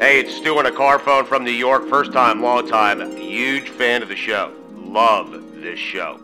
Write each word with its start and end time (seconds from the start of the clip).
Hey, 0.00 0.18
it's 0.18 0.34
Stu 0.34 0.56
on 0.58 0.64
a 0.64 0.72
car 0.72 0.98
phone 0.98 1.26
from 1.26 1.44
New 1.44 1.50
York. 1.50 1.86
First 1.86 2.14
time, 2.14 2.40
long 2.40 2.66
time. 2.66 3.18
Huge 3.18 3.68
fan 3.68 4.02
of 4.02 4.08
the 4.08 4.16
show. 4.16 4.50
Love 4.72 5.30
this 5.60 5.78
show. 5.78 6.18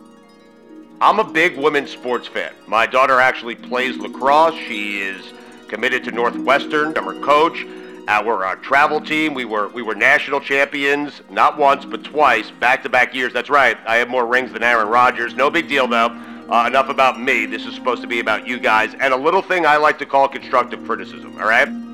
I'm 0.99 1.19
a 1.19 1.23
big 1.23 1.55
women's 1.55 1.91
sports 1.91 2.27
fan. 2.27 2.51
My 2.65 2.87
daughter 2.87 3.19
actually 3.19 3.53
plays 3.53 3.95
lacrosse. 3.97 4.55
She 4.55 5.01
is 5.01 5.31
committed 5.67 6.03
to 6.05 6.11
Northwestern. 6.11 6.97
I'm 6.97 7.03
her 7.03 7.21
coach. 7.21 7.67
Our 8.07 8.45
uh, 8.45 8.55
travel 8.55 8.99
team, 8.99 9.35
we 9.35 9.45
were 9.45 9.67
we 9.67 9.83
were 9.83 9.93
national 9.93 10.39
champions, 10.39 11.21
not 11.29 11.59
once 11.59 11.85
but 11.85 12.03
twice, 12.03 12.49
back-to-back 12.49 13.13
years. 13.13 13.31
That's 13.31 13.51
right. 13.51 13.77
I 13.85 13.97
have 13.97 14.09
more 14.09 14.25
rings 14.25 14.53
than 14.53 14.63
Aaron 14.63 14.87
Rodgers. 14.87 15.35
No 15.35 15.51
big 15.51 15.69
deal 15.69 15.87
though. 15.87 16.19
Uh, 16.49 16.65
enough 16.65 16.89
about 16.89 17.21
me. 17.21 17.45
This 17.45 17.67
is 17.67 17.75
supposed 17.75 18.01
to 18.01 18.07
be 18.07 18.21
about 18.21 18.47
you 18.47 18.57
guys 18.57 18.95
and 18.95 19.13
a 19.13 19.17
little 19.17 19.43
thing 19.43 19.67
I 19.67 19.77
like 19.77 19.99
to 19.99 20.07
call 20.07 20.27
constructive 20.27 20.83
criticism. 20.83 21.37
All 21.39 21.47
right. 21.47 21.86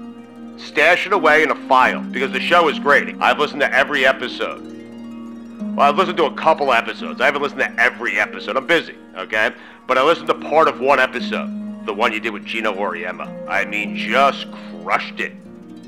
Stash 0.58 1.08
it 1.08 1.14
away 1.14 1.44
in 1.44 1.52
a 1.52 1.68
file 1.68 2.02
because 2.02 2.32
the 2.32 2.40
show 2.40 2.70
is 2.70 2.80
great. 2.80 3.16
I've 3.20 3.40
listened 3.40 3.62
to 3.62 3.74
every 3.74 4.06
episode. 4.06 4.62
Well, 5.76 5.90
I've 5.90 5.98
listened 5.98 6.18
to 6.18 6.26
a 6.26 6.34
couple 6.34 6.72
episodes. 6.72 7.20
I 7.20 7.26
haven't 7.26 7.42
listened 7.42 7.62
to 7.62 7.80
every 7.82 8.20
episode. 8.20 8.56
I'm 8.58 8.68
busy, 8.68 8.96
okay? 9.16 9.52
But 9.88 9.98
I 9.98 10.04
listened 10.04 10.28
to 10.28 10.36
part 10.36 10.68
of 10.68 10.80
one 10.80 11.00
episode, 11.00 11.86
the 11.86 11.94
one 11.94 12.14
you 12.14 12.20
did 12.20 12.32
with 12.32 12.46
Geno 12.46 12.74
Auriemma. 12.74 13.48
I 13.50 13.66
mean, 13.66 13.96
just 13.96 14.48
crushed 14.84 15.20
it. 15.20 15.34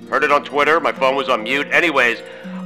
Heard 0.10 0.24
it 0.24 0.32
on 0.32 0.44
Twitter. 0.44 0.80
My 0.80 0.92
phone 0.92 1.16
was 1.16 1.30
on 1.30 1.44
mute. 1.44 1.68
Anyways, 1.72 2.20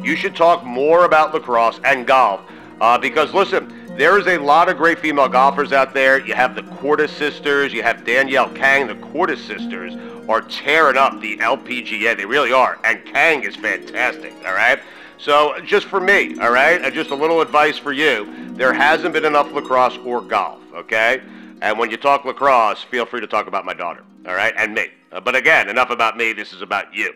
you 0.03 0.15
should 0.15 0.35
talk 0.35 0.63
more 0.63 1.05
about 1.05 1.33
lacrosse 1.33 1.79
and 1.83 2.07
golf 2.07 2.41
uh, 2.79 2.97
because, 2.97 3.33
listen, 3.33 3.78
there 3.99 4.17
is 4.17 4.27
a 4.27 4.37
lot 4.37 4.69
of 4.69 4.77
great 4.77 4.97
female 4.97 5.27
golfers 5.27 5.73
out 5.73 5.93
there. 5.93 6.25
You 6.25 6.33
have 6.33 6.55
the 6.55 6.63
Cordes 6.77 7.11
sisters. 7.11 7.73
You 7.73 7.83
have 7.83 8.05
Danielle 8.05 8.49
Kang. 8.51 8.87
The 8.87 8.95
Cordes 8.95 9.43
sisters 9.43 9.93
are 10.29 10.39
tearing 10.39 10.95
up 10.95 11.19
the 11.19 11.37
LPGA. 11.39 12.15
They 12.15 12.25
really 12.25 12.53
are. 12.53 12.79
And 12.85 13.03
Kang 13.03 13.43
is 13.43 13.57
fantastic, 13.57 14.33
all 14.45 14.53
right? 14.53 14.79
So 15.17 15.59
just 15.65 15.87
for 15.87 15.99
me, 15.99 16.39
all 16.39 16.49
right, 16.49 16.81
and 16.81 16.93
just 16.93 17.09
a 17.09 17.15
little 17.15 17.41
advice 17.41 17.77
for 17.77 17.91
you, 17.91 18.53
there 18.53 18.71
hasn't 18.71 19.13
been 19.13 19.25
enough 19.25 19.51
lacrosse 19.51 19.97
or 20.05 20.21
golf, 20.21 20.61
okay? 20.73 21.21
And 21.61 21.77
when 21.77 21.91
you 21.91 21.97
talk 21.97 22.23
lacrosse, 22.23 22.81
feel 22.83 23.05
free 23.05 23.19
to 23.19 23.27
talk 23.27 23.47
about 23.47 23.65
my 23.65 23.73
daughter, 23.73 24.05
all 24.25 24.33
right, 24.33 24.53
and 24.55 24.73
me. 24.73 24.87
Uh, 25.11 25.19
but 25.19 25.35
again, 25.35 25.67
enough 25.67 25.89
about 25.89 26.15
me. 26.15 26.31
This 26.31 26.53
is 26.53 26.61
about 26.61 26.93
you. 26.93 27.13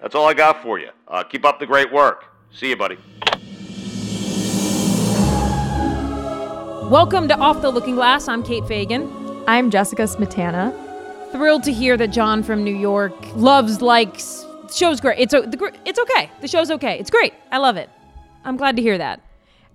That's 0.00 0.14
all 0.14 0.28
I 0.28 0.34
got 0.34 0.62
for 0.62 0.78
you. 0.78 0.90
Uh, 1.08 1.24
keep 1.24 1.44
up 1.44 1.58
the 1.58 1.66
great 1.66 1.92
work. 1.92 2.26
See 2.52 2.68
you, 2.68 2.76
buddy. 2.76 2.98
Welcome 6.90 7.28
to 7.28 7.38
Off 7.38 7.62
the 7.62 7.70
Looking 7.70 7.94
Glass. 7.94 8.26
I'm 8.26 8.42
Kate 8.42 8.66
Fagan. 8.66 9.44
I'm 9.46 9.70
Jessica 9.70 10.02
Smetana. 10.02 10.74
Thrilled 11.30 11.62
to 11.62 11.72
hear 11.72 11.96
that 11.96 12.08
Jon 12.08 12.42
from 12.42 12.64
New 12.64 12.74
York 12.74 13.14
loves, 13.36 13.80
likes, 13.80 14.44
show's 14.74 15.00
great. 15.00 15.20
It's, 15.20 15.30
the, 15.30 15.72
it's 15.84 16.00
okay. 16.00 16.28
The 16.40 16.48
show's 16.48 16.68
okay. 16.68 16.98
It's 16.98 17.08
great. 17.10 17.32
I 17.52 17.58
love 17.58 17.76
it. 17.76 17.88
I'm 18.44 18.56
glad 18.56 18.74
to 18.74 18.82
hear 18.82 18.98
that. 18.98 19.20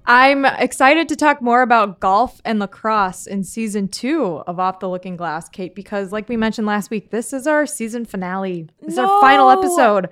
I'm 0.06 0.44
excited 0.44 1.08
to 1.08 1.16
talk 1.16 1.42
more 1.42 1.62
about 1.62 2.02
golf 2.02 2.42
and 2.44 2.60
lacrosse 2.60 3.28
in 3.28 3.46
season 3.46 3.88
two 3.88 4.44
of 4.46 4.60
Off 4.60 4.80
the 4.80 4.90
Looking 4.90 5.16
Glass, 5.16 5.48
Kate, 5.48 5.74
because 5.74 6.12
like 6.12 6.28
we 6.28 6.36
mentioned 6.36 6.68
last 6.68 6.92
week, 6.92 7.12
this 7.12 7.32
is 7.32 7.48
our 7.48 7.66
season 7.66 8.04
finale. 8.04 8.68
This 8.82 8.94
is 8.94 9.00
our 9.00 9.22
final 9.22 9.50
episode. 9.50 10.10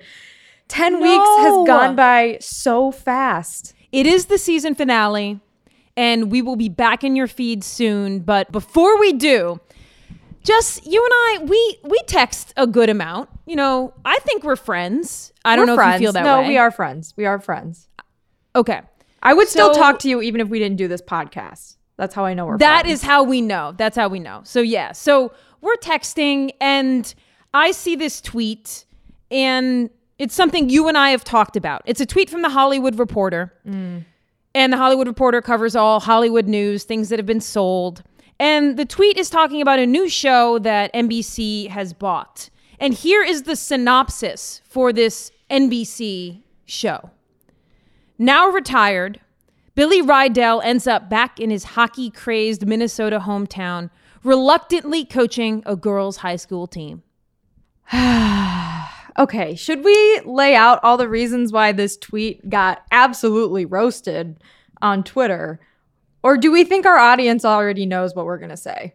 10 0.68 0.94
No. 0.94 1.00
weeks 1.00 1.28
has 1.46 1.66
gone 1.66 1.96
by 1.96 2.38
so 2.40 2.90
fast. 2.90 3.74
It 3.92 4.06
is 4.06 4.26
the 4.26 4.38
season 4.38 4.74
finale, 4.74 5.40
and 5.96 6.30
we 6.30 6.42
will 6.42 6.56
be 6.56 6.68
back 6.68 7.04
in 7.04 7.16
your 7.16 7.26
feed 7.26 7.62
soon. 7.64 8.20
But 8.20 8.50
before 8.52 8.98
we 8.98 9.12
do, 9.12 9.60
just 10.42 10.86
you 10.86 11.02
and 11.02 11.12
I, 11.12 11.44
we 11.44 11.78
we 11.84 11.98
text 12.06 12.52
a 12.56 12.66
good 12.66 12.90
amount. 12.90 13.30
You 13.46 13.56
know, 13.56 13.94
I 14.04 14.18
think 14.20 14.44
we're 14.44 14.56
friends. 14.56 15.32
I 15.44 15.56
don't 15.56 15.66
know 15.66 15.76
friends. 15.76 15.96
if 15.96 16.00
you 16.00 16.06
feel 16.06 16.12
that 16.12 16.24
no, 16.24 16.38
way. 16.38 16.42
No, 16.44 16.48
we 16.48 16.58
are 16.58 16.70
friends. 16.70 17.14
We 17.16 17.26
are 17.26 17.38
friends. 17.38 17.88
Okay. 18.56 18.80
I 19.22 19.32
would 19.32 19.48
still 19.48 19.72
talk 19.74 20.00
to 20.00 20.08
you 20.08 20.20
even 20.20 20.40
if 20.40 20.48
we 20.48 20.58
didn't 20.58 20.76
do 20.76 20.86
this 20.86 21.00
podcast. 21.00 21.76
That's 21.96 22.14
how 22.14 22.24
I 22.24 22.34
know 22.34 22.44
we're 22.44 22.58
That 22.58 22.82
friends. 22.82 23.00
is 23.00 23.06
how 23.06 23.22
we 23.22 23.40
know. 23.40 23.72
That's 23.76 23.96
how 23.96 24.08
we 24.08 24.18
know. 24.18 24.42
So 24.44 24.60
yeah. 24.60 24.92
So 24.92 25.32
we're 25.60 25.76
texting 25.76 26.50
and 26.60 27.12
I 27.54 27.70
see 27.70 27.96
this 27.96 28.20
tweet 28.20 28.84
and 29.30 29.88
it's 30.18 30.34
something 30.34 30.68
you 30.68 30.88
and 30.88 30.98
I 30.98 31.10
have 31.10 31.24
talked 31.24 31.56
about. 31.56 31.82
It's 31.86 32.00
a 32.00 32.06
tweet 32.06 32.28
from 32.28 32.42
the 32.42 32.50
Hollywood 32.50 32.98
Reporter. 32.98 33.52
Mm. 33.66 34.04
And 34.54 34.72
the 34.72 34.76
Hollywood 34.76 35.08
Reporter 35.08 35.42
covers 35.42 35.74
all 35.74 36.00
Hollywood 36.00 36.46
news, 36.46 36.84
things 36.84 37.08
that 37.08 37.18
have 37.18 37.26
been 37.26 37.40
sold. 37.40 38.02
And 38.38 38.76
the 38.76 38.84
tweet 38.84 39.16
is 39.16 39.30
talking 39.30 39.60
about 39.60 39.78
a 39.78 39.86
new 39.86 40.08
show 40.08 40.58
that 40.60 40.92
NBC 40.94 41.68
has 41.68 41.92
bought. 41.92 42.50
And 42.78 42.94
here 42.94 43.22
is 43.22 43.42
the 43.42 43.56
synopsis 43.56 44.60
for 44.64 44.92
this 44.92 45.32
NBC 45.50 46.42
show. 46.66 47.10
Now 48.18 48.48
retired, 48.48 49.20
Billy 49.74 50.02
Rydell 50.02 50.64
ends 50.64 50.86
up 50.86 51.08
back 51.08 51.40
in 51.40 51.50
his 51.50 51.64
hockey 51.64 52.10
crazed 52.10 52.66
Minnesota 52.66 53.20
hometown, 53.20 53.90
reluctantly 54.22 55.04
coaching 55.04 55.62
a 55.66 55.74
girls' 55.74 56.18
high 56.18 56.36
school 56.36 56.66
team. 56.66 57.02
Okay, 59.18 59.54
should 59.54 59.84
we 59.84 60.20
lay 60.24 60.56
out 60.56 60.80
all 60.82 60.96
the 60.96 61.08
reasons 61.08 61.52
why 61.52 61.72
this 61.72 61.96
tweet 61.96 62.48
got 62.50 62.84
absolutely 62.90 63.64
roasted 63.64 64.38
on 64.82 65.04
Twitter? 65.04 65.60
Or 66.22 66.36
do 66.36 66.50
we 66.50 66.64
think 66.64 66.84
our 66.84 66.98
audience 66.98 67.44
already 67.44 67.86
knows 67.86 68.14
what 68.14 68.26
we're 68.26 68.38
going 68.38 68.50
to 68.50 68.56
say? 68.56 68.94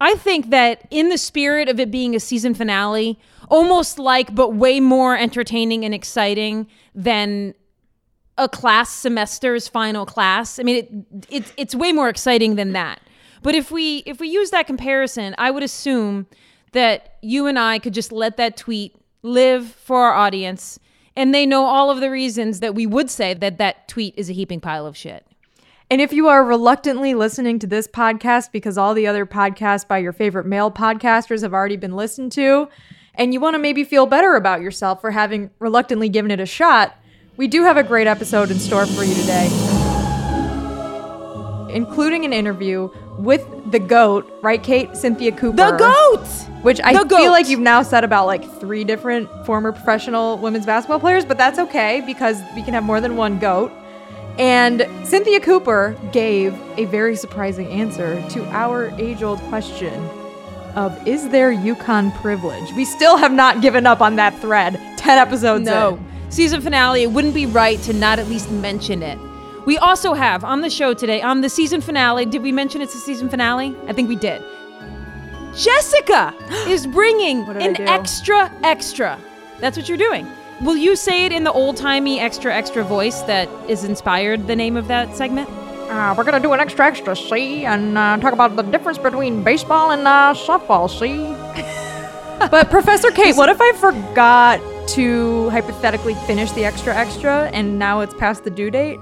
I 0.00 0.14
think 0.14 0.50
that 0.50 0.86
in 0.90 1.08
the 1.08 1.18
spirit 1.18 1.68
of 1.68 1.80
it 1.80 1.90
being 1.90 2.14
a 2.14 2.20
season 2.20 2.54
finale, 2.54 3.18
almost 3.48 3.98
like, 3.98 4.34
but 4.34 4.54
way 4.54 4.80
more 4.80 5.16
entertaining 5.16 5.84
and 5.84 5.94
exciting 5.94 6.66
than 6.94 7.54
a 8.38 8.48
class 8.48 8.90
semester's 8.90 9.68
final 9.68 10.06
class. 10.06 10.58
I 10.58 10.62
mean, 10.62 10.76
it, 10.76 11.26
it's 11.30 11.52
it's 11.56 11.74
way 11.74 11.92
more 11.92 12.08
exciting 12.08 12.56
than 12.56 12.72
that. 12.72 13.00
But 13.42 13.54
if 13.54 13.70
we 13.70 13.98
if 14.06 14.20
we 14.20 14.28
use 14.28 14.50
that 14.50 14.66
comparison, 14.66 15.34
I 15.38 15.50
would 15.50 15.62
assume 15.62 16.26
that 16.72 17.16
you 17.22 17.46
and 17.46 17.58
I 17.58 17.78
could 17.78 17.94
just 17.94 18.10
let 18.10 18.36
that 18.38 18.56
tweet 18.56 18.96
live 19.24 19.70
for 19.70 20.02
our 20.02 20.12
audience, 20.12 20.78
and 21.16 21.34
they 21.34 21.46
know 21.46 21.64
all 21.64 21.90
of 21.90 22.00
the 22.00 22.10
reasons 22.10 22.60
that 22.60 22.74
we 22.74 22.86
would 22.86 23.08
say 23.08 23.32
that 23.32 23.56
that 23.56 23.88
tweet 23.88 24.14
is 24.16 24.28
a 24.28 24.34
heaping 24.34 24.60
pile 24.60 24.86
of 24.86 24.96
shit. 24.96 25.26
And 25.90 26.00
if 26.00 26.12
you 26.12 26.28
are 26.28 26.44
reluctantly 26.44 27.14
listening 27.14 27.58
to 27.60 27.66
this 27.66 27.88
podcast 27.88 28.52
because 28.52 28.76
all 28.76 28.92
the 28.94 29.06
other 29.06 29.24
podcasts 29.24 29.88
by 29.88 29.98
your 29.98 30.12
favorite 30.12 30.44
male 30.44 30.70
podcasters 30.70 31.42
have 31.42 31.54
already 31.54 31.76
been 31.76 31.96
listened 31.96 32.32
to, 32.32 32.68
and 33.14 33.32
you 33.32 33.40
want 33.40 33.54
to 33.54 33.58
maybe 33.58 33.82
feel 33.82 34.04
better 34.04 34.34
about 34.34 34.60
yourself 34.60 35.00
for 35.00 35.10
having 35.10 35.50
reluctantly 35.58 36.10
given 36.10 36.30
it 36.30 36.40
a 36.40 36.46
shot, 36.46 36.94
we 37.38 37.48
do 37.48 37.62
have 37.62 37.78
a 37.78 37.82
great 37.82 38.06
episode 38.06 38.50
in 38.50 38.58
store 38.58 38.86
for 38.86 39.04
you 39.04 39.14
today, 39.14 39.46
including 41.70 42.26
an 42.26 42.32
interview 42.32 42.90
with 43.18 43.46
the 43.70 43.78
GOAT, 43.78 44.30
right, 44.42 44.62
Kate? 44.62 44.94
Cynthia 44.96 45.32
Cooper. 45.32 45.56
The 45.56 45.76
goat. 45.76 46.26
Which 46.62 46.80
I 46.82 46.92
The 46.92 47.00
feel 47.00 47.18
GOAT. 47.26 47.30
like 47.30 47.48
you've 47.48 47.60
now 47.60 47.82
said 47.82 48.04
about 48.04 48.26
like 48.26 48.44
three 48.60 48.84
different 48.84 49.28
former 49.44 49.72
professional 49.72 50.38
women's 50.38 50.64
basketball 50.66 51.00
players, 51.00 51.24
but 51.24 51.36
that's 51.38 51.58
okay 51.58 52.02
because 52.06 52.40
we 52.54 52.62
can 52.62 52.72
have 52.74 52.84
more 52.84 53.00
than 53.00 53.16
one 53.16 53.38
GOAT. 53.38 53.70
And 54.38 54.86
Cynthia 55.04 55.40
Cooper 55.40 55.96
gave 56.12 56.54
a 56.76 56.86
very 56.86 57.14
surprising 57.16 57.68
answer 57.68 58.20
to 58.30 58.44
our 58.46 58.88
age 58.98 59.22
old 59.22 59.38
question 59.42 59.92
of 60.74 61.06
is 61.06 61.28
there 61.28 61.52
UConn 61.54 62.12
privilege? 62.20 62.72
We 62.72 62.84
still 62.84 63.16
have 63.16 63.32
not 63.32 63.62
given 63.62 63.86
up 63.86 64.00
on 64.00 64.16
that 64.16 64.36
thread 64.40 64.80
10 64.96 65.18
episodes 65.18 65.64
No. 65.66 65.94
in. 65.94 66.06
Season 66.30 66.60
finale, 66.60 67.04
it 67.04 67.12
wouldn't 67.12 67.34
be 67.34 67.46
right 67.46 67.80
to 67.82 67.92
not 67.92 68.18
at 68.18 68.26
least 68.28 68.50
mention 68.50 69.02
it. 69.04 69.18
We 69.66 69.78
also 69.78 70.12
have 70.12 70.44
on 70.44 70.60
the 70.60 70.68
show 70.68 70.92
today, 70.92 71.22
on 71.22 71.40
the 71.40 71.48
season 71.48 71.80
finale, 71.80 72.26
did 72.26 72.42
we 72.42 72.52
mention 72.52 72.82
it's 72.82 72.94
a 72.94 72.98
season 72.98 73.30
finale? 73.30 73.74
I 73.86 73.94
think 73.94 74.10
we 74.10 74.16
did. 74.16 74.42
Jessica 75.56 76.34
is 76.68 76.86
bringing 76.86 77.46
What 77.46 77.58
did 77.58 77.62
I 77.62 77.82
an 77.82 77.88
extra 77.88 78.52
extra. 78.62 79.18
That's 79.60 79.78
what 79.78 79.88
you're 79.88 79.96
doing. 79.96 80.28
Will 80.60 80.76
you 80.76 80.96
say 80.96 81.24
it 81.24 81.32
in 81.32 81.44
the 81.44 81.52
old 81.52 81.78
timey 81.78 82.20
extra 82.20 82.54
extra 82.54 82.84
voice 82.84 83.22
that 83.22 83.48
is 83.68 83.84
inspired 83.84 84.46
the 84.46 84.54
name 84.54 84.76
of 84.76 84.86
that 84.88 85.16
segment? 85.16 85.48
Uh, 85.48 86.14
we're 86.16 86.24
going 86.24 86.34
to 86.34 86.46
do 86.46 86.52
an 86.52 86.60
extra 86.60 86.86
extra, 86.86 87.16
see, 87.16 87.64
and 87.64 87.96
uh, 87.96 88.18
talk 88.18 88.32
about 88.32 88.56
the 88.56 88.62
difference 88.62 88.98
between 88.98 89.42
baseball 89.42 89.92
and 89.92 90.06
uh, 90.06 90.34
softball, 90.34 90.90
see? 90.90 91.18
but 92.50 92.68
Professor 92.70 93.10
Kate, 93.10 93.34
what 93.36 93.48
if 93.48 93.60
I 93.60 93.72
forgot 93.72 94.60
to 94.88 95.48
hypothetically 95.50 96.14
finish 96.26 96.52
the 96.52 96.64
extra 96.64 96.94
extra 96.94 97.48
and 97.52 97.78
now 97.78 98.00
it's 98.00 98.14
past 98.14 98.44
the 98.44 98.50
due 98.50 98.70
date? 98.70 98.98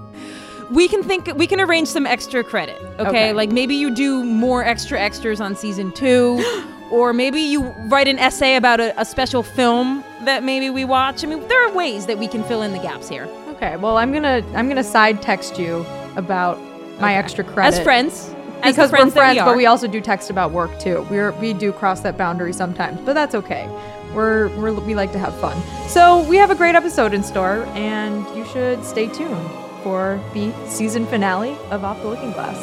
We 0.72 0.88
can 0.88 1.02
think 1.02 1.28
we 1.36 1.46
can 1.46 1.60
arrange 1.60 1.88
some 1.88 2.06
extra 2.06 2.42
credit 2.42 2.80
okay? 2.98 3.08
Okay. 3.08 3.32
like 3.32 3.50
maybe 3.50 3.74
you 3.74 3.94
do 3.94 4.24
more 4.24 4.64
extra 4.64 4.98
extras 4.98 5.40
on 5.40 5.54
season 5.54 5.92
two 5.92 6.42
or 6.90 7.12
maybe 7.12 7.40
you 7.40 7.62
write 7.88 8.08
an 8.08 8.18
essay 8.18 8.56
about 8.56 8.80
a, 8.80 9.00
a 9.00 9.04
special 9.04 9.42
film 9.42 10.04
that 10.22 10.42
maybe 10.42 10.70
we 10.70 10.84
watch 10.84 11.24
i 11.24 11.26
mean 11.26 11.46
there 11.48 11.68
are 11.68 11.72
ways 11.72 12.06
that 12.06 12.18
we 12.18 12.28
can 12.28 12.42
fill 12.44 12.62
in 12.62 12.72
the 12.72 12.78
gaps 12.78 13.08
here 13.08 13.28
Okay, 13.62 13.76
well 13.76 13.96
I'm 13.96 14.12
gonna 14.12 14.42
I'm 14.54 14.66
gonna 14.66 14.82
side 14.82 15.22
text 15.22 15.56
you 15.56 15.86
about 16.16 16.58
my 17.00 17.14
extra 17.14 17.44
credit 17.44 17.78
as 17.78 17.84
friends 17.84 18.34
as 18.62 18.74
because 18.74 18.90
friends 18.90 19.14
we're 19.14 19.22
friends, 19.22 19.38
we 19.38 19.44
but 19.44 19.56
we 19.56 19.66
also 19.66 19.86
do 19.86 20.00
text 20.00 20.30
about 20.30 20.50
work 20.50 20.76
too. 20.80 21.06
We're 21.08 21.30
we 21.32 21.52
do 21.52 21.72
cross 21.72 22.00
that 22.00 22.18
boundary 22.18 22.52
sometimes, 22.52 23.00
but 23.02 23.12
that's 23.12 23.36
okay. 23.36 23.68
We're, 24.12 24.48
we're 24.58 24.72
we 24.72 24.94
like 24.96 25.12
to 25.12 25.18
have 25.18 25.34
fun. 25.40 25.56
So 25.88 26.22
we 26.28 26.36
have 26.36 26.50
a 26.50 26.56
great 26.56 26.74
episode 26.74 27.14
in 27.14 27.22
store, 27.22 27.64
and 27.74 28.26
you 28.36 28.44
should 28.46 28.84
stay 28.84 29.06
tuned 29.06 29.48
for 29.82 30.20
the 30.34 30.52
season 30.68 31.06
finale 31.06 31.56
of 31.70 31.84
Off 31.84 32.00
the 32.02 32.08
Looking 32.08 32.32
Glass. 32.32 32.58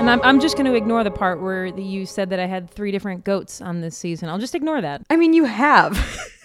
and 0.00 0.10
I'm, 0.10 0.20
I'm 0.22 0.40
just 0.40 0.56
going 0.56 0.66
to 0.66 0.74
ignore 0.74 1.04
the 1.04 1.12
part 1.12 1.40
where 1.40 1.70
the, 1.70 1.82
you 1.82 2.06
said 2.06 2.30
that 2.30 2.40
i 2.40 2.46
had 2.46 2.68
three 2.68 2.90
different 2.90 3.22
goats 3.22 3.60
on 3.60 3.82
this 3.82 3.96
season 3.96 4.28
i'll 4.28 4.38
just 4.38 4.56
ignore 4.56 4.80
that 4.80 5.02
I 5.08 5.16
mean, 5.16 5.32
you 5.32 5.44
have. 5.44 5.96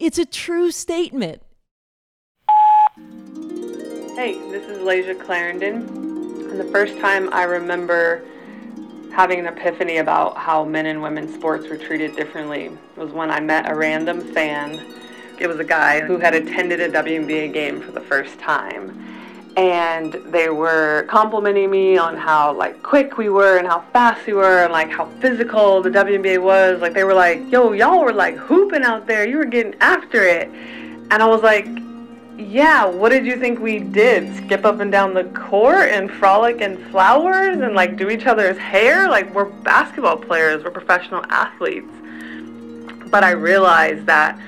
it's 0.00 0.18
a 0.18 0.26
true 0.26 0.72
statement 0.72 1.40
Hey, 4.14 4.34
this 4.50 4.68
is 4.68 4.78
Layshia 4.80 5.18
Clarendon. 5.18 5.88
And 6.50 6.60
the 6.60 6.64
first 6.64 6.98
time 6.98 7.32
I 7.32 7.44
remember 7.44 8.22
having 9.12 9.38
an 9.38 9.46
epiphany 9.46 9.98
about 9.98 10.36
how 10.36 10.64
men 10.64 10.86
and 10.86 11.02
women's 11.02 11.34
sports 11.34 11.68
were 11.68 11.76
treated 11.76 12.16
differently 12.16 12.70
was 12.96 13.12
when 13.12 13.30
I 13.30 13.40
met 13.40 13.70
a 13.70 13.74
random 13.74 14.20
fan. 14.32 14.80
It 15.38 15.46
was 15.46 15.58
a 15.58 15.64
guy 15.64 16.00
who 16.00 16.18
had 16.18 16.34
attended 16.34 16.80
a 16.80 16.88
WNBA 16.88 17.52
game 17.52 17.80
for 17.80 17.92
the 17.92 18.00
first 18.00 18.38
time. 18.38 18.98
And 19.56 20.14
they 20.32 20.48
were 20.48 21.04
complimenting 21.10 21.70
me 21.70 21.98
on 21.98 22.16
how 22.16 22.54
like 22.54 22.82
quick 22.82 23.18
we 23.18 23.28
were 23.28 23.58
and 23.58 23.66
how 23.66 23.80
fast 23.92 24.26
we 24.26 24.32
were 24.32 24.64
and 24.64 24.72
like 24.72 24.90
how 24.90 25.04
physical 25.20 25.82
the 25.82 25.90
WNBA 25.90 26.42
was. 26.42 26.80
Like 26.80 26.94
they 26.94 27.04
were 27.04 27.12
like, 27.12 27.52
"Yo, 27.52 27.72
y'all 27.72 28.02
were 28.02 28.14
like 28.14 28.34
hooping 28.36 28.82
out 28.82 29.06
there. 29.06 29.28
You 29.28 29.36
were 29.36 29.44
getting 29.44 29.74
after 29.82 30.22
it." 30.22 30.48
And 30.48 31.22
I 31.22 31.26
was 31.26 31.42
like, 31.42 31.66
yeah, 32.38 32.86
what 32.86 33.10
did 33.10 33.26
you 33.26 33.36
think 33.36 33.60
we 33.60 33.78
did? 33.78 34.34
Skip 34.36 34.64
up 34.64 34.80
and 34.80 34.90
down 34.90 35.14
the 35.14 35.24
court 35.24 35.90
and 35.90 36.10
frolic 36.10 36.60
in 36.60 36.82
flowers 36.90 37.60
and 37.60 37.74
like 37.74 37.96
do 37.96 38.10
each 38.10 38.26
other's 38.26 38.56
hair? 38.56 39.08
Like 39.08 39.34
we're 39.34 39.44
basketball 39.44 40.16
players, 40.16 40.64
we're 40.64 40.70
professional 40.70 41.24
athletes. 41.28 41.90
But 43.10 43.22
I 43.24 43.32
realized 43.32 44.06
that 44.06 44.38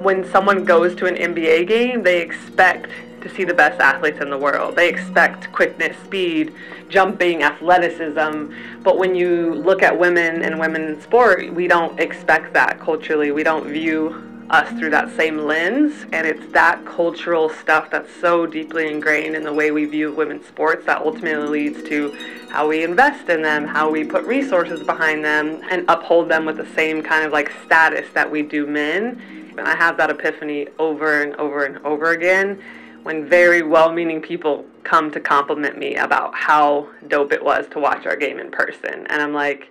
when 0.00 0.24
someone 0.30 0.64
goes 0.64 0.94
to 0.96 1.06
an 1.06 1.16
NBA 1.16 1.68
game, 1.68 2.02
they 2.02 2.22
expect 2.22 2.90
to 3.20 3.34
see 3.34 3.44
the 3.44 3.54
best 3.54 3.80
athletes 3.80 4.20
in 4.20 4.30
the 4.30 4.38
world. 4.38 4.76
They 4.76 4.88
expect 4.88 5.52
quickness, 5.52 5.96
speed, 6.04 6.54
jumping, 6.88 7.42
athleticism. 7.42 8.52
But 8.82 8.98
when 8.98 9.14
you 9.14 9.54
look 9.54 9.82
at 9.82 9.98
women 9.98 10.42
and 10.42 10.58
women 10.58 10.82
in 10.82 11.00
sport, 11.00 11.52
we 11.52 11.66
don't 11.66 11.98
expect 11.98 12.54
that 12.54 12.80
culturally. 12.80 13.32
We 13.32 13.42
don't 13.42 13.66
view 13.66 14.35
us 14.50 14.68
through 14.78 14.90
that 14.90 15.14
same 15.16 15.38
lens. 15.38 16.06
And 16.12 16.26
it's 16.26 16.52
that 16.52 16.84
cultural 16.84 17.48
stuff 17.48 17.90
that's 17.90 18.12
so 18.20 18.46
deeply 18.46 18.88
ingrained 18.90 19.34
in 19.34 19.42
the 19.42 19.52
way 19.52 19.70
we 19.70 19.84
view 19.84 20.12
women's 20.12 20.46
sports 20.46 20.86
that 20.86 21.02
ultimately 21.02 21.48
leads 21.48 21.82
to 21.88 22.16
how 22.50 22.68
we 22.68 22.84
invest 22.84 23.28
in 23.28 23.42
them, 23.42 23.66
how 23.66 23.90
we 23.90 24.04
put 24.04 24.24
resources 24.24 24.82
behind 24.82 25.24
them, 25.24 25.60
and 25.70 25.84
uphold 25.88 26.28
them 26.28 26.44
with 26.44 26.56
the 26.56 26.66
same 26.74 27.02
kind 27.02 27.24
of 27.24 27.32
like 27.32 27.52
status 27.64 28.06
that 28.14 28.30
we 28.30 28.42
do 28.42 28.66
men. 28.66 29.20
And 29.58 29.66
I 29.66 29.74
have 29.74 29.96
that 29.96 30.10
epiphany 30.10 30.68
over 30.78 31.22
and 31.22 31.34
over 31.36 31.64
and 31.64 31.78
over 31.84 32.12
again 32.12 32.62
when 33.02 33.28
very 33.28 33.62
well-meaning 33.62 34.20
people 34.20 34.64
come 34.82 35.10
to 35.12 35.20
compliment 35.20 35.78
me 35.78 35.94
about 35.96 36.34
how 36.34 36.88
dope 37.08 37.32
it 37.32 37.42
was 37.42 37.66
to 37.68 37.78
watch 37.78 38.04
our 38.04 38.16
game 38.16 38.38
in 38.38 38.50
person. 38.50 39.06
And 39.06 39.22
I'm 39.22 39.32
like, 39.32 39.70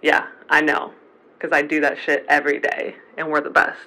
yeah, 0.00 0.28
I 0.48 0.60
know, 0.60 0.92
because 1.36 1.52
I 1.52 1.62
do 1.62 1.80
that 1.80 1.98
shit 1.98 2.24
every 2.28 2.60
day, 2.60 2.94
and 3.16 3.28
we're 3.30 3.40
the 3.40 3.50
best. 3.50 3.78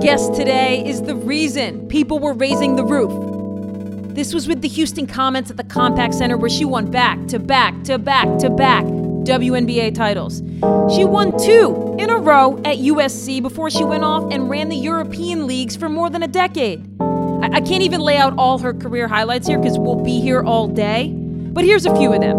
Guest 0.00 0.34
today 0.34 0.86
is 0.86 1.02
the 1.02 1.16
reason 1.16 1.88
people 1.88 2.18
were 2.18 2.34
raising 2.34 2.76
the 2.76 2.84
roof. 2.84 4.14
This 4.14 4.34
was 4.34 4.46
with 4.46 4.60
the 4.60 4.68
Houston 4.68 5.06
Comets 5.06 5.50
at 5.50 5.56
the 5.56 5.64
Compaq 5.64 6.12
Center 6.12 6.36
where 6.36 6.50
she 6.50 6.66
won 6.66 6.90
back 6.90 7.26
to 7.28 7.38
back 7.38 7.82
to 7.84 7.98
back 7.98 8.38
to 8.38 8.50
back 8.50 8.84
WNBA 8.84 9.94
titles. 9.94 10.42
She 10.94 11.04
won 11.04 11.38
two 11.38 11.96
in 11.98 12.10
a 12.10 12.18
row 12.18 12.58
at 12.58 12.76
USC 12.76 13.40
before 13.40 13.70
she 13.70 13.84
went 13.84 14.04
off 14.04 14.30
and 14.30 14.50
ran 14.50 14.68
the 14.68 14.76
European 14.76 15.46
leagues 15.46 15.76
for 15.76 15.88
more 15.88 16.10
than 16.10 16.22
a 16.22 16.28
decade. 16.28 16.86
I, 17.00 17.50
I 17.54 17.60
can't 17.62 17.82
even 17.82 18.00
lay 18.00 18.18
out 18.18 18.34
all 18.36 18.58
her 18.58 18.74
career 18.74 19.08
highlights 19.08 19.48
here 19.48 19.58
because 19.58 19.78
we'll 19.78 20.02
be 20.02 20.20
here 20.20 20.42
all 20.42 20.68
day, 20.68 21.08
but 21.08 21.64
here's 21.64 21.86
a 21.86 21.96
few 21.96 22.12
of 22.12 22.20
them. 22.20 22.36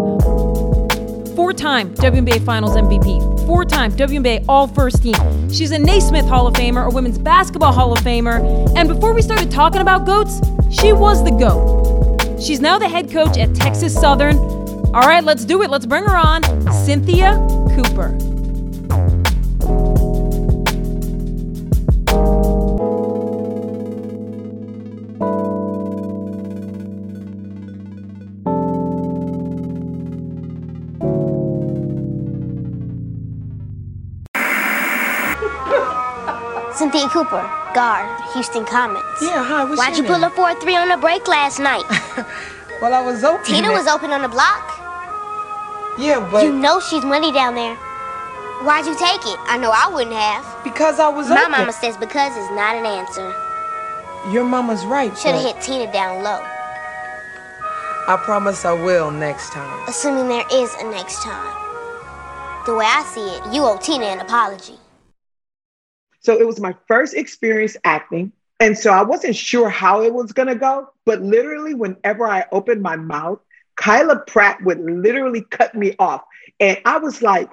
Four 1.34 1.52
time 1.52 1.94
WNBA 1.94 2.44
Finals 2.44 2.76
MVP, 2.76 3.37
four 3.48 3.64
time 3.64 3.90
WNBA 3.90 4.44
All 4.46 4.68
First 4.68 5.02
Team. 5.02 5.14
She's 5.50 5.70
a 5.70 5.78
Naismith 5.78 6.26
Hall 6.26 6.46
of 6.46 6.52
Famer, 6.52 6.86
a 6.86 6.94
Women's 6.94 7.16
Basketball 7.16 7.72
Hall 7.72 7.94
of 7.94 7.98
Famer, 8.00 8.44
and 8.76 8.86
before 8.86 9.14
we 9.14 9.22
started 9.22 9.50
talking 9.50 9.80
about 9.80 10.04
GOATs, 10.04 10.38
she 10.70 10.92
was 10.92 11.24
the 11.24 11.30
GOAT. 11.30 12.38
She's 12.38 12.60
now 12.60 12.78
the 12.78 12.86
head 12.86 13.10
coach 13.10 13.38
at 13.38 13.54
Texas 13.54 13.94
Southern. 13.94 14.36
All 14.36 15.00
right, 15.00 15.24
let's 15.24 15.46
do 15.46 15.62
it. 15.62 15.70
Let's 15.70 15.86
bring 15.86 16.04
her 16.04 16.14
on, 16.14 16.42
Cynthia 16.84 17.36
Cooper. 17.74 18.27
Cooper, 37.08 37.42
guard, 37.74 38.08
Houston 38.34 38.64
Comets. 38.64 39.20
Yeah, 39.22 39.42
hi, 39.44 39.64
what's 39.64 39.78
Why'd 39.78 39.96
your 39.96 40.04
you 40.06 40.10
pull 40.12 40.20
name? 40.20 40.30
a 40.32 40.34
4 40.36 40.54
3 40.60 40.76
on 40.76 40.88
the 40.88 40.96
break 40.96 41.26
last 41.28 41.58
night? 41.58 41.84
Well, 42.80 42.94
I 42.94 43.00
was 43.04 43.24
open. 43.24 43.44
Tina 43.44 43.72
was 43.72 43.88
open 43.88 44.12
on 44.12 44.22
the 44.22 44.28
block. 44.28 44.62
Yeah, 45.98 46.20
but 46.30 46.44
You 46.44 46.52
know 46.52 46.78
she's 46.78 47.04
money 47.04 47.32
down 47.32 47.56
there. 47.56 47.74
Why'd 48.62 48.86
you 48.86 48.94
take 48.94 49.18
it? 49.26 49.38
I 49.50 49.58
know 49.58 49.72
I 49.74 49.90
wouldn't 49.92 50.14
have. 50.14 50.46
because 50.62 51.00
I 51.00 51.08
was 51.08 51.26
open. 51.26 51.34
My 51.34 51.40
open. 51.42 51.50
mama 51.58 51.72
says 51.72 51.96
because 51.96 52.36
is 52.36 52.48
not 52.54 52.76
an 52.76 52.86
answer. 52.86 53.34
Your 54.30 54.44
mama's 54.44 54.84
right. 54.86 55.10
Should 55.18 55.34
have 55.34 55.42
hit 55.42 55.60
Tina 55.60 55.90
down 55.92 56.22
low. 56.22 56.38
I 58.06 58.16
promise 58.24 58.64
I 58.64 58.72
will 58.74 59.10
next 59.10 59.50
time. 59.52 59.88
Assuming 59.88 60.28
there 60.28 60.46
is 60.52 60.72
a 60.78 60.84
next 60.90 61.20
time. 61.24 61.54
The 62.66 62.74
way 62.76 62.86
I 62.86 63.02
see 63.12 63.26
it, 63.26 63.52
you 63.52 63.64
owe 63.64 63.76
Tina 63.78 64.06
an 64.06 64.20
apology. 64.20 64.74
So 66.20 66.38
it 66.38 66.46
was 66.46 66.60
my 66.60 66.74
first 66.86 67.14
experience 67.14 67.76
acting. 67.84 68.32
And 68.60 68.76
so 68.76 68.90
I 68.90 69.02
wasn't 69.02 69.36
sure 69.36 69.68
how 69.68 70.02
it 70.02 70.12
was 70.12 70.32
going 70.32 70.48
to 70.48 70.56
go. 70.56 70.90
But 71.04 71.22
literally, 71.22 71.74
whenever 71.74 72.26
I 72.26 72.44
opened 72.50 72.82
my 72.82 72.96
mouth, 72.96 73.40
Kyla 73.76 74.20
Pratt 74.26 74.62
would 74.64 74.80
literally 74.80 75.42
cut 75.42 75.74
me 75.74 75.94
off. 75.98 76.24
And 76.58 76.80
I 76.84 76.98
was 76.98 77.22
like, 77.22 77.48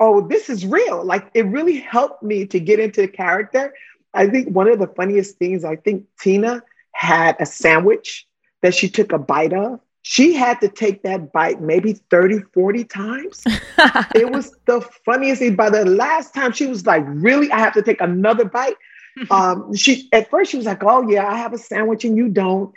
oh, 0.00 0.26
this 0.26 0.50
is 0.50 0.66
real. 0.66 1.04
Like 1.04 1.30
it 1.34 1.46
really 1.46 1.78
helped 1.78 2.22
me 2.22 2.46
to 2.46 2.58
get 2.58 2.80
into 2.80 3.02
the 3.02 3.08
character. 3.08 3.72
I 4.12 4.26
think 4.26 4.48
one 4.48 4.68
of 4.68 4.80
the 4.80 4.88
funniest 4.88 5.38
things, 5.38 5.64
I 5.64 5.76
think 5.76 6.06
Tina 6.20 6.62
had 6.90 7.36
a 7.38 7.46
sandwich 7.46 8.26
that 8.62 8.74
she 8.74 8.88
took 8.90 9.12
a 9.12 9.18
bite 9.18 9.52
of. 9.52 9.80
She 10.02 10.34
had 10.34 10.60
to 10.60 10.68
take 10.68 11.02
that 11.04 11.32
bite 11.32 11.60
maybe 11.60 11.94
30, 12.10 12.40
40 12.52 12.84
times. 12.84 13.42
it 14.14 14.30
was 14.30 14.56
the 14.66 14.80
funniest 15.04 15.40
thing. 15.40 15.54
By 15.54 15.70
the 15.70 15.84
last 15.84 16.34
time, 16.34 16.52
she 16.52 16.66
was 16.66 16.84
like, 16.86 17.04
Really? 17.06 17.50
I 17.52 17.58
have 17.58 17.74
to 17.74 17.82
take 17.82 18.00
another 18.00 18.44
bite? 18.44 18.76
Um, 19.30 19.74
she 19.74 20.08
at 20.12 20.30
first 20.30 20.50
she 20.50 20.56
was 20.56 20.64
like, 20.64 20.82
Oh 20.82 21.06
yeah, 21.06 21.26
I 21.26 21.36
have 21.36 21.52
a 21.52 21.58
sandwich 21.58 22.02
and 22.06 22.16
you 22.16 22.30
don't. 22.30 22.72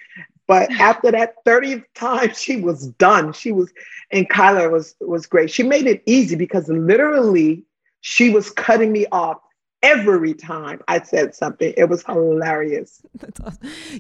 But 0.48 0.70
after 0.80 1.10
that 1.12 1.44
30th 1.46 1.86
time, 1.94 2.34
she 2.34 2.58
was 2.58 2.88
done. 2.88 3.32
She 3.32 3.54
was, 3.54 3.72
and 4.12 4.28
Kyla 4.28 4.70
was 4.70 4.96
was 5.00 5.26
great. 5.26 5.50
She 5.50 5.64
made 5.64 5.88
it 5.88 6.04
easy 6.06 6.36
because 6.36 6.68
literally 6.68 7.64
she 8.02 8.30
was 8.30 8.52
cutting 8.52 8.92
me 8.92 9.06
off 9.14 9.40
every 9.86 10.34
time 10.34 10.82
I 10.88 11.00
said 11.02 11.36
something. 11.36 11.74
It 11.78 11.88
was 11.90 12.04
hilarious. 12.04 13.02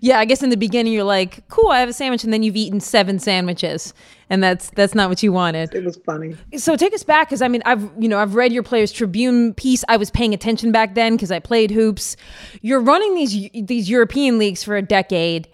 Yeah, 0.01 0.19
I 0.19 0.25
guess 0.25 0.43
in 0.43 0.49
the 0.49 0.57
beginning 0.57 0.93
you're 0.93 1.03
like, 1.03 1.47
cool, 1.47 1.69
I 1.69 1.79
have 1.79 1.89
a 1.89 1.93
sandwich, 1.93 2.23
and 2.23 2.33
then 2.33 2.43
you've 2.43 2.55
eaten 2.55 2.79
seven 2.79 3.17
sandwiches. 3.17 3.93
and 4.29 4.43
that's 4.43 4.69
that's 4.71 4.93
not 4.93 5.09
what 5.09 5.23
you 5.23 5.31
wanted. 5.31 5.73
It 5.73 5.83
was 5.85 5.97
funny. 6.05 6.35
So 6.57 6.75
take 6.75 6.93
us 6.93 7.03
back 7.03 7.27
because 7.29 7.41
I 7.41 7.47
mean 7.47 7.61
I've 7.65 7.89
you 7.97 8.09
know 8.09 8.19
I've 8.19 8.35
read 8.35 8.51
your 8.51 8.63
Players 8.63 8.91
Tribune 8.91 9.53
piece. 9.53 9.83
I 9.87 9.97
was 9.97 10.11
paying 10.11 10.33
attention 10.33 10.71
back 10.71 10.95
then 10.95 11.13
because 11.15 11.31
I 11.31 11.39
played 11.39 11.71
hoops. 11.71 12.17
You're 12.61 12.81
running 12.81 13.15
these 13.15 13.49
these 13.53 13.89
European 13.89 14.37
leagues 14.37 14.63
for 14.63 14.75
a 14.75 14.81
decade, 14.81 15.47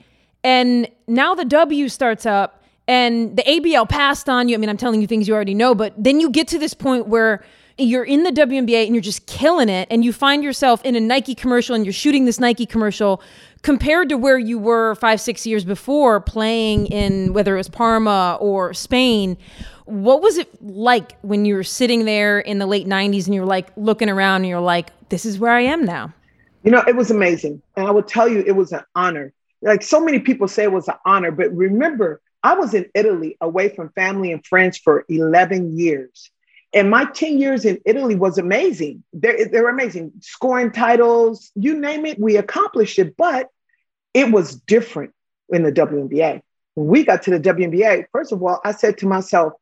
and 0.44 0.88
now 1.08 1.36
the 1.36 1.46
W 1.46 1.88
starts 1.90 2.26
up, 2.26 2.64
and 2.88 3.38
the 3.38 3.44
ABL 3.44 3.88
passed 3.88 4.28
on 4.30 4.50
you. 4.50 4.56
I 4.56 4.58
mean 4.58 4.70
I'm 4.70 4.78
telling 4.78 5.02
you 5.02 5.08
things 5.08 5.28
you 5.28 5.34
already 5.36 5.54
know, 5.56 5.76
but 5.76 5.94
then 5.98 6.20
you 6.20 6.30
get 6.30 6.48
to 6.50 6.58
this 6.58 6.74
point 6.74 7.08
where 7.08 7.44
you're 7.78 8.04
in 8.04 8.24
the 8.24 8.32
WNBA 8.32 8.86
and 8.86 8.96
you're 8.96 9.02
just 9.02 9.26
killing 9.28 9.70
it, 9.70 9.88
and 9.92 10.04
you 10.04 10.14
find 10.14 10.44
yourself 10.44 10.84
in 10.84 10.96
a 10.96 11.00
Nike 11.00 11.36
commercial, 11.36 11.76
and 11.76 11.86
you're 11.86 11.94
shooting 11.94 12.26
this 12.26 12.40
Nike 12.40 12.66
commercial 12.66 13.22
compared 13.62 14.10
to 14.10 14.18
where 14.18 14.38
you 14.38 14.58
were 14.58 14.96
five, 14.96 15.22
six 15.22 15.46
years 15.46 15.64
before 15.64 16.20
playing 16.20 16.88
in 16.88 17.34
whether 17.34 17.56
it 17.56 17.58
was 17.58 17.70
Parma 17.70 18.38
or 18.40 18.74
Spain. 18.74 19.38
What 19.86 20.22
was 20.22 20.38
it 20.38 20.50
like 20.62 21.18
when 21.22 21.46
you 21.46 21.56
were 21.56 21.64
sitting 21.64 22.06
there 22.06 22.40
in 22.40 22.60
the 22.60 22.66
late 22.66 22.88
90s 22.88 23.26
and 23.26 23.36
you're 23.36 23.46
like 23.46 23.68
looking 23.76 24.10
around 24.10 24.38
and 24.38 24.48
you're 24.48 24.60
like, 24.60 24.92
this 25.10 25.26
is 25.26 25.38
where 25.38 25.52
I 25.52 25.62
am 25.62 25.86
now? 25.86 26.14
You 26.64 26.72
know, 26.72 26.84
it 26.88 26.96
was 26.96 27.12
amazing. 27.12 27.62
And 27.76 27.88
I 27.88 27.92
will 27.92 28.04
tell 28.04 28.28
you, 28.28 28.44
it 28.46 28.56
was 28.56 28.72
an 28.72 28.82
honor. 28.96 29.34
Like 29.62 29.84
so 29.84 30.00
many 30.00 30.20
people 30.20 30.48
say 30.48 30.64
it 30.64 30.72
was 30.72 30.88
an 30.88 30.96
honor, 31.06 31.32
but 31.32 31.56
remember, 31.56 32.22
I 32.44 32.56
was 32.56 32.74
in 32.74 32.90
Italy 32.96 33.38
away 33.42 33.70
from 33.70 33.90
family 33.90 34.32
and 34.32 34.44
friends 34.46 34.78
for 34.78 35.06
11 35.10 35.78
years. 35.78 36.31
And 36.74 36.90
my 36.90 37.06
10 37.06 37.38
years 37.38 37.66
in 37.66 37.80
Italy 37.86 38.16
was 38.16 38.38
amazing. 38.38 39.04
They, 39.14 39.44
they 39.44 39.60
were 39.60 39.70
amazing, 39.70 40.14
scoring 40.22 40.72
titles, 40.72 41.52
you 41.56 41.78
name 41.78 42.06
it, 42.06 42.20
we 42.20 42.38
accomplished 42.38 42.98
it. 42.98 43.18
But 43.18 43.50
it 44.14 44.32
was 44.32 44.56
different 44.56 45.14
in 45.50 45.64
the 45.64 45.72
WNBA. 45.72 46.42
When 46.76 46.88
we 46.88 47.04
got 47.04 47.24
to 47.24 47.32
the 47.32 47.40
WNBA, 47.40 48.06
first 48.12 48.32
of 48.32 48.42
all, 48.42 48.62
I 48.64 48.72
said 48.72 48.98
to 49.00 49.06
myself, 49.06 49.54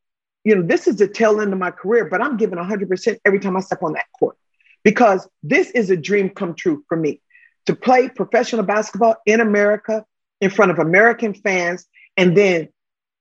you 0.44 0.54
know, 0.54 0.62
this 0.62 0.86
is 0.86 0.96
the 0.96 1.08
tail 1.08 1.40
end 1.40 1.52
of 1.52 1.58
my 1.58 1.70
career, 1.70 2.06
but 2.06 2.22
I'm 2.22 2.36
giving 2.36 2.58
100% 2.58 3.18
every 3.24 3.40
time 3.40 3.56
I 3.56 3.60
step 3.60 3.82
on 3.82 3.92
that 3.94 4.06
court 4.18 4.36
because 4.84 5.28
this 5.42 5.70
is 5.70 5.90
a 5.90 5.96
dream 5.96 6.30
come 6.30 6.54
true 6.54 6.84
for 6.88 6.96
me 6.96 7.20
to 7.66 7.74
play 7.74 8.08
professional 8.08 8.64
basketball 8.64 9.16
in 9.26 9.40
America 9.40 10.04
in 10.40 10.50
front 10.50 10.70
of 10.70 10.78
American 10.78 11.34
fans 11.34 11.86
and 12.16 12.36
then 12.36 12.68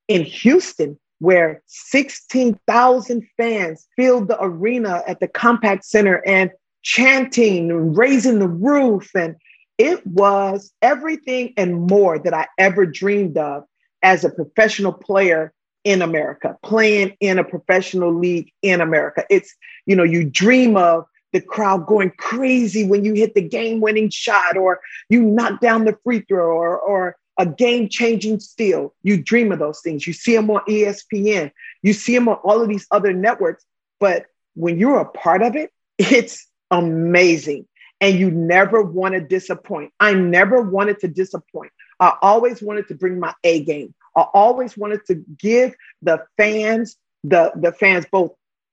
in 0.08 0.24
Houston 0.24 0.98
where 1.20 1.62
16,000 1.68 3.28
fans 3.38 3.88
filled 3.96 4.30
the 4.30 4.42
arena 4.42 5.04
at 5.08 5.20
the 5.20 5.28
Compaq 5.28 5.84
Center 5.84 6.24
and 6.26 6.52
chanting 6.82 7.70
and 7.70 7.98
raising 7.98 8.40
the 8.40 8.48
roof. 8.48 9.10
And 9.16 9.36
it 9.78 10.06
was 10.08 10.74
everything 10.82 11.54
and 11.58 11.88
more 11.88 12.18
that 12.20 12.34
I 12.34 12.48
ever 12.58 12.86
dreamed 12.86 13.38
of 13.38 13.64
as 14.02 14.24
a 14.24 14.30
professional 14.30 14.94
player 14.94 15.54
in 15.84 16.02
America, 16.02 16.58
playing 16.64 17.16
in 17.20 17.40
a 17.40 17.44
professional 17.44 18.14
league 18.14 18.52
in 18.62 18.82
America. 18.82 19.26
It's, 19.30 19.54
you 19.86 19.96
know, 19.96 20.04
you 20.04 20.24
dream 20.24 20.78
of 20.78 21.06
the 21.32 21.42
crowd 21.42 21.86
going 21.86 22.12
crazy 22.18 22.86
when 22.86 23.06
you 23.06 23.14
hit 23.14 23.36
the 23.36 23.42
game 23.42 23.82
winning 23.82 24.10
shot 24.10 24.58
or 24.58 24.80
you 25.10 25.22
knock 25.22 25.60
down 25.62 25.86
the 25.86 25.98
free 26.04 26.22
throw 26.22 26.48
or, 26.48 26.80
or 26.80 27.16
a 27.40 27.46
game 27.46 27.88
changing 27.90 28.40
steal. 28.40 28.94
You 29.02 29.24
dream 29.24 29.52
of 29.52 29.60
those 29.60 29.80
things. 29.82 30.06
You 30.06 30.14
see 30.14 30.36
them 30.36 30.52
on 30.52 30.62
ESPN, 30.68 31.52
you 31.82 31.94
see 31.94 32.14
them 32.14 32.28
on 32.28 32.36
all 32.44 32.62
of 32.62 32.68
these 32.68 32.86
other 32.92 33.14
networks. 33.14 33.66
But 34.00 34.26
when 34.56 34.78
you're 34.78 35.00
a 35.00 35.10
part 35.10 35.42
of 35.42 35.56
it, 35.56 35.72
it's 35.98 36.48
amazing. 36.70 37.66
And 38.02 38.18
you 38.18 38.30
never 38.32 38.82
want 38.82 39.14
to 39.16 39.22
disappoint. 39.22 39.92
I 40.00 40.14
never 40.14 40.62
wanted 40.62 41.00
to 41.00 41.08
disappoint. 41.08 41.72
I 42.00 42.16
always 42.22 42.62
wanted 42.62 42.88
to 42.90 42.96
bring 42.96 43.20
my 43.20 43.34
A 43.44 43.64
game. 43.64 43.94
I 44.16 44.22
always 44.34 44.78
wanted 44.78 45.06
to 45.08 45.16
give 45.38 45.76
the 46.02 46.24
fans, 46.38 46.98
the, 47.24 47.52
the 47.56 47.74
fans 47.74 48.06
both 48.12 48.32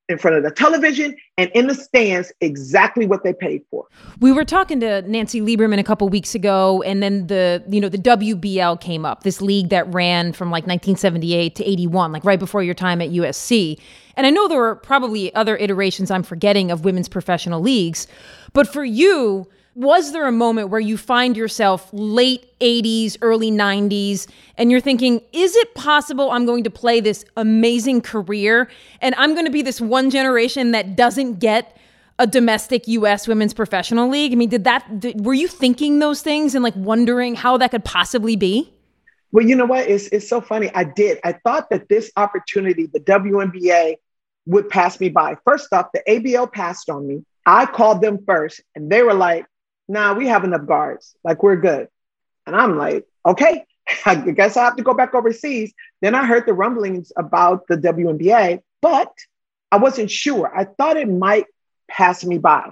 in 0.08 0.18
front 0.18 0.36
of 0.36 0.42
the 0.42 0.50
television 0.50 1.16
and 1.36 1.50
in 1.54 1.66
the 1.66 1.74
stands 1.74 2.32
exactly 2.40 3.06
what 3.06 3.24
they 3.24 3.32
paid 3.32 3.62
for. 3.70 3.86
We 4.20 4.32
were 4.32 4.44
talking 4.44 4.80
to 4.80 5.02
Nancy 5.02 5.40
Lieberman 5.40 5.78
a 5.78 5.84
couple 5.84 6.08
weeks 6.08 6.34
ago 6.34 6.82
and 6.82 7.02
then 7.02 7.26
the 7.26 7.62
you 7.68 7.80
know 7.80 7.88
the 7.88 7.98
WBL 7.98 8.80
came 8.80 9.04
up, 9.04 9.22
this 9.22 9.40
league 9.40 9.70
that 9.70 9.92
ran 9.92 10.32
from 10.32 10.50
like 10.50 10.62
1978 10.62 11.54
to 11.56 11.64
81, 11.64 12.12
like 12.12 12.24
right 12.24 12.38
before 12.38 12.62
your 12.62 12.74
time 12.74 13.00
at 13.00 13.10
USC. 13.10 13.80
And 14.16 14.26
I 14.26 14.30
know 14.30 14.48
there 14.48 14.58
were 14.58 14.76
probably 14.76 15.34
other 15.34 15.56
iterations 15.56 16.10
I'm 16.10 16.22
forgetting 16.22 16.70
of 16.70 16.84
women's 16.84 17.08
professional 17.08 17.60
leagues, 17.60 18.06
but 18.52 18.66
for 18.68 18.84
you, 18.84 19.46
was 19.76 20.12
there 20.12 20.26
a 20.26 20.32
moment 20.32 20.70
where 20.70 20.80
you 20.80 20.96
find 20.96 21.36
yourself 21.36 21.90
late 21.92 22.58
80s, 22.60 23.18
early 23.20 23.50
90s, 23.50 24.26
and 24.56 24.70
you're 24.70 24.80
thinking, 24.80 25.20
is 25.34 25.54
it 25.54 25.74
possible 25.74 26.30
I'm 26.30 26.46
going 26.46 26.64
to 26.64 26.70
play 26.70 27.00
this 27.00 27.26
amazing 27.36 28.00
career 28.00 28.70
and 29.02 29.14
I'm 29.16 29.34
going 29.34 29.44
to 29.44 29.52
be 29.52 29.60
this 29.60 29.78
one 29.78 30.08
generation 30.08 30.70
that 30.70 30.96
doesn't 30.96 31.40
get 31.40 31.76
a 32.18 32.26
domestic 32.26 32.88
US 32.88 33.28
women's 33.28 33.52
professional 33.52 34.08
league? 34.08 34.32
I 34.32 34.36
mean, 34.36 34.48
did 34.48 34.64
that, 34.64 34.98
did, 34.98 35.22
were 35.22 35.34
you 35.34 35.46
thinking 35.46 35.98
those 35.98 36.22
things 36.22 36.54
and 36.54 36.64
like 36.64 36.74
wondering 36.74 37.34
how 37.34 37.58
that 37.58 37.70
could 37.70 37.84
possibly 37.84 38.34
be? 38.34 38.72
Well, 39.30 39.44
you 39.44 39.56
know 39.56 39.66
what? 39.66 39.86
It's, 39.90 40.06
it's 40.06 40.26
so 40.26 40.40
funny. 40.40 40.70
I 40.74 40.84
did. 40.84 41.18
I 41.22 41.32
thought 41.32 41.68
that 41.68 41.90
this 41.90 42.10
opportunity, 42.16 42.86
the 42.86 43.00
WNBA, 43.00 43.96
would 44.46 44.70
pass 44.70 44.98
me 45.00 45.10
by. 45.10 45.36
First 45.44 45.70
off, 45.74 45.88
the 45.92 46.02
ABL 46.08 46.50
passed 46.50 46.88
on 46.88 47.06
me. 47.06 47.26
I 47.44 47.66
called 47.66 48.00
them 48.00 48.24
first, 48.24 48.62
and 48.74 48.90
they 48.90 49.02
were 49.02 49.12
like, 49.12 49.44
nah, 49.88 50.14
we 50.14 50.28
have 50.28 50.44
enough 50.44 50.66
guards. 50.66 51.14
Like 51.24 51.42
we're 51.42 51.56
good. 51.56 51.88
And 52.46 52.54
I'm 52.54 52.76
like, 52.76 53.06
okay, 53.24 53.64
I 54.06 54.14
guess 54.16 54.56
I 54.56 54.64
have 54.64 54.76
to 54.76 54.82
go 54.82 54.94
back 54.94 55.14
overseas. 55.14 55.72
Then 56.02 56.14
I 56.14 56.26
heard 56.26 56.46
the 56.46 56.54
rumblings 56.54 57.12
about 57.16 57.66
the 57.68 57.76
WNBA, 57.76 58.62
but 58.82 59.12
I 59.70 59.76
wasn't 59.78 60.10
sure. 60.10 60.50
I 60.54 60.64
thought 60.64 60.96
it 60.96 61.08
might 61.08 61.46
pass 61.88 62.24
me 62.24 62.38
by, 62.38 62.70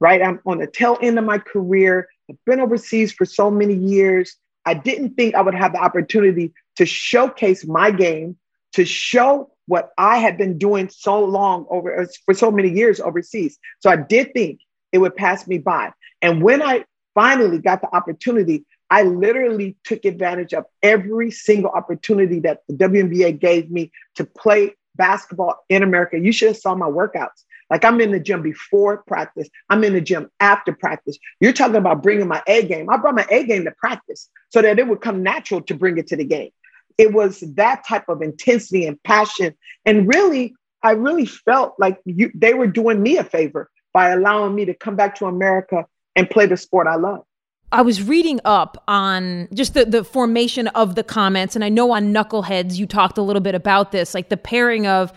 right? 0.00 0.22
I'm 0.22 0.40
on 0.46 0.58
the 0.58 0.66
tail 0.66 0.98
end 1.00 1.18
of 1.18 1.24
my 1.24 1.38
career. 1.38 2.08
I've 2.30 2.36
been 2.44 2.60
overseas 2.60 3.12
for 3.12 3.24
so 3.24 3.50
many 3.50 3.74
years. 3.74 4.36
I 4.64 4.74
didn't 4.74 5.14
think 5.14 5.34
I 5.34 5.42
would 5.42 5.54
have 5.54 5.72
the 5.72 5.78
opportunity 5.78 6.52
to 6.76 6.86
showcase 6.86 7.64
my 7.64 7.90
game, 7.90 8.36
to 8.72 8.84
show 8.84 9.50
what 9.66 9.90
I 9.98 10.18
had 10.18 10.38
been 10.38 10.58
doing 10.58 10.88
so 10.88 11.24
long 11.24 11.66
over 11.70 12.08
for 12.24 12.34
so 12.34 12.50
many 12.50 12.70
years 12.70 13.00
overseas. 13.00 13.58
So 13.80 13.90
I 13.90 13.96
did 13.96 14.32
think 14.32 14.60
it 14.92 14.98
would 14.98 15.16
pass 15.16 15.46
me 15.46 15.58
by. 15.58 15.92
And 16.22 16.42
when 16.42 16.62
I 16.62 16.84
finally 17.14 17.58
got 17.58 17.80
the 17.80 17.94
opportunity, 17.94 18.64
I 18.90 19.02
literally 19.02 19.76
took 19.84 20.04
advantage 20.04 20.54
of 20.54 20.64
every 20.82 21.30
single 21.30 21.70
opportunity 21.70 22.40
that 22.40 22.62
the 22.68 22.74
WNBA 22.74 23.40
gave 23.40 23.70
me 23.70 23.90
to 24.14 24.24
play 24.24 24.74
basketball 24.94 25.64
in 25.68 25.82
America. 25.82 26.18
You 26.18 26.32
should 26.32 26.48
have 26.48 26.56
saw 26.56 26.74
my 26.74 26.86
workouts. 26.86 27.44
Like 27.68 27.84
I'm 27.84 28.00
in 28.00 28.12
the 28.12 28.20
gym 28.20 28.42
before 28.42 28.98
practice. 28.98 29.48
I'm 29.68 29.82
in 29.82 29.92
the 29.92 30.00
gym 30.00 30.30
after 30.38 30.72
practice. 30.72 31.18
You're 31.40 31.52
talking 31.52 31.76
about 31.76 32.02
bringing 32.02 32.28
my 32.28 32.42
A 32.46 32.62
game. 32.62 32.88
I 32.88 32.96
brought 32.96 33.16
my 33.16 33.26
A 33.30 33.44
game 33.44 33.64
to 33.64 33.72
practice 33.72 34.28
so 34.50 34.62
that 34.62 34.78
it 34.78 34.86
would 34.86 35.00
come 35.00 35.22
natural 35.22 35.60
to 35.62 35.74
bring 35.74 35.98
it 35.98 36.06
to 36.08 36.16
the 36.16 36.24
game. 36.24 36.50
It 36.96 37.12
was 37.12 37.40
that 37.40 37.84
type 37.86 38.08
of 38.08 38.22
intensity 38.22 38.86
and 38.86 39.02
passion. 39.02 39.54
And 39.84 40.06
really, 40.06 40.54
I 40.82 40.92
really 40.92 41.26
felt 41.26 41.74
like 41.78 41.98
you, 42.04 42.30
they 42.34 42.54
were 42.54 42.68
doing 42.68 43.02
me 43.02 43.18
a 43.18 43.24
favor 43.24 43.68
by 43.92 44.10
allowing 44.10 44.54
me 44.54 44.66
to 44.66 44.74
come 44.74 44.94
back 44.94 45.16
to 45.16 45.26
America 45.26 45.86
and 46.16 46.28
play 46.28 46.46
the 46.46 46.56
sport 46.56 46.86
I 46.86 46.96
love. 46.96 47.24
I 47.72 47.82
was 47.82 48.02
reading 48.02 48.40
up 48.44 48.82
on 48.88 49.48
just 49.52 49.74
the, 49.74 49.84
the 49.84 50.04
formation 50.04 50.68
of 50.68 50.94
the 50.94 51.04
Comets, 51.04 51.54
and 51.54 51.64
I 51.64 51.68
know 51.68 51.92
on 51.92 52.12
Knuckleheads 52.12 52.76
you 52.76 52.86
talked 52.86 53.18
a 53.18 53.22
little 53.22 53.42
bit 53.42 53.54
about 53.54 53.92
this, 53.92 54.14
like 54.14 54.28
the 54.28 54.36
pairing 54.36 54.86
of 54.86 55.12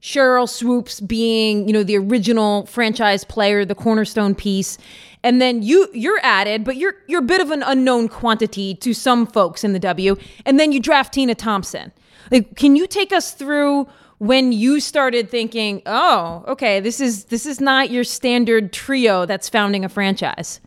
Sheryl 0.00 0.46
Swoopes 0.46 1.00
being, 1.00 1.66
you 1.66 1.72
know, 1.72 1.82
the 1.82 1.96
original 1.96 2.66
franchise 2.66 3.24
player, 3.24 3.64
the 3.64 3.74
cornerstone 3.74 4.34
piece, 4.34 4.76
and 5.22 5.40
then 5.40 5.62
you 5.62 5.88
you're 5.94 6.20
added, 6.22 6.62
but 6.62 6.76
you're 6.76 6.94
you're 7.08 7.20
a 7.20 7.22
bit 7.22 7.40
of 7.40 7.50
an 7.50 7.62
unknown 7.62 8.08
quantity 8.08 8.74
to 8.76 8.92
some 8.92 9.26
folks 9.26 9.64
in 9.64 9.72
the 9.72 9.78
W, 9.78 10.16
and 10.44 10.60
then 10.60 10.72
you 10.72 10.80
draft 10.80 11.14
Tina 11.14 11.34
Thompson. 11.34 11.90
Like, 12.30 12.54
can 12.54 12.76
you 12.76 12.86
take 12.86 13.12
us 13.12 13.32
through 13.32 13.88
when 14.18 14.52
you 14.52 14.80
started 14.80 15.30
thinking, 15.30 15.82
"Oh, 15.86 16.44
okay, 16.48 16.80
this 16.80 17.00
is 17.00 17.26
this 17.26 17.46
is 17.46 17.60
not 17.60 17.90
your 17.90 18.04
standard 18.04 18.72
trio 18.72 19.26
that's 19.26 19.48
founding 19.48 19.84
a 19.84 19.88
franchise"? 19.88 20.60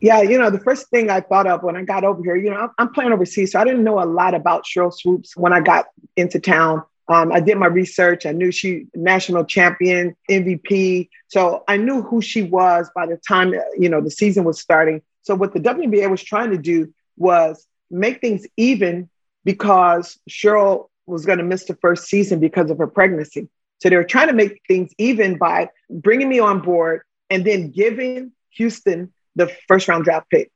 Yeah, 0.00 0.22
you 0.22 0.38
know, 0.38 0.50
the 0.50 0.60
first 0.60 0.88
thing 0.90 1.10
I 1.10 1.20
thought 1.20 1.46
of 1.46 1.62
when 1.62 1.76
I 1.76 1.82
got 1.82 2.04
over 2.04 2.22
here, 2.22 2.36
you 2.36 2.50
know, 2.50 2.70
I'm 2.78 2.92
playing 2.92 3.12
overseas, 3.12 3.52
so 3.52 3.60
I 3.60 3.64
didn't 3.64 3.82
know 3.82 4.00
a 4.00 4.06
lot 4.06 4.34
about 4.34 4.64
Sheryl 4.64 4.94
Swoopes 4.94 5.36
when 5.36 5.52
I 5.52 5.60
got 5.60 5.86
into 6.16 6.38
town. 6.38 6.84
Um, 7.08 7.32
I 7.32 7.40
did 7.40 7.56
my 7.56 7.66
research. 7.66 8.26
I 8.26 8.32
knew 8.32 8.52
she 8.52 8.86
national 8.94 9.44
champion, 9.44 10.14
MVP. 10.30 11.08
So 11.28 11.64
I 11.66 11.78
knew 11.78 12.02
who 12.02 12.20
she 12.20 12.42
was 12.42 12.90
by 12.94 13.06
the 13.06 13.16
time 13.16 13.54
you 13.78 13.88
know 13.88 14.00
the 14.00 14.10
season 14.10 14.44
was 14.44 14.60
starting. 14.60 15.02
So 15.22 15.34
what 15.34 15.52
the 15.52 15.60
WNBA 15.60 16.08
was 16.10 16.22
trying 16.22 16.50
to 16.50 16.58
do 16.58 16.92
was 17.16 17.66
make 17.90 18.20
things 18.20 18.46
even 18.56 19.08
because 19.44 20.18
Sheryl 20.28 20.88
was 21.08 21.26
going 21.26 21.38
to 21.38 21.44
miss 21.44 21.64
the 21.64 21.76
first 21.76 22.06
season 22.06 22.38
because 22.38 22.70
of 22.70 22.78
her 22.78 22.86
pregnancy. 22.86 23.48
So 23.80 23.88
they 23.88 23.96
were 23.96 24.04
trying 24.04 24.28
to 24.28 24.34
make 24.34 24.60
things 24.68 24.92
even 24.98 25.38
by 25.38 25.70
bringing 25.88 26.28
me 26.28 26.38
on 26.38 26.60
board 26.60 27.02
and 27.30 27.44
then 27.44 27.70
giving 27.70 28.32
Houston 28.50 29.12
the 29.36 29.50
first 29.68 29.88
round 29.88 30.04
draft 30.04 30.28
pick. 30.30 30.50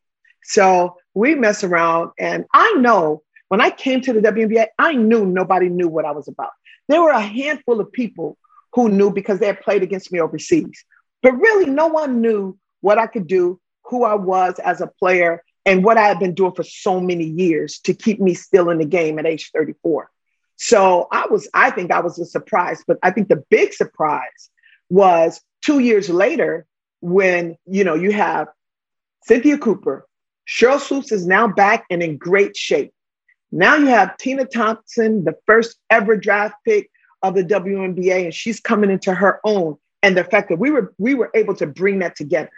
So 0.44 0.97
we 1.14 1.35
mess 1.35 1.62
around, 1.62 2.11
and 2.18 2.44
I 2.52 2.75
know 2.78 3.23
when 3.49 3.61
I 3.61 3.71
came 3.71 4.00
to 4.00 4.12
the 4.12 4.21
WNBA, 4.21 4.66
I 4.78 4.94
knew 4.94 5.25
nobody 5.25 5.68
knew 5.68 5.88
what 5.88 6.04
I 6.04 6.11
was 6.11 6.26
about. 6.26 6.50
There 6.88 7.00
were 7.00 7.11
a 7.11 7.21
handful 7.21 7.80
of 7.80 7.92
people 7.92 8.37
who 8.73 8.88
knew 8.88 9.12
because 9.12 9.38
they 9.38 9.47
had 9.47 9.61
played 9.61 9.82
against 9.82 10.11
me 10.11 10.21
overseas. 10.21 10.85
But 11.23 11.32
really, 11.32 11.66
no 11.66 11.87
one 11.87 12.21
knew 12.21 12.59
what 12.80 12.99
I 12.99 13.06
could 13.06 13.26
do, 13.26 13.61
who 13.85 14.04
I 14.04 14.14
was 14.14 14.59
as 14.59 14.80
a 14.80 14.87
player, 14.87 15.44
and 15.64 15.85
what 15.85 15.97
I 15.97 16.09
had 16.09 16.18
been 16.18 16.35
doing 16.35 16.54
for 16.54 16.64
so 16.64 17.00
many 17.00 17.25
years 17.25 17.78
to 17.80 17.94
keep 17.94 18.21
me 18.21 18.35
still 18.35 18.71
in 18.71 18.78
the 18.78 18.85
game 18.85 19.18
at 19.18 19.26
age 19.26 19.50
34. 19.54 20.11
So 20.56 21.09
I 21.11 21.26
was, 21.28 21.49
I 21.54 21.71
think 21.71 21.90
I 21.90 22.00
was 22.00 22.18
a 22.18 22.25
surprise, 22.25 22.82
but 22.87 22.99
I 23.02 23.11
think 23.11 23.28
the 23.28 23.44
big 23.50 23.73
surprise 23.73 24.50
was 24.90 25.40
two 25.62 25.78
years 25.80 26.09
later 26.09 26.66
when, 27.00 27.56
you 27.66 27.85
know, 27.85 27.94
you 27.94 28.12
have 28.12 28.49
Cynthia 29.25 29.59
Cooper, 29.59 30.06
Sheryl 30.47 30.80
Swoopes 30.80 31.12
is 31.12 31.26
now 31.26 31.47
back 31.47 31.85
and 31.90 32.02
in 32.02 32.16
great 32.16 32.56
shape. 32.56 32.92
Now 33.50 33.76
you 33.76 33.87
have 33.87 34.16
Tina 34.16 34.44
Thompson, 34.44 35.25
the 35.25 35.37
first 35.47 35.76
ever 35.90 36.16
draft 36.16 36.54
pick 36.64 36.90
of 37.23 37.35
the 37.35 37.44
WNBA, 37.44 38.25
and 38.25 38.35
she's 38.35 38.61
coming 38.61 38.90
into 38.90 39.14
her 39.14 39.40
own. 39.44 39.76
And 40.02 40.16
the 40.16 40.25
fact 40.25 40.49
that 40.49 40.59
we 40.59 40.71
were 40.71 40.92
we 40.99 41.14
were 41.14 41.30
able 41.35 41.54
to 41.56 41.66
bring 41.66 42.00
that 42.00 42.16
together 42.16 42.50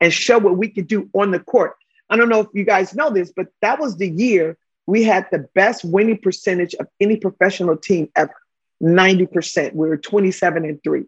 and 0.00 0.12
show 0.12 0.38
what 0.38 0.56
we 0.56 0.68
could 0.68 0.88
do 0.88 1.08
on 1.14 1.30
the 1.30 1.38
court. 1.38 1.76
I 2.08 2.16
don't 2.16 2.28
know 2.28 2.40
if 2.40 2.48
you 2.52 2.64
guys 2.64 2.94
know 2.94 3.10
this, 3.10 3.32
but 3.34 3.48
that 3.62 3.78
was 3.78 3.96
the 3.96 4.08
year 4.08 4.56
we 4.90 5.04
had 5.04 5.28
the 5.30 5.46
best 5.54 5.84
winning 5.84 6.18
percentage 6.18 6.74
of 6.74 6.88
any 6.98 7.16
professional 7.16 7.76
team 7.76 8.10
ever 8.16 8.34
90%. 8.82 9.72
We 9.72 9.88
were 9.88 9.96
27 9.96 10.64
and 10.64 10.82
3. 10.82 11.04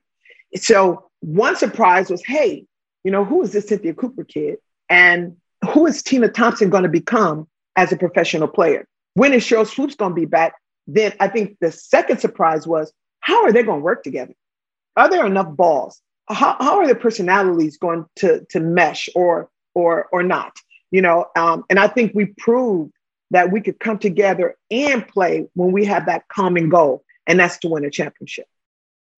So 0.57 1.11
one 1.21 1.57
surprise 1.57 2.09
was 2.09 2.23
hey, 2.25 2.67
you 3.03 3.11
know, 3.11 3.25
who 3.25 3.43
is 3.43 3.53
this 3.53 3.69
Cynthia 3.69 3.93
Cooper 3.93 4.23
kid? 4.23 4.59
And 4.89 5.37
who 5.73 5.87
is 5.87 6.03
Tina 6.03 6.29
Thompson 6.29 6.71
going 6.71 6.85
to 6.85 6.89
become 6.89 7.49
as 7.75 7.91
a 7.91 7.97
professional 7.97 8.47
player? 8.47 8.87
When 9.15 9.33
is 9.33 9.45
Sheryl 9.45 9.67
Swoopes 9.67 9.97
going 9.97 10.13
to 10.13 10.21
be 10.21 10.27
back? 10.27 10.55
Then 10.87 11.13
I 11.19 11.27
think 11.27 11.57
the 11.61 11.73
second 11.73 12.21
surprise 12.21 12.67
was 12.67 12.93
how 13.19 13.43
are 13.45 13.53
they 13.53 13.65
going 13.65 13.81
to 13.81 13.85
work 13.85 14.05
together? 14.05 14.35
Are 14.97 15.11
there 15.11 15.27
enough 15.27 15.57
balls? 15.57 16.01
How, 16.29 16.57
how 16.61 16.79
are 16.79 16.87
the 16.87 16.95
personalities 16.95 17.79
going 17.79 18.05
to, 18.17 18.47
to 18.51 18.61
mesh 18.61 19.09
or 19.17 19.49
or 19.75 20.07
or 20.13 20.23
not? 20.23 20.53
You 20.93 21.03
know, 21.03 21.27
um, 21.35 21.65
and 21.69 21.81
I 21.81 21.89
think 21.89 22.13
we 22.15 22.27
proved 22.27 22.93
that 23.33 23.51
we 23.51 23.61
could 23.61 23.81
come 23.81 23.99
together 23.99 24.57
and 24.71 25.07
play 25.09 25.49
when 25.55 25.73
we 25.73 25.85
have 25.85 26.07
that 26.07 26.29
common 26.29 26.69
goal, 26.69 27.05
and 27.27 27.41
that's 27.41 27.59
to 27.59 27.69
win 27.69 27.85
a 27.85 27.91
championship. 27.91 28.47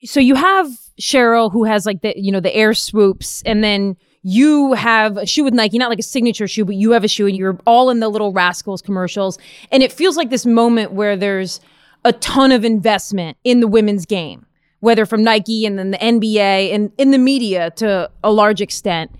So 0.04 0.20
you 0.20 0.34
have 0.34 0.68
Sheryl 1.00 1.52
who 1.52 1.64
has 1.64 1.84
like 1.84 2.00
the 2.02 2.14
you 2.16 2.32
know 2.32 2.40
the 2.40 2.54
Air 2.54 2.74
Swoopes, 2.74 3.42
and 3.44 3.62
then 3.62 3.96
you 4.22 4.72
have 4.72 5.18
a 5.18 5.26
shoe 5.26 5.44
with 5.44 5.52
Nike, 5.52 5.78
not 5.78 5.90
like 5.90 5.98
a 5.98 6.04
signature 6.04 6.48
shoe, 6.48 6.64
but 6.64 6.76
you 6.76 6.92
have 6.92 7.04
a 7.04 7.08
shoe 7.08 7.26
and 7.26 7.36
you're 7.36 7.58
all 7.66 7.90
in 7.90 8.00
the 8.00 8.08
little 8.08 8.32
Rascals 8.32 8.80
commercials. 8.80 9.38
And 9.70 9.82
it 9.82 9.92
feels 9.92 10.16
like 10.16 10.30
this 10.30 10.46
moment 10.46 10.92
where 10.92 11.14
there's 11.14 11.60
a 12.06 12.12
ton 12.14 12.50
of 12.50 12.64
investment 12.64 13.36
in 13.44 13.60
the 13.60 13.68
women's 13.68 14.06
game, 14.06 14.46
whether 14.80 15.04
from 15.04 15.22
Nike 15.22 15.66
and 15.66 15.78
then 15.78 15.90
the 15.90 15.98
NBA 15.98 16.72
and 16.74 16.90
in 16.96 17.10
the 17.10 17.18
media 17.18 17.70
to 17.72 18.10
a 18.22 18.32
large 18.32 18.62
extent. 18.62 19.10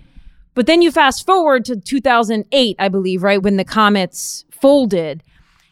But 0.55 0.67
then 0.67 0.81
you 0.81 0.89
fast 0.89 1.25
forward 1.25 1.65
to 1.65 1.75
2008, 1.75 2.75
I 2.79 2.87
believe, 2.87 3.21
right? 3.21 3.41
When 3.41 3.57
the 3.57 3.65
Comets 3.65 4.44
folded. 4.61 5.23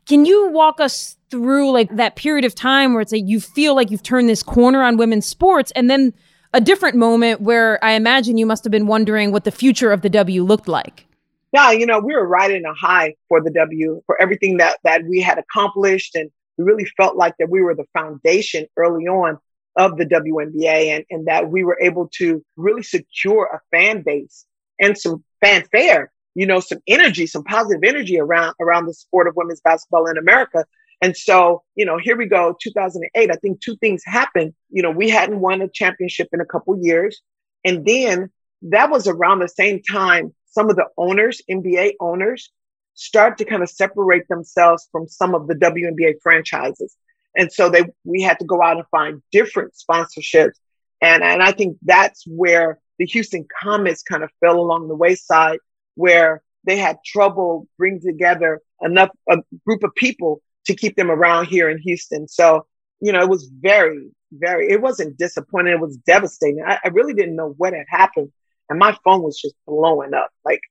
Can 0.05 0.25
you 0.25 0.49
walk 0.49 0.79
us 0.79 1.17
through 1.29 1.71
like 1.71 1.95
that 1.95 2.15
period 2.15 2.45
of 2.45 2.53
time 2.53 2.93
where 2.93 3.01
it's 3.01 3.11
like 3.11 3.23
you 3.25 3.39
feel 3.39 3.75
like 3.75 3.89
you've 3.89 4.03
turned 4.03 4.29
this 4.29 4.43
corner 4.43 4.83
on 4.83 4.97
women's 4.97 5.25
sports 5.25 5.71
and 5.75 5.89
then 5.89 6.13
a 6.53 6.61
different 6.61 6.95
moment 6.95 7.41
where 7.41 7.83
I 7.83 7.93
imagine 7.93 8.37
you 8.37 8.45
must 8.45 8.63
have 8.63 8.71
been 8.71 8.85
wondering 8.85 9.31
what 9.31 9.43
the 9.43 9.51
future 9.51 9.91
of 9.91 10.01
the 10.01 10.09
W 10.09 10.43
looked 10.43 10.67
like. 10.67 11.07
Yeah, 11.51 11.71
you 11.71 11.85
know, 11.85 11.99
we 11.99 12.13
were 12.13 12.27
riding 12.27 12.65
a 12.65 12.73
high 12.73 13.15
for 13.27 13.41
the 13.41 13.51
W 13.51 14.01
for 14.05 14.19
everything 14.21 14.57
that 14.57 14.77
that 14.83 15.03
we 15.05 15.21
had 15.21 15.39
accomplished, 15.39 16.15
and 16.15 16.29
we 16.57 16.63
really 16.65 16.85
felt 16.97 17.15
like 17.15 17.33
that 17.39 17.49
we 17.49 17.61
were 17.61 17.75
the 17.75 17.85
foundation 17.93 18.65
early 18.77 19.07
on 19.07 19.39
of 19.75 19.97
the 19.97 20.05
WNBA, 20.05 20.95
and, 20.95 21.05
and 21.09 21.27
that 21.27 21.49
we 21.49 21.63
were 21.63 21.79
able 21.81 22.09
to 22.17 22.43
really 22.57 22.83
secure 22.83 23.49
a 23.51 23.59
fan 23.75 24.03
base 24.03 24.45
and 24.79 24.97
some 24.97 25.23
fanfare, 25.43 26.11
you 26.35 26.45
know, 26.45 26.59
some 26.59 26.79
energy, 26.87 27.27
some 27.27 27.43
positive 27.43 27.83
energy 27.83 28.19
around 28.19 28.55
around 28.59 28.85
the 28.85 28.93
sport 28.93 29.27
of 29.27 29.35
women's 29.35 29.61
basketball 29.61 30.07
in 30.07 30.17
America 30.17 30.65
and 31.03 31.17
so, 31.17 31.63
you 31.75 31.85
know, 31.85 31.97
here 31.97 32.15
we 32.15 32.27
go, 32.27 32.55
2008. 32.61 33.29
I 33.29 33.35
think 33.35 33.59
two 33.59 33.75
things 33.75 34.03
happened. 34.05 34.53
You 34.69 34.81
know, 34.81 34.89
we 34.89 35.09
hadn't 35.09 35.41
won 35.41 35.61
a 35.61 35.67
championship 35.67 36.29
in 36.31 36.39
a 36.39 36.45
couple 36.45 36.81
years. 36.81 37.21
And 37.65 37.85
then 37.85 38.31
that 38.61 38.89
was 38.89 39.05
around 39.05 39.39
the 39.39 39.49
same 39.49 39.83
time 39.83 40.33
some 40.45 40.69
of 40.69 40.77
the 40.77 40.85
owners, 40.97 41.41
NBA 41.51 41.95
owners, 41.99 42.51
start 42.93 43.37
to 43.39 43.45
kind 43.45 43.61
of 43.61 43.69
separate 43.69 44.29
themselves 44.29 44.87
from 44.93 45.09
some 45.09 45.35
of 45.35 45.47
the 45.47 45.55
WNBA 45.55 46.21
franchises. 46.23 46.95
And 47.35 47.51
so 47.51 47.69
they 47.69 47.83
we 48.05 48.21
had 48.21 48.39
to 48.39 48.45
go 48.45 48.63
out 48.63 48.77
and 48.77 48.85
find 48.89 49.21
different 49.29 49.73
sponsorships. 49.73 50.53
And, 51.01 51.21
and 51.21 51.43
I 51.43 51.51
think 51.51 51.79
that's 51.81 52.23
where 52.25 52.79
the 52.97 53.05
Houston 53.07 53.45
Comets 53.61 54.03
kind 54.03 54.23
of 54.23 54.29
fell 54.39 54.57
along 54.57 54.87
the 54.87 54.95
wayside, 54.95 55.59
where 55.95 56.41
they 56.65 56.77
had 56.77 56.97
trouble 57.05 57.67
bringing 57.77 58.01
together 58.01 58.61
enough 58.81 59.09
a 59.29 59.37
group 59.65 59.83
of 59.83 59.93
people 59.95 60.41
to 60.65 60.75
keep 60.75 60.95
them 60.95 61.11
around 61.11 61.47
here 61.47 61.69
in 61.69 61.77
Houston. 61.79 62.27
So, 62.27 62.65
you 63.01 63.11
know, 63.11 63.21
it 63.21 63.29
was 63.29 63.49
very, 63.59 64.09
very, 64.31 64.71
it 64.71 64.81
wasn't 64.81 65.17
disappointing. 65.17 65.73
It 65.73 65.79
was 65.79 65.97
devastating. 65.97 66.63
I, 66.65 66.79
I 66.83 66.87
really 66.89 67.13
didn't 67.13 67.35
know 67.35 67.53
what 67.57 67.73
had 67.73 67.85
happened. 67.89 68.31
And 68.69 68.79
my 68.79 68.97
phone 69.03 69.21
was 69.21 69.39
just 69.39 69.55
blowing 69.67 70.13
up. 70.13 70.31
Like, 70.45 70.61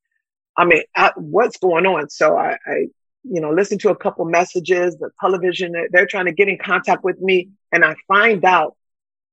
I 0.56 0.64
mean, 0.64 0.82
I, 0.96 1.12
what's 1.16 1.58
going 1.58 1.86
on? 1.86 2.08
So 2.08 2.36
I, 2.36 2.56
I, 2.66 2.86
you 3.24 3.40
know, 3.40 3.50
listened 3.52 3.80
to 3.82 3.90
a 3.90 3.96
couple 3.96 4.24
messages, 4.24 4.96
the 4.96 5.10
television, 5.20 5.74
they're 5.90 6.06
trying 6.06 6.24
to 6.24 6.32
get 6.32 6.48
in 6.48 6.58
contact 6.58 7.04
with 7.04 7.20
me. 7.20 7.50
And 7.70 7.84
I 7.84 7.94
find 8.08 8.44
out 8.44 8.76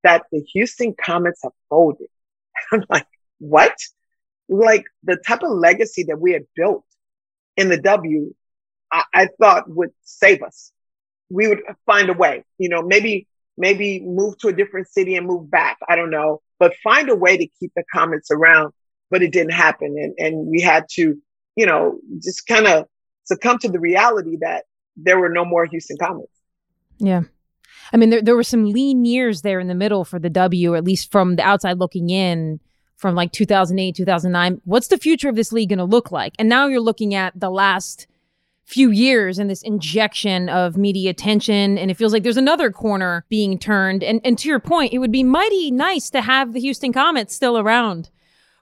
that 0.04 0.24
the 0.32 0.42
Houston 0.54 0.94
Comets 0.94 1.42
have 1.44 1.54
folded. 1.70 2.08
I'm 2.72 2.86
like, 2.90 3.08
what? 3.40 3.76
Like 4.50 4.86
the 5.04 5.16
type 5.16 5.44
of 5.44 5.52
legacy 5.52 6.04
that 6.04 6.20
we 6.20 6.34
had 6.34 6.44
built 6.56 6.84
in 7.56 7.70
the 7.70 7.80
W 7.80 8.34
I, 8.92 9.04
I 9.14 9.30
thought 9.40 9.70
would 9.70 9.92
save 10.04 10.42
us. 10.42 10.72
We 11.30 11.48
would 11.48 11.62
find 11.86 12.10
a 12.10 12.14
way, 12.14 12.44
you 12.58 12.70
know, 12.70 12.82
maybe 12.82 13.28
maybe 13.58 14.02
move 14.02 14.38
to 14.40 14.48
a 14.48 14.54
different 14.54 14.88
city 14.88 15.16
and 15.16 15.28
move 15.28 15.50
back. 15.52 15.78
I 15.88 15.96
don't 15.96 16.10
know, 16.10 16.42
but 16.58 16.76
find 16.84 17.10
a 17.10 17.16
way 17.16 17.38
to 17.38 17.48
keep 17.60 17.72
the 17.76 17.84
Comets 17.94 18.32
around. 18.32 18.74
But 19.12 19.24
it 19.24 19.32
didn't 19.32 19.54
happen, 19.54 19.96
and 19.98 20.14
and 20.20 20.48
we 20.48 20.62
had 20.62 20.86
to, 20.92 21.20
you 21.56 21.66
know, 21.66 22.00
just 22.22 22.46
kind 22.46 22.68
of 22.68 22.86
succumb 23.24 23.58
to 23.60 23.70
the 23.70 23.80
reality 23.80 24.38
that 24.42 24.66
there 24.96 25.20
were 25.20 25.30
no 25.30 25.46
more 25.46 25.66
Houston 25.66 25.98
Comets. 25.98 26.32
Yeah. 27.00 27.22
I 27.92 27.98
mean, 27.98 28.12
there, 28.12 28.22
there 28.22 28.36
were 28.36 28.44
some 28.44 28.66
lean 28.66 29.06
years 29.06 29.42
there 29.42 29.60
in 29.60 29.68
the 29.68 29.74
middle 29.74 30.06
for 30.06 30.20
the 30.20 30.30
W, 30.30 30.76
at 30.76 30.84
least 30.84 31.12
from 31.12 31.38
the 31.38 31.44
outside 31.44 31.80
looking 31.80 32.12
in 32.12 32.60
from 33.00 33.16
like 33.16 33.32
2008, 33.32 33.96
2009. 33.96 34.62
What's 34.66 34.90
the 34.90 34.98
future 34.98 35.30
of 35.30 35.36
this 35.36 35.54
league 35.54 35.70
going 35.70 35.80
to 35.80 35.86
look 35.86 36.12
like? 36.12 36.34
And 36.38 36.50
now 36.50 36.68
you're 36.68 36.82
looking 36.82 37.16
at 37.16 37.40
the 37.40 37.50
last 37.50 38.08
few 38.66 38.92
years 38.92 39.40
and 39.40 39.50
this 39.50 39.64
injection 39.64 40.50
of 40.50 40.78
media 40.78 41.10
attention. 41.10 41.78
And 41.78 41.90
it 41.90 41.96
feels 41.96 42.12
like 42.12 42.24
there's 42.24 42.38
another 42.38 42.72
corner 42.72 43.26
being 43.30 43.58
turned. 43.58 44.04
And, 44.04 44.20
and 44.26 44.38
to 44.38 44.50
your 44.50 44.60
point, 44.60 44.94
it 44.94 45.00
would 45.00 45.14
be 45.14 45.24
mighty 45.24 45.72
nice 45.72 46.10
to 46.12 46.22
have 46.22 46.52
the 46.52 46.60
Houston 46.60 46.92
Comets 46.92 47.34
still 47.34 47.58
around 47.58 48.10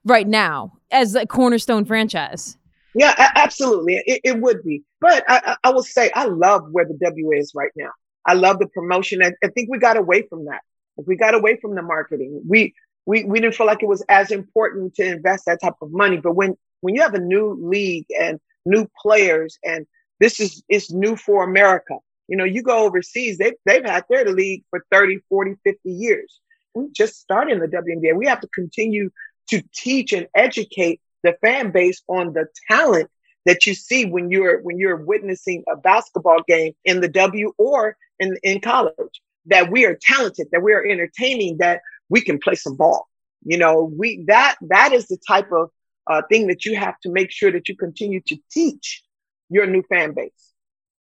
right 0.06 0.28
now 0.28 0.78
as 0.92 1.16
a 1.16 1.26
cornerstone 1.26 1.84
franchise. 1.84 2.58
Yeah, 2.94 3.16
absolutely. 3.18 4.02
It, 4.06 4.22
it 4.24 4.42
would 4.42 4.64
be. 4.64 4.84
But 5.02 5.26
I, 5.28 5.58
I 5.64 5.72
will 5.72 5.84
say, 5.84 6.12
I 6.14 6.26
love 6.26 6.62
where 6.72 6.86
the 6.86 6.98
W 7.04 7.32
is 7.32 7.54
right 7.56 7.72
now. 7.76 7.90
I 8.26 8.36
love 8.36 8.60
the 8.60 8.68
promotion. 8.68 9.24
I, 9.24 9.34
I 9.44 9.48
think 9.50 9.70
we 9.72 9.80
got 9.80 9.98
away 9.98 10.28
from 10.30 10.46
that. 10.46 10.62
We 10.96 11.16
got 11.16 11.34
away 11.34 11.58
from 11.60 11.76
the 11.76 11.82
marketing. 11.82 12.42
We, 12.48 12.76
we, 13.08 13.24
we 13.24 13.40
didn't 13.40 13.56
feel 13.56 13.66
like 13.66 13.82
it 13.82 13.88
was 13.88 14.04
as 14.10 14.32
important 14.32 14.94
to 14.96 15.04
invest 15.04 15.46
that 15.46 15.60
type 15.64 15.76
of 15.82 15.92
money. 15.92 16.18
But 16.18 16.34
when, 16.34 16.56
when 16.82 16.94
you 16.94 17.02
have 17.02 17.16
a 17.16 17.20
new 17.20 17.58
league 17.60 18.06
and 18.20 18.40
new 18.66 18.88
players 19.02 19.58
and 19.64 19.88
this 20.20 20.40
is 20.40 20.62
it's 20.68 20.92
new 20.92 21.16
for 21.16 21.44
America. 21.44 21.96
You 22.28 22.38
know, 22.38 22.44
you 22.44 22.62
go 22.62 22.80
overseas, 22.86 23.38
they've, 23.38 23.54
they've 23.66 23.86
had 23.86 24.04
their 24.10 24.26
league 24.30 24.64
for 24.70 24.86
30, 24.92 25.20
40, 25.30 25.56
50 25.64 25.90
years. 25.90 26.40
We 26.76 26.90
just 26.92 27.20
started 27.20 27.54
in 27.54 27.60
the 27.60 27.68
WNBA. 27.68 28.16
We 28.16 28.28
have 28.28 28.42
to 28.42 28.50
continue 28.54 29.10
to 29.50 29.64
teach 29.74 30.12
and 30.12 30.28
educate 30.36 31.00
the 31.24 31.38
fan 31.42 31.72
base 31.72 32.02
on 32.10 32.34
the 32.34 32.48
talent 32.70 33.10
that 33.46 33.66
you 33.66 33.74
see 33.74 34.06
when 34.06 34.30
you're 34.30 34.62
when 34.62 34.78
you're 34.78 34.98
witnessing 34.98 35.64
a 35.72 35.78
basketball 35.78 36.44
game 36.46 36.74
in 36.84 37.00
the 37.00 37.08
W 37.08 37.54
or 37.58 37.96
in, 38.20 38.38
in 38.44 38.60
college. 38.60 39.22
That 39.46 39.72
we 39.72 39.86
are 39.86 39.98
talented, 40.02 40.48
that 40.52 40.62
we 40.62 40.74
are 40.74 40.86
entertaining, 40.86 41.60
that 41.60 41.82
we 42.10 42.22
can 42.22 42.40
play 42.40 42.56
some 42.56 42.76
ball. 42.76 43.08
You 43.44 43.58
know, 43.58 43.92
we 43.98 44.24
that 44.28 44.56
that 44.62 44.94
is 44.94 45.08
the 45.08 45.18
type 45.28 45.52
of 45.52 45.70
uh, 46.08 46.22
thing 46.30 46.48
that 46.48 46.66
you 46.66 46.76
have 46.76 47.00
to 47.02 47.10
make 47.10 47.32
sure 47.32 47.52
that 47.52 47.68
you 47.68 47.76
continue 47.76 48.22
to 48.28 48.38
teach 48.52 49.04
your 49.50 49.66
new 49.68 49.84
fan 49.90 50.14
base. 50.14 50.32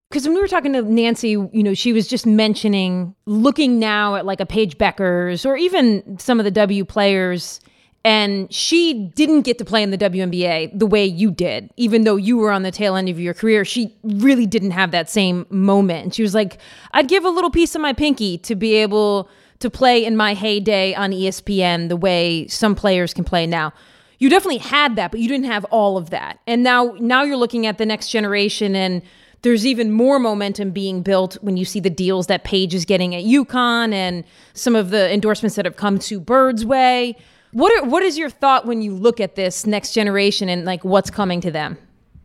Because 0.10 0.26
when 0.26 0.36
we 0.36 0.42
were 0.42 0.48
talking 0.48 0.74
to 0.74 0.84
Nancy, 0.84 1.30
you 1.30 1.64
know, 1.64 1.74
she 1.74 1.92
was 1.92 2.08
just 2.08 2.28
mentioning 2.28 3.16
looking 3.26 3.80
now 3.80 4.16
at 4.16 4.26
like 4.26 4.40
a 4.40 4.46
Paige 4.46 4.78
Bueckers 4.78 5.46
or 5.46 5.58
even 5.58 6.18
some 6.20 6.40
of 6.40 6.44
the 6.44 6.52
W 6.52 6.86
players 6.86 7.60
And 8.06 8.52
she 8.54 9.12
didn't 9.16 9.42
get 9.42 9.58
to 9.60 9.66
play 9.66 9.82
in 9.82 9.92
the 9.92 9.98
WNBA 9.98 10.78
the 10.78 10.86
way 10.86 11.06
you 11.06 11.32
did, 11.32 11.70
even 11.78 12.04
though 12.04 12.18
you 12.18 12.38
were 12.38 12.52
on 12.52 12.64
the 12.64 12.72
tail 12.72 12.96
end 12.96 13.08
of 13.08 13.18
your 13.18 13.34
career. 13.34 13.64
She 13.64 13.96
really 14.04 14.46
didn't 14.46 14.72
have 14.72 14.92
that 14.92 15.10
same 15.10 15.46
moment. 15.50 16.04
And 16.04 16.14
she 16.14 16.22
was 16.22 16.36
like, 16.36 16.58
I'd 16.92 17.08
give 17.08 17.24
a 17.24 17.30
little 17.30 17.50
piece 17.50 17.76
of 17.76 17.82
my 17.82 17.94
pinky 17.94 18.38
to 18.40 18.56
be 18.56 18.76
able 18.76 19.30
to 19.64 19.70
play 19.70 20.06
in 20.06 20.16
my 20.16 20.34
heyday 20.34 20.94
on 20.94 21.12
ESPN 21.12 21.90
the 21.90 21.98
way 21.98 22.48
some 22.48 22.76
players 22.76 23.14
can 23.14 23.24
play 23.24 23.48
now. 23.48 23.74
You 24.20 24.30
definitely 24.30 24.60
had 24.60 24.96
that, 24.98 25.12
but 25.12 25.20
you 25.20 25.28
didn't 25.28 25.48
have 25.48 25.66
all 25.66 25.98
of 25.98 26.12
that. 26.12 26.40
And 26.46 26.64
now 26.64 26.96
now 27.00 27.24
you're 27.24 27.38
looking 27.38 27.66
at 27.66 27.78
the 27.78 27.86
next 27.86 28.10
generation 28.10 28.76
and 28.76 29.02
there's 29.42 29.66
even 29.66 29.92
more 29.92 30.20
momentum 30.20 30.72
being 30.72 31.02
built 31.02 31.36
when 31.42 31.58
you 31.58 31.66
see 31.66 31.80
the 31.80 31.90
deals 31.90 32.28
that 32.28 32.44
Paige 32.44 32.74
is 32.74 32.86
getting 32.86 33.14
at 33.16 33.24
UConn 33.24 33.94
and 33.94 34.24
some 34.54 34.76
of 34.76 34.90
the 34.90 35.14
endorsements 35.14 35.56
that 35.56 35.66
have 35.66 35.76
come 35.76 36.00
to 36.00 36.20
Bird's 36.20 36.66
Way. 36.66 37.18
What 37.52 37.72
are, 37.78 37.88
what 37.88 38.04
is 38.04 38.18
your 38.18 38.30
thought 38.30 38.66
when 38.66 38.82
you 38.82 38.94
look 38.94 39.20
at 39.20 39.36
this 39.36 39.66
next 39.66 39.94
generation 39.94 40.48
and 40.50 40.66
like 40.66 40.84
what's 40.84 41.10
coming 41.10 41.42
to 41.42 41.52
them? 41.52 41.78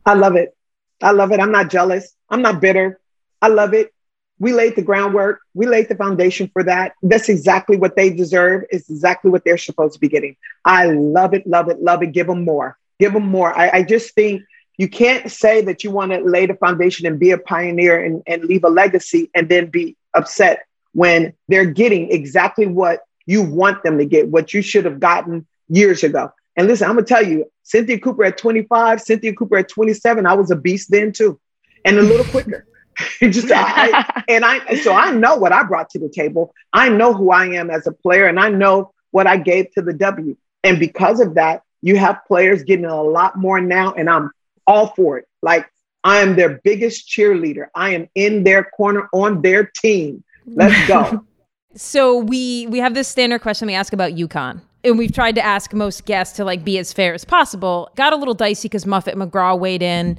I 0.06 0.14
love 0.14 0.36
it. 0.36 0.56
I 1.02 1.10
love 1.10 1.32
it. 1.32 1.40
I'm 1.40 1.52
not 1.52 1.70
jealous. 1.70 2.14
I'm 2.30 2.42
not 2.42 2.60
bitter. 2.60 3.00
I 3.42 3.48
love 3.48 3.74
it. 3.74 3.92
We 4.38 4.52
laid 4.52 4.76
the 4.76 4.82
groundwork. 4.82 5.40
We 5.54 5.66
laid 5.66 5.88
the 5.88 5.96
foundation 5.96 6.48
for 6.52 6.62
that. 6.64 6.92
That's 7.02 7.28
exactly 7.28 7.76
what 7.76 7.96
they 7.96 8.10
deserve. 8.10 8.64
It's 8.70 8.88
exactly 8.88 9.30
what 9.30 9.44
they're 9.44 9.58
supposed 9.58 9.94
to 9.94 10.00
be 10.00 10.08
getting. 10.08 10.36
I 10.64 10.86
love 10.86 11.34
it, 11.34 11.46
love 11.46 11.68
it, 11.68 11.80
love 11.80 12.02
it. 12.02 12.12
Give 12.12 12.26
them 12.26 12.44
more. 12.44 12.78
Give 13.00 13.12
them 13.12 13.26
more. 13.26 13.56
I, 13.56 13.70
I 13.70 13.82
just 13.82 14.14
think 14.14 14.42
you 14.76 14.88
can't 14.88 15.30
say 15.30 15.60
that 15.62 15.82
you 15.82 15.90
want 15.90 16.12
to 16.12 16.20
lay 16.20 16.46
the 16.46 16.54
foundation 16.54 17.06
and 17.06 17.18
be 17.18 17.32
a 17.32 17.38
pioneer 17.38 18.02
and, 18.02 18.22
and 18.26 18.44
leave 18.44 18.64
a 18.64 18.68
legacy 18.68 19.30
and 19.34 19.48
then 19.48 19.66
be 19.66 19.96
upset 20.14 20.66
when 20.92 21.34
they're 21.48 21.64
getting 21.64 22.10
exactly 22.10 22.66
what 22.66 23.00
you 23.26 23.42
want 23.42 23.82
them 23.82 23.98
to 23.98 24.04
get, 24.04 24.28
what 24.28 24.54
you 24.54 24.62
should 24.62 24.84
have 24.84 25.00
gotten 25.00 25.46
years 25.68 26.02
ago. 26.02 26.32
And 26.56 26.66
listen, 26.66 26.88
I'm 26.88 26.96
gonna 26.96 27.06
tell 27.06 27.26
you, 27.26 27.44
Cynthia 27.62 27.98
Cooper 28.00 28.24
at 28.24 28.38
25, 28.38 29.00
Cynthia 29.00 29.34
Cooper 29.34 29.58
at 29.58 29.68
27, 29.68 30.26
I 30.26 30.34
was 30.34 30.50
a 30.50 30.56
beast 30.56 30.90
then 30.90 31.12
too, 31.12 31.38
and 31.84 31.98
a 31.98 32.02
little 32.02 32.24
quicker. 32.26 32.66
just 33.20 33.50
I, 33.50 34.22
and 34.28 34.44
I 34.44 34.76
so 34.76 34.92
I 34.92 35.10
know 35.12 35.36
what 35.36 35.52
I 35.52 35.62
brought 35.62 35.90
to 35.90 35.98
the 35.98 36.08
table. 36.08 36.54
I 36.72 36.88
know 36.88 37.12
who 37.12 37.30
I 37.30 37.46
am 37.46 37.70
as 37.70 37.86
a 37.86 37.92
player, 37.92 38.26
and 38.26 38.40
I 38.40 38.48
know 38.48 38.92
what 39.10 39.26
I 39.26 39.36
gave 39.36 39.72
to 39.72 39.82
the 39.82 39.92
W. 39.92 40.36
And 40.64 40.78
because 40.78 41.20
of 41.20 41.34
that, 41.34 41.62
you 41.82 41.96
have 41.96 42.18
players 42.26 42.62
getting 42.64 42.84
a 42.84 43.02
lot 43.02 43.36
more 43.38 43.60
now, 43.60 43.92
and 43.92 44.10
I'm 44.10 44.30
all 44.66 44.88
for 44.88 45.18
it. 45.18 45.28
Like 45.42 45.70
I 46.04 46.18
am 46.18 46.36
their 46.36 46.60
biggest 46.64 47.08
cheerleader. 47.08 47.66
I 47.74 47.94
am 47.94 48.08
in 48.14 48.44
their 48.44 48.64
corner 48.64 49.08
on 49.12 49.42
their 49.42 49.64
team. 49.64 50.24
Let's 50.46 50.88
go. 50.88 51.24
so 51.74 52.18
we 52.18 52.66
we 52.68 52.78
have 52.78 52.94
this 52.94 53.08
standard 53.08 53.42
question 53.42 53.66
we 53.66 53.74
ask 53.74 53.92
about 53.92 54.12
UConn. 54.12 54.60
And 54.84 54.96
we've 54.96 55.12
tried 55.12 55.34
to 55.34 55.44
ask 55.44 55.74
most 55.74 56.04
guests 56.04 56.36
to 56.36 56.44
like 56.44 56.64
be 56.64 56.78
as 56.78 56.92
fair 56.92 57.12
as 57.12 57.24
possible. 57.24 57.90
Got 57.96 58.12
a 58.12 58.16
little 58.16 58.34
dicey 58.34 58.68
because 58.68 58.86
Muffet 58.86 59.16
McGraw 59.16 59.58
weighed 59.58 59.82
in. 59.82 60.18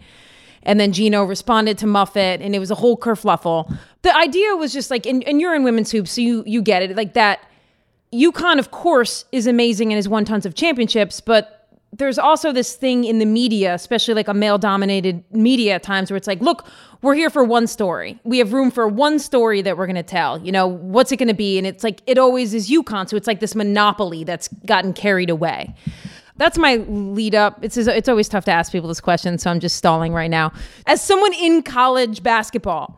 And 0.63 0.79
then 0.79 0.91
Geno 0.91 1.23
responded 1.23 1.77
to 1.79 1.87
Muffet, 1.87 2.41
and 2.41 2.53
it 2.55 2.59
was 2.59 2.71
a 2.71 2.75
whole 2.75 2.97
kerfluffle. 2.97 3.75
The 4.01 4.15
idea 4.15 4.55
was 4.55 4.73
just 4.73 4.91
like, 4.91 5.05
and, 5.05 5.23
and 5.23 5.39
you're 5.39 5.55
in 5.55 5.63
women's 5.63 5.91
hoops, 5.91 6.11
so 6.11 6.21
you 6.21 6.43
you 6.45 6.61
get 6.61 6.81
it. 6.81 6.95
Like 6.95 7.13
that, 7.13 7.39
UConn, 8.13 8.59
of 8.59 8.71
course, 8.71 9.25
is 9.31 9.47
amazing 9.47 9.91
and 9.91 9.97
has 9.97 10.09
won 10.09 10.25
tons 10.25 10.45
of 10.45 10.55
championships, 10.55 11.21
but 11.21 11.59
there's 11.91 12.19
also 12.19 12.51
this 12.51 12.75
thing 12.75 13.03
in 13.03 13.19
the 13.19 13.25
media, 13.25 13.73
especially 13.73 14.13
like 14.13 14.27
a 14.27 14.33
male 14.33 14.57
dominated 14.57 15.23
media 15.31 15.75
at 15.75 15.83
times 15.83 16.11
where 16.11 16.17
it's 16.17 16.27
like, 16.27 16.39
look, 16.39 16.67
we're 17.01 17.15
here 17.15 17.29
for 17.29 17.43
one 17.43 17.65
story. 17.65 18.19
We 18.23 18.37
have 18.39 18.53
room 18.53 18.69
for 18.69 18.87
one 18.87 19.17
story 19.19 19.61
that 19.63 19.77
we're 19.77 19.87
going 19.87 19.95
to 19.95 20.03
tell. 20.03 20.37
You 20.39 20.51
know, 20.51 20.67
what's 20.67 21.11
it 21.11 21.17
going 21.17 21.29
to 21.29 21.33
be? 21.33 21.57
And 21.57 21.65
it's 21.65 21.83
like, 21.83 22.01
it 22.05 22.17
always 22.17 22.53
is 22.53 22.69
UConn. 22.69 23.09
So 23.09 23.17
it's 23.17 23.25
like 23.27 23.39
this 23.39 23.55
monopoly 23.55 24.23
that's 24.23 24.49
gotten 24.65 24.93
carried 24.93 25.29
away. 25.29 25.73
That's 26.39 26.57
my 26.57 26.77
lead 26.87 27.35
up. 27.35 27.59
It's, 27.61 27.75
it's 27.75 28.07
always 28.07 28.29
tough 28.29 28.45
to 28.45 28.51
ask 28.51 28.71
people 28.71 28.87
this 28.87 29.01
question. 29.01 29.37
So 29.37 29.51
I'm 29.51 29.59
just 29.59 29.75
stalling 29.75 30.13
right 30.13 30.31
now. 30.31 30.53
As 30.87 31.03
someone 31.03 31.33
in 31.33 31.61
college 31.61 32.23
basketball, 32.23 32.97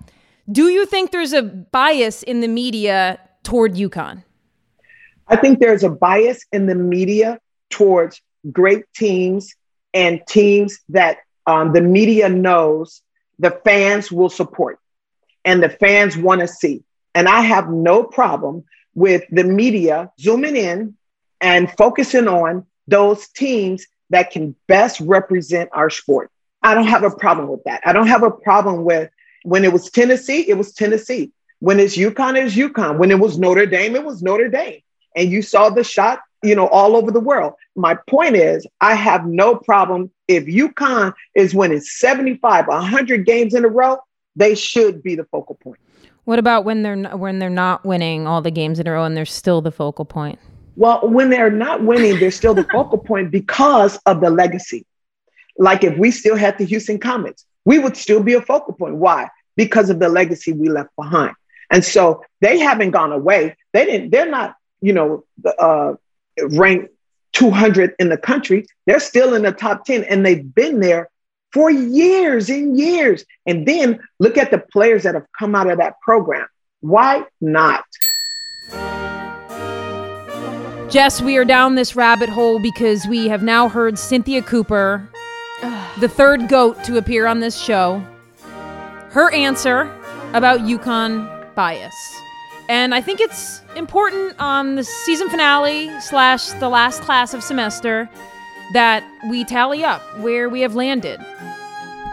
do 0.52 0.70
you 0.70 0.86
think 0.86 1.12
there's 1.12 1.34
a 1.34 1.42
bias 1.42 2.22
in 2.22 2.42
the 2.42 2.48
media 2.48 3.20
toward 3.42 3.74
UConn? 3.74 4.24
I 5.28 5.38
think 5.38 5.60
there's 5.60 5.84
a 5.84 5.90
bias 5.90 6.46
in 6.52 6.68
the 6.68 6.76
media 6.76 7.40
towards 7.72 8.22
great 8.52 8.86
teams 8.94 9.56
and 9.92 10.22
teams 10.28 10.78
that 10.90 11.18
um, 11.48 11.74
the 11.74 11.82
media 11.82 12.30
knows 12.30 13.02
the 13.40 13.60
fans 13.66 14.12
will 14.12 14.30
support 14.30 14.78
and 15.44 15.64
the 15.64 15.70
fans 15.70 16.16
want 16.16 16.42
to 16.42 16.48
see. 16.48 16.84
And 17.16 17.28
I 17.28 17.42
have 17.42 17.70
no 17.70 18.04
problem 18.04 18.66
with 18.94 19.24
the 19.32 19.44
media 19.44 20.12
zooming 20.20 20.56
in 20.56 20.96
and 21.40 21.72
focusing 21.72 22.28
on 22.28 22.68
those 22.88 23.28
teams 23.30 23.86
that 24.10 24.32
can 24.32 24.56
best 24.68 25.00
represent 25.00 25.70
our 25.74 25.90
sport. 25.90 26.30
I 26.62 26.74
don't 26.74 26.88
have 26.88 27.04
a 27.04 27.12
problem 27.12 27.48
with 27.48 27.64
that. 27.64 27.82
I 27.86 27.94
don't 27.94 28.08
have 28.08 28.24
a 28.24 28.32
problem 28.32 28.84
with 28.84 29.10
when 29.44 29.64
it 29.64 29.74
was 29.74 29.90
Tennessee, 29.90 30.48
it 30.48 30.56
was 30.56 30.74
Tennessee. 30.74 31.32
When 31.60 31.80
it's 31.80 31.98
UConn, 31.98 32.38
it's 32.44 32.56
UConn. 32.56 32.98
When 32.98 33.12
it 33.12 33.20
was 33.20 33.38
Notre 33.38 33.66
Dame, 33.66 33.96
it 33.96 34.04
was 34.04 34.22
Notre 34.22 34.50
Dame. 34.50 34.82
And 35.16 35.30
you 35.30 35.42
saw 35.42 35.70
the 35.70 35.84
shot 35.84 36.22
you 36.44 36.56
know, 36.56 36.68
all 36.68 36.96
over 36.96 37.12
the 37.12 37.20
world. 37.20 37.54
My 37.76 37.96
point 38.08 38.36
is, 38.36 38.66
I 38.80 38.96
have 38.96 39.26
no 39.26 39.56
problem 39.56 40.12
if 40.28 40.46
UConn 40.46 41.14
is 41.36 41.54
winning 41.54 41.82
75, 41.82 42.68
100 42.68 43.26
games 43.26 43.54
in 43.54 43.64
a 43.64 43.68
row, 43.68 44.00
they 44.36 44.56
should 44.56 45.04
be 45.04 45.16
the 45.16 45.26
focal 45.26 45.56
point. 45.56 45.80
What 46.24 46.40
about 46.40 46.66
when 46.66 46.84
they're 46.84 47.18
when 47.18 47.40
they're 47.40 47.50
not 47.50 47.84
winning 47.84 48.28
all 48.28 48.42
the 48.42 48.52
games 48.52 48.80
in 48.80 48.88
a 48.88 48.92
row 48.92 49.04
and 49.04 49.18
they're 49.18 49.26
still 49.26 49.62
the 49.62 49.72
focal 49.72 50.06
point? 50.06 50.40
Well, 50.76 51.08
when 51.08 51.30
they're 51.30 51.52
not 51.52 51.84
winning, 51.84 52.20
they're 52.20 52.32
still 52.32 52.54
the 52.54 52.64
focal 52.66 52.98
point 52.98 53.32
because 53.32 53.98
of 54.06 54.22
the 54.22 54.30
legacy. 54.30 54.86
Like 55.58 55.84
if 55.84 55.98
we 55.98 56.12
still 56.12 56.36
had 56.36 56.58
the 56.58 56.66
Houston 56.66 56.98
Comets, 56.98 57.46
we 57.66 57.78
would 57.78 57.98
still 57.98 58.24
be 58.24 58.34
a 58.34 58.42
focal 58.42 58.74
point. 58.74 58.96
Why? 58.96 59.30
Because 59.56 59.90
of 59.90 60.00
the 60.00 60.10
legacy 60.10 60.54
we 60.54 60.70
left 60.70 60.96
behind. 60.96 61.36
And 61.70 61.84
so 61.84 62.24
they 62.40 62.60
haven't 62.60 62.92
gone 62.92 63.12
away. 63.12 63.56
They 63.74 63.86
didn't. 63.86 64.10
They're 64.12 64.30
not. 64.30 64.56
You 64.84 64.94
know, 64.94 65.26
uh, 65.60 65.94
ranked 66.42 66.92
200 67.34 67.96
in 68.00 68.10
the 68.10 68.18
country. 68.18 68.66
They're 68.88 69.00
still 69.00 69.36
in 69.36 69.44
the 69.44 69.52
top 69.52 69.86
10 69.86 70.04
and 70.06 70.26
they've 70.26 70.56
been 70.56 70.80
there 70.80 71.10
for 71.54 71.70
years 71.70 72.50
and 72.50 72.78
years. 72.80 73.24
And 73.46 73.68
then 73.68 74.00
look 74.20 74.38
at 74.38 74.52
the 74.52 74.58
players 74.58 75.04
that 75.04 75.14
have 75.14 75.28
come 75.38 75.54
out 75.54 75.70
of 75.70 75.78
that 75.78 76.00
program. 76.02 76.48
Why 76.80 77.26
not? 77.40 77.84
Jess, 80.92 81.22
we 81.22 81.38
are 81.38 81.46
down 81.46 81.76
this 81.76 81.96
rabbit 81.96 82.28
hole 82.28 82.60
because 82.60 83.08
we 83.08 83.30
have 83.30 83.42
now 83.42 83.70
heard 83.70 83.98
Cynthia 83.98 84.42
Cooper, 84.42 85.08
the 86.02 86.10
third 86.10 86.50
goat 86.50 86.84
to 86.84 86.98
appear 86.98 87.28
on 87.28 87.40
this 87.40 87.58
show, 87.58 88.06
her 89.12 89.32
answer 89.32 89.90
about 90.34 90.60
UConn 90.60 91.56
bias. 91.56 91.96
And 92.68 92.94
I 92.94 93.00
think 93.00 93.22
it's 93.22 93.62
important 93.78 94.36
on 94.38 94.76
the 94.76 94.84
season 94.84 95.30
finale 95.30 95.98
slash 96.02 96.50
the 96.60 96.68
last 96.68 97.02
class 97.04 97.34
of 97.34 97.42
semester 97.42 98.10
that 98.74 99.02
we 99.30 99.46
tally 99.46 99.86
up 99.86 100.02
where 100.20 100.50
we 100.50 100.60
have 100.60 100.76
landed 100.76 101.22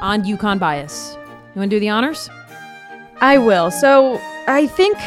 on 0.00 0.22
UConn 0.22 0.60
bias. 0.60 1.16
You 1.52 1.62
want 1.62 1.72
to 1.72 1.76
do 1.76 1.80
the 1.80 1.88
honors? 1.88 2.30
I 3.20 3.38
will. 3.38 3.72
So 3.72 4.20
I 4.46 4.68
think 4.68 4.98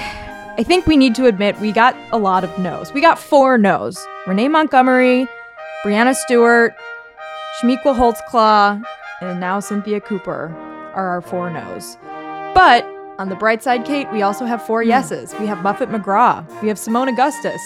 I 0.58 0.64
think 0.64 0.86
we 0.86 0.98
need 0.98 1.16
to 1.16 1.28
admit 1.28 1.60
we 1.60 1.72
got 1.72 1.96
a 2.12 2.18
lot 2.18 2.44
of 2.44 2.60
no's. 2.60 2.94
We 2.94 3.00
got 3.00 3.18
four 3.18 3.58
no's. 3.58 3.98
Renee 4.28 4.50
Montgomery, 4.50 5.28
Breanna 5.84 6.14
Stewart, 6.14 6.76
Chamique 7.60 7.82
Holdsclaw, 7.84 8.84
and 9.22 9.40
now 9.40 9.62
Cynthia 9.62 10.02
Cooper 10.02 10.54
are 10.94 11.08
our 11.08 11.22
four 11.22 11.50
no's. 11.50 11.98
But 12.54 12.86
on 13.18 13.30
the 13.30 13.36
bright 13.36 13.64
side, 13.64 13.86
Kate, 13.86 14.12
we 14.12 14.24
also 14.24 14.46
have 14.46 14.62
four 14.66 14.84
hmm. 14.84 14.90
yeses. 14.90 15.34
We 15.40 15.46
have 15.48 15.60
Muffet 15.60 15.90
McGraw. 15.90 16.46
We 16.62 16.68
have 16.68 16.78
Seimone 16.78 17.10
Augustus. 17.10 17.62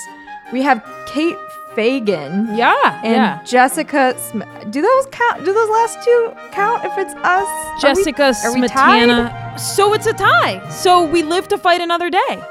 We 0.54 0.62
have 0.62 0.86
Kate 1.08 1.38
Fagan. 1.74 2.56
Yeah. 2.56 3.02
And 3.04 3.16
yeah. 3.16 3.44
Jessica 3.44 4.16
Smith. 4.20 4.48
Do 4.70 4.82
those 4.82 5.08
count? 5.12 5.44
Do 5.44 5.54
those 5.54 5.70
last 5.70 6.04
two 6.04 6.34
count 6.52 6.86
if 6.86 6.98
it's 7.00 7.16
us? 7.16 7.82
Jessica 7.82 8.34
are 8.44 8.54
we, 8.54 8.62
are 8.62 8.68
Smetana. 8.68 9.60
So 9.60 9.94
it's 9.94 10.06
a 10.06 10.14
tie. 10.14 10.68
So 10.70 11.04
we 11.04 11.24
live 11.24 11.48
to 11.48 11.58
fight 11.58 11.82
another 11.82 12.12
day. 12.12 12.44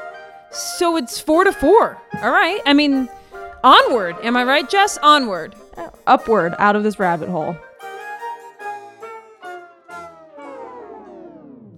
So 0.54 0.96
it's 0.96 1.18
four 1.18 1.44
to 1.44 1.52
four. 1.52 2.00
All 2.22 2.30
right. 2.30 2.60
I 2.64 2.72
mean, 2.72 3.08
onward. 3.64 4.16
Am 4.22 4.36
I 4.36 4.44
right, 4.44 4.68
Jess? 4.68 4.98
Onward. 4.98 5.54
Upward 6.06 6.54
out 6.58 6.76
of 6.76 6.84
this 6.84 6.98
rabbit 6.98 7.28
hole. 7.28 7.56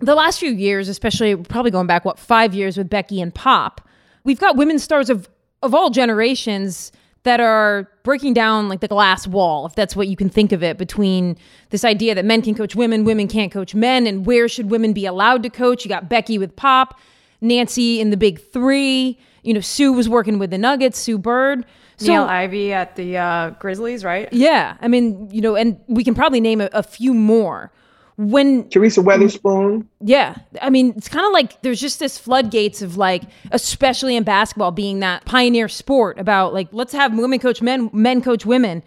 the 0.06 0.14
last 0.14 0.38
few 0.38 0.52
years, 0.52 0.88
especially 0.88 1.36
probably 1.36 1.70
going 1.70 1.86
back, 1.86 2.04
what, 2.04 2.18
five 2.18 2.54
years 2.54 2.76
with 2.76 2.88
Becky 2.88 3.20
and 3.20 3.34
Pop, 3.34 3.80
we've 4.24 4.38
got 4.38 4.56
women 4.56 4.78
stars 4.78 5.10
of, 5.10 5.28
of 5.62 5.74
all 5.74 5.90
generations 5.90 6.92
that 7.24 7.40
are 7.40 7.90
breaking 8.04 8.32
down 8.32 8.68
like 8.68 8.80
the 8.80 8.88
glass 8.88 9.26
wall, 9.26 9.66
if 9.66 9.74
that's 9.74 9.96
what 9.96 10.06
you 10.06 10.16
can 10.16 10.28
think 10.28 10.52
of 10.52 10.62
it, 10.62 10.78
between 10.78 11.36
this 11.70 11.84
idea 11.84 12.14
that 12.14 12.24
men 12.24 12.40
can 12.40 12.54
coach 12.54 12.76
women, 12.76 13.04
women 13.04 13.26
can't 13.26 13.50
coach 13.50 13.74
men, 13.74 14.06
and 14.06 14.24
where 14.24 14.48
should 14.48 14.70
women 14.70 14.92
be 14.92 15.06
allowed 15.06 15.42
to 15.42 15.50
coach. 15.50 15.84
You 15.84 15.88
got 15.88 16.08
Becky 16.08 16.38
with 16.38 16.54
Pop, 16.54 17.00
Nancy 17.40 18.00
in 18.00 18.10
the 18.10 18.16
big 18.16 18.40
three. 18.52 19.18
you 19.42 19.54
know, 19.54 19.60
Sue 19.60 19.92
was 19.92 20.08
working 20.08 20.38
with 20.38 20.50
the 20.50 20.58
Nuggets, 20.58 20.98
Sue 20.98 21.18
Bird. 21.18 21.64
So, 21.98 22.12
Niele 22.12 22.26
Ivey 22.26 22.72
at 22.72 22.96
the 22.96 23.16
uh, 23.16 23.50
Grizzlies, 23.50 24.04
right? 24.04 24.30
Yeah. 24.32 24.76
I 24.80 24.88
mean, 24.88 25.30
you 25.30 25.40
know, 25.40 25.54
and 25.56 25.80
we 25.86 26.04
can 26.04 26.14
probably 26.14 26.40
name 26.40 26.60
a, 26.60 26.68
a 26.72 26.82
few 26.82 27.14
more. 27.14 27.72
When 28.18 28.68
Teresa 28.70 29.00
Weatherspoon. 29.02 29.86
Yeah. 30.00 30.36
I 30.62 30.70
mean, 30.70 30.94
it's 30.96 31.08
kind 31.08 31.26
of 31.26 31.32
like 31.32 31.60
there's 31.62 31.80
just 31.80 32.00
this 32.00 32.18
floodgates 32.18 32.80
of 32.82 32.96
like, 32.96 33.22
especially 33.50 34.16
in 34.16 34.24
basketball, 34.24 34.72
being 34.72 35.00
that 35.00 35.24
pioneer 35.26 35.68
sport 35.68 36.18
about 36.18 36.54
like, 36.54 36.68
let's 36.72 36.92
have 36.92 37.16
women 37.16 37.38
coach 37.38 37.60
men, 37.62 37.90
men 37.92 38.22
coach 38.22 38.46
women. 38.46 38.82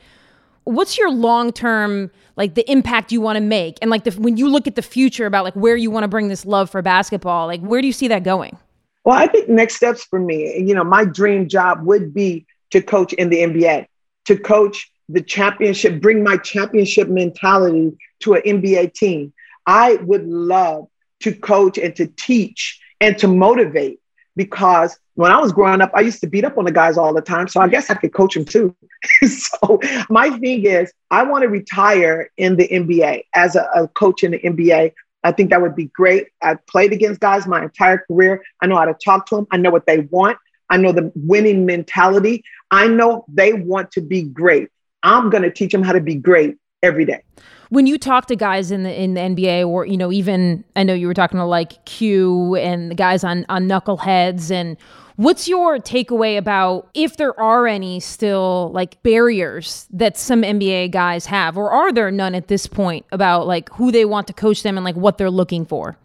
What's 0.70 1.00
your 1.00 1.12
long 1.12 1.52
term, 1.52 2.12
like 2.36 2.54
the 2.54 2.70
impact 2.70 3.12
you 3.12 3.22
want 3.22 3.38
to 3.38 3.42
make? 3.42 3.80
And 3.82 3.90
like 3.90 4.04
the, 4.04 4.12
when 4.12 4.38
you 4.38 4.48
look 4.48 4.68
at 4.68 4.76
the 4.76 4.84
future 4.84 5.26
about 5.26 5.44
like 5.44 5.56
where 5.56 5.76
you 5.76 5.90
want 5.90 6.04
to 6.04 6.08
bring 6.08 6.28
this 6.28 6.46
love 6.46 6.70
for 6.70 6.82
basketball, 6.84 7.48
like 7.48 7.62
where 7.62 7.82
do 7.82 7.88
you 7.88 7.94
see 7.94 8.08
that 8.10 8.24
going? 8.24 8.56
Well, 9.04 9.18
I 9.18 9.26
think 9.26 9.50
next 9.50 9.78
steps 9.78 10.04
for 10.04 10.20
me, 10.20 10.60
you 10.60 10.76
know, 10.76 10.84
my 10.84 11.06
dream 11.06 11.50
job 11.50 11.84
would 11.86 12.14
be 12.14 12.46
to 12.70 12.82
coach 12.82 13.14
in 13.14 13.30
the 13.30 13.38
NBA, 13.38 13.88
to 14.26 14.38
coach 14.38 14.92
the 15.08 15.22
championship, 15.22 16.02
bring 16.02 16.24
my 16.24 16.38
championship 16.38 17.08
mentality 17.08 17.98
to 18.20 18.36
an 18.36 18.44
NBA 18.44 18.94
team. 18.94 19.34
I 19.66 19.96
would 19.96 20.28
love 20.28 20.88
to 21.22 21.34
coach 21.34 21.80
and 21.80 21.96
to 21.96 22.06
teach 22.06 22.80
and 23.02 23.18
to 23.18 23.28
motivate 23.28 24.00
because 24.36 25.00
when 25.20 25.34
I 25.34 25.38
was 25.38 25.52
growing 25.52 25.82
up, 25.82 25.92
I 25.94 26.00
used 26.00 26.22
to 26.22 26.28
beat 26.28 26.46
up 26.46 26.58
on 26.58 26.64
the 26.64 26.72
guys 26.72 26.98
all 26.98 27.14
the 27.14 27.20
time. 27.20 27.50
So 27.50 27.60
I 27.60 27.68
guess 27.68 27.90
I 27.90 27.96
could 27.96 28.14
coach 28.14 28.36
them 28.36 28.46
too. 28.46 28.74
so 29.28 29.82
my 30.10 30.30
thing 30.30 30.66
is, 30.66 30.94
I 31.12 31.24
want 31.24 31.42
to 31.42 31.50
retire 31.50 32.32
in 32.38 32.56
the 32.56 32.70
NBA 32.70 33.24
as 33.36 33.58
a, 33.58 33.68
a 33.76 33.90
coach 33.90 34.24
in 34.24 34.32
the 34.32 34.40
NBA. 34.40 34.94
I 35.26 35.32
think 35.34 35.50
that 35.50 35.62
would 35.62 35.76
be 35.76 35.88
great. 35.88 36.28
I've 36.42 36.66
played 36.68 36.94
against 36.94 37.20
guys 37.20 37.46
my 37.46 37.64
entire 37.64 37.98
career. 38.08 38.42
I 38.62 38.68
know 38.68 38.78
how 38.78 38.86
to 38.86 38.96
talk 39.04 39.26
to 39.26 39.36
them. 39.36 39.48
I 39.52 39.58
know 39.58 39.72
what 39.72 39.86
they 39.86 40.00
want. 40.00 40.38
I 40.70 40.78
know 40.78 40.94
the 40.94 41.12
winning 41.14 41.66
mentality. 41.66 42.46
I 42.72 42.88
know 42.88 43.26
they 43.28 43.52
want 43.52 43.92
to 43.92 44.02
be 44.02 44.22
great. 44.22 44.70
I'm 45.04 45.30
going 45.30 45.44
to 45.44 45.52
teach 45.52 45.74
them 45.74 45.84
how 45.84 45.92
to 45.92 46.02
be 46.02 46.16
great 46.16 46.56
every 46.84 47.06
day. 47.06 47.22
When 47.70 47.86
you 47.86 47.98
talk 47.98 48.26
to 48.28 48.36
guys 48.36 48.72
in 48.72 48.84
the 48.84 49.02
in 49.02 49.14
the 49.14 49.22
NBA, 49.22 49.68
or 49.68 49.86
you 49.86 49.98
know, 49.98 50.12
even 50.12 50.64
I 50.76 50.84
know 50.84 50.94
you 50.94 51.08
were 51.08 51.14
talking 51.14 51.38
to 51.38 51.46
like 51.46 51.86
Q 51.86 52.56
and 52.56 52.90
the 52.90 52.96
guys 52.96 53.24
on 53.24 53.46
on 53.48 53.68
Knuckleheads, 53.68 54.50
and 54.50 54.76
what's 55.18 55.48
your 55.48 55.78
takeaway 55.78 56.38
about 56.38 56.90
if 56.96 57.18
there 57.18 57.40
are 57.40 57.68
any 57.68 58.00
still 58.00 58.72
like 58.74 59.02
barriers 59.04 59.86
that 59.92 60.18
some 60.18 60.42
NBA 60.42 60.92
guys 60.92 61.28
have, 61.28 61.58
or 61.58 61.70
are 61.70 61.92
there 61.92 62.10
none 62.10 62.34
at 62.34 62.48
this 62.48 62.66
point 62.66 63.06
about 63.12 63.46
like 63.46 63.70
who 63.74 63.92
they 63.92 64.06
want 64.06 64.26
to 64.28 64.34
coach 64.34 64.64
them 64.64 64.76
and 64.76 64.84
like 64.84 64.96
what 64.96 65.20
they're 65.20 65.30
looking 65.30 65.66
for? 65.66 65.96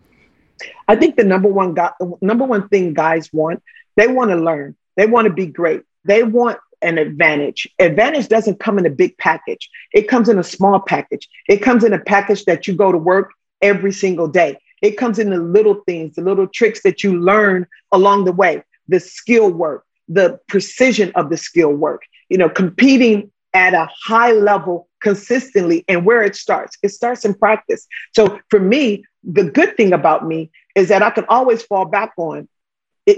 I 0.86 0.96
think 0.96 1.16
the 1.16 1.24
number 1.24 1.48
one 1.48 1.72
guy, 1.72 1.90
number 2.20 2.44
one 2.44 2.68
thing 2.68 2.92
guys 2.92 3.32
want, 3.32 3.62
they 3.96 4.06
want 4.06 4.30
to 4.30 4.36
learn. 4.36 4.76
They 4.96 5.06
want 5.06 5.26
to 5.26 5.32
be 5.32 5.46
great. 5.46 5.82
They 6.04 6.22
want 6.22 6.58
an 6.84 6.98
advantage. 6.98 7.66
Advantage 7.78 8.28
doesn't 8.28 8.60
come 8.60 8.78
in 8.78 8.86
a 8.86 8.90
big 8.90 9.16
package. 9.18 9.68
It 9.92 10.08
comes 10.08 10.28
in 10.28 10.38
a 10.38 10.44
small 10.44 10.80
package. 10.80 11.28
It 11.48 11.58
comes 11.58 11.82
in 11.84 11.92
a 11.92 11.98
package 11.98 12.44
that 12.44 12.68
you 12.68 12.74
go 12.74 12.92
to 12.92 12.98
work 12.98 13.32
every 13.62 13.92
single 13.92 14.28
day. 14.28 14.58
It 14.82 14.98
comes 14.98 15.18
in 15.18 15.30
the 15.30 15.38
little 15.38 15.82
things, 15.86 16.16
the 16.16 16.22
little 16.22 16.46
tricks 16.46 16.82
that 16.82 17.02
you 17.02 17.18
learn 17.18 17.66
along 17.90 18.26
the 18.26 18.32
way, 18.32 18.62
the 18.86 19.00
skill 19.00 19.50
work, 19.50 19.84
the 20.08 20.38
precision 20.48 21.10
of 21.14 21.30
the 21.30 21.36
skill 21.36 21.72
work, 21.72 22.02
you 22.28 22.36
know, 22.36 22.48
competing 22.48 23.30
at 23.54 23.72
a 23.72 23.88
high 24.04 24.32
level 24.32 24.88
consistently 25.00 25.84
and 25.88 26.04
where 26.04 26.22
it 26.22 26.36
starts. 26.36 26.76
It 26.82 26.90
starts 26.90 27.24
in 27.24 27.34
practice. 27.34 27.86
So 28.12 28.38
for 28.50 28.60
me, 28.60 29.04
the 29.22 29.44
good 29.44 29.76
thing 29.76 29.92
about 29.92 30.26
me 30.26 30.50
is 30.74 30.88
that 30.88 31.02
I 31.02 31.10
can 31.10 31.24
always 31.28 31.62
fall 31.62 31.86
back 31.86 32.12
on 32.16 32.48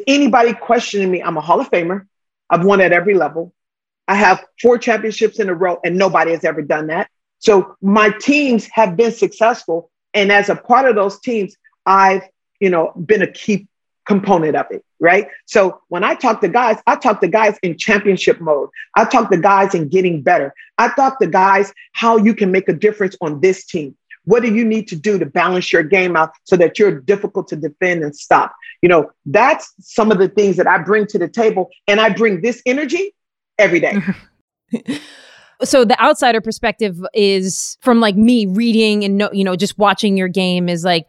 anybody 0.07 0.53
questioning 0.53 1.11
me. 1.11 1.23
I'm 1.23 1.37
a 1.37 1.41
Hall 1.41 1.61
of 1.61 1.71
Famer. 1.71 2.07
I've 2.51 2.65
won 2.65 2.81
at 2.81 2.93
every 2.93 3.15
level. 3.15 3.53
I 4.09 4.15
have 4.15 4.45
four 4.63 4.79
championships 4.79 5.39
in 5.39 5.49
a 5.49 5.55
row, 5.55 5.79
and 5.85 5.97
nobody 5.97 6.33
has 6.33 6.45
ever 6.45 6.63
done 6.63 6.89
that. 6.89 7.11
So 7.39 7.77
my 7.83 8.11
teams 8.11 8.69
have 8.73 8.97
been 8.97 9.13
successful, 9.13 9.91
and 10.15 10.33
as 10.33 10.49
a 10.49 10.57
part 10.57 10.89
of 10.89 10.95
those 10.95 11.21
teams, 11.21 11.57
I've 11.85 12.23
you 12.61 12.71
know 12.71 12.93
been 13.05 13.23
a 13.23 13.31
key 13.31 13.69
component 14.07 14.57
of 14.57 14.67
it, 14.71 14.85
right? 15.01 15.27
So 15.47 15.81
when 15.89 16.05
I 16.05 16.15
talk 16.15 16.41
to 16.41 16.49
guys, 16.49 16.79
I 16.87 16.97
talk 16.97 17.21
to 17.21 17.29
guys 17.29 17.59
in 17.63 17.77
championship 17.77 18.41
mode. 18.41 18.71
I 18.95 19.05
talk 19.05 19.31
to 19.31 19.37
guys 19.37 19.75
in 19.75 19.89
getting 19.89 20.23
better. 20.23 20.55
I 20.79 20.89
talk 20.91 21.19
to 21.21 21.27
guys 21.27 21.73
how 21.93 22.17
you 22.17 22.35
can 22.35 22.53
make 22.53 22.69
a 22.69 22.73
difference 22.73 23.17
on 23.21 23.41
this 23.41 23.67
team. 23.67 23.97
What 24.25 24.43
do 24.43 24.53
you 24.53 24.65
need 24.65 24.89
to 24.89 24.97
do 24.97 25.19
to 25.19 25.27
balance 25.27 25.73
your 25.73 25.85
game 25.85 26.17
out 26.17 26.33
so 26.45 26.57
that 26.57 26.79
you're 26.79 27.01
difficult 27.01 27.49
to 27.49 27.57
defend 27.57 28.03
and 28.03 28.15
stop? 28.15 28.55
You 28.83 28.89
know, 28.89 29.11
that's 29.25 29.73
some 29.81 30.11
of 30.11 30.19
the 30.19 30.29
things 30.29 30.57
that 30.57 30.67
I 30.67 30.79
bring 30.79 31.07
to 31.09 31.19
the 31.19 31.29
table. 31.29 31.71
And 31.87 32.01
I 32.01 32.11
bring 32.11 32.41
this 32.41 32.61
energy 32.67 33.15
every 33.59 33.81
day. 33.81 34.01
so 35.63 35.85
the 35.85 36.01
outsider 36.03 36.41
perspective 36.41 36.97
is 37.15 37.79
from 37.81 38.01
like 38.01 38.17
me 38.17 38.47
reading 38.47 39.05
and 39.05 39.19
no, 39.19 39.31
you 39.33 39.45
know, 39.45 39.57
just 39.57 39.79
watching 39.79 40.17
your 40.17 40.29
game 40.29 40.69
is 40.69 40.85
like 40.85 41.07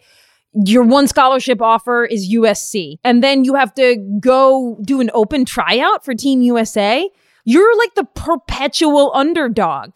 your 0.66 0.84
one 0.84 1.08
scholarship 1.08 1.62
offer 1.62 2.06
is 2.06 2.34
USC. 2.34 2.98
And 3.04 3.24
then 3.24 3.44
you 3.44 3.56
have 3.56 3.74
to 3.76 3.98
go 4.20 4.78
do 4.82 5.02
an 5.02 5.12
open 5.14 5.46
tryout 5.46 6.04
for 6.04 6.14
Team 6.14 6.42
USA. 6.42 7.10
You're 7.44 7.78
like 7.78 7.96
the 7.96 8.04
perpetual 8.04 9.12
underdog. 9.14 9.96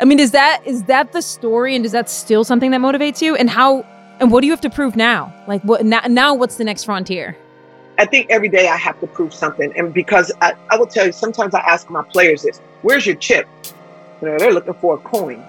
I 0.00 0.04
mean, 0.04 0.18
is 0.18 0.32
that 0.32 0.62
is 0.66 0.84
that 0.84 1.12
the 1.12 1.22
story 1.22 1.76
and 1.76 1.84
is 1.84 1.92
that 1.92 2.10
still 2.10 2.44
something 2.44 2.72
that 2.72 2.80
motivates 2.80 3.22
you? 3.22 3.36
And 3.36 3.48
how 3.48 3.86
and 4.20 4.30
what 4.30 4.40
do 4.40 4.46
you 4.46 4.52
have 4.52 4.60
to 4.62 4.70
prove 4.70 4.96
now? 4.96 5.32
Like 5.46 5.62
what 5.62 5.84
now, 5.84 6.00
now 6.08 6.34
what's 6.34 6.56
the 6.56 6.64
next 6.64 6.84
frontier? 6.84 7.36
I 7.98 8.06
think 8.06 8.30
every 8.30 8.48
day 8.48 8.68
I 8.68 8.76
have 8.76 8.98
to 9.00 9.06
prove 9.06 9.34
something. 9.34 9.72
And 9.76 9.92
because 9.92 10.32
I, 10.40 10.54
I 10.70 10.76
will 10.76 10.86
tell 10.86 11.06
you, 11.06 11.12
sometimes 11.12 11.54
I 11.54 11.60
ask 11.60 11.90
my 11.90 12.02
players 12.02 12.42
this, 12.42 12.58
where's 12.82 13.06
your 13.06 13.16
chip? 13.16 13.46
You 14.20 14.28
know, 14.28 14.38
they're 14.38 14.52
looking 14.52 14.74
for 14.74 14.94
a 14.94 14.98
coin. 14.98 15.44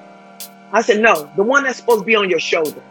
I 0.71 0.81
said, 0.81 0.99
no, 0.99 1.29
the 1.35 1.43
one 1.43 1.63
that's 1.63 1.77
supposed 1.77 1.99
to 1.99 2.05
be 2.05 2.15
on 2.15 2.29
your 2.29 2.39
shoulder. 2.39 2.81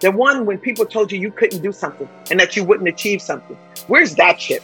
The 0.00 0.10
one 0.10 0.46
when 0.46 0.58
people 0.58 0.86
told 0.86 1.12
you 1.12 1.18
you 1.18 1.30
couldn't 1.30 1.62
do 1.62 1.72
something 1.72 2.08
and 2.30 2.38
that 2.40 2.56
you 2.56 2.64
wouldn't 2.64 2.88
achieve 2.88 3.20
something. 3.20 3.56
Where's 3.86 4.14
that 4.16 4.38
chip? 4.38 4.62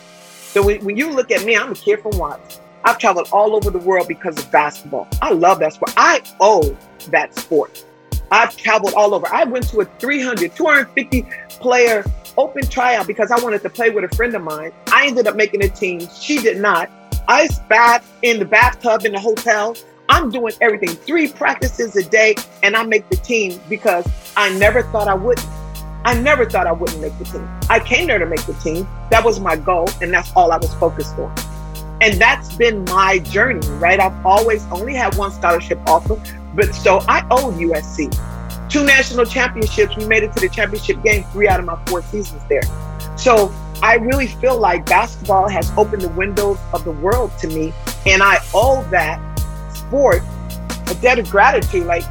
So 0.50 0.64
when, 0.64 0.84
when 0.84 0.96
you 0.96 1.10
look 1.10 1.30
at 1.30 1.44
me, 1.44 1.56
I'm 1.56 1.72
a 1.72 1.74
kid 1.74 2.00
from 2.00 2.18
Watts. 2.18 2.60
I've 2.84 2.98
traveled 2.98 3.28
all 3.32 3.54
over 3.54 3.70
the 3.70 3.78
world 3.78 4.08
because 4.08 4.38
of 4.38 4.50
basketball. 4.50 5.06
I 5.20 5.32
love 5.32 5.58
that 5.60 5.74
sport. 5.74 5.92
I 5.96 6.22
owe 6.40 6.76
that 7.08 7.36
sport. 7.38 7.84
I've 8.30 8.56
traveled 8.56 8.94
all 8.94 9.14
over. 9.14 9.26
I 9.32 9.44
went 9.44 9.68
to 9.68 9.80
a 9.80 9.84
300, 9.84 10.54
250 10.54 11.26
player 11.60 12.04
open 12.36 12.66
tryout 12.66 13.06
because 13.06 13.30
I 13.30 13.38
wanted 13.40 13.62
to 13.62 13.70
play 13.70 13.90
with 13.90 14.10
a 14.10 14.14
friend 14.16 14.34
of 14.34 14.42
mine. 14.42 14.72
I 14.92 15.06
ended 15.06 15.26
up 15.26 15.36
making 15.36 15.62
a 15.64 15.68
team. 15.68 16.06
She 16.20 16.38
did 16.38 16.58
not. 16.58 16.90
Ice 17.28 17.58
bath 17.60 18.10
in 18.22 18.38
the 18.38 18.44
bathtub 18.44 19.04
in 19.04 19.12
the 19.12 19.20
hotel. 19.20 19.76
I'm 20.08 20.30
doing 20.30 20.52
everything, 20.60 20.88
three 20.88 21.28
practices 21.28 21.94
a 21.94 22.02
day, 22.02 22.34
and 22.64 22.74
I 22.74 22.82
make 22.82 23.08
the 23.08 23.16
team 23.16 23.60
because 23.68 24.04
I 24.36 24.50
never 24.58 24.82
thought 24.82 25.06
I 25.06 25.14
wouldn't. 25.14 25.46
I 26.04 26.18
never 26.18 26.48
thought 26.48 26.66
I 26.66 26.72
wouldn't 26.72 27.00
make 27.00 27.16
the 27.18 27.24
team. 27.24 27.48
I 27.68 27.78
came 27.78 28.08
there 28.08 28.18
to 28.18 28.26
make 28.26 28.44
the 28.46 28.54
team. 28.54 28.88
That 29.10 29.24
was 29.24 29.38
my 29.38 29.54
goal, 29.54 29.88
and 30.00 30.12
that's 30.12 30.32
all 30.34 30.50
I 30.50 30.56
was 30.56 30.74
focused 30.74 31.16
on. 31.18 31.32
And 32.00 32.20
that's 32.20 32.56
been 32.56 32.84
my 32.84 33.18
journey, 33.18 33.66
right? 33.72 34.00
I've 34.00 34.24
always 34.24 34.64
only 34.72 34.94
had 34.94 35.14
one 35.16 35.30
scholarship 35.30 35.78
offer, 35.86 36.20
but 36.54 36.74
so 36.74 37.04
I 37.06 37.24
owe 37.30 37.52
USC. 37.52 38.10
Two 38.70 38.84
national 38.84 39.26
championships. 39.26 39.96
We 39.96 40.04
made 40.06 40.22
it 40.22 40.32
to 40.34 40.40
the 40.40 40.48
championship 40.48 41.02
game 41.02 41.24
three 41.32 41.48
out 41.48 41.58
of 41.58 41.66
my 41.66 41.78
four 41.86 42.02
seasons 42.02 42.42
there. 42.48 42.62
So 43.16 43.52
I 43.82 43.96
really 43.96 44.28
feel 44.28 44.58
like 44.58 44.86
basketball 44.86 45.48
has 45.48 45.72
opened 45.76 46.02
the 46.02 46.10
windows 46.10 46.58
of 46.72 46.84
the 46.84 46.92
world 46.92 47.32
to 47.40 47.48
me. 47.48 47.72
And 48.06 48.22
I 48.22 48.38
owe 48.54 48.86
that 48.90 49.18
sport 49.74 50.22
a 50.88 50.94
debt 51.02 51.18
of 51.18 51.28
gratitude, 51.30 51.86
like 51.86 52.04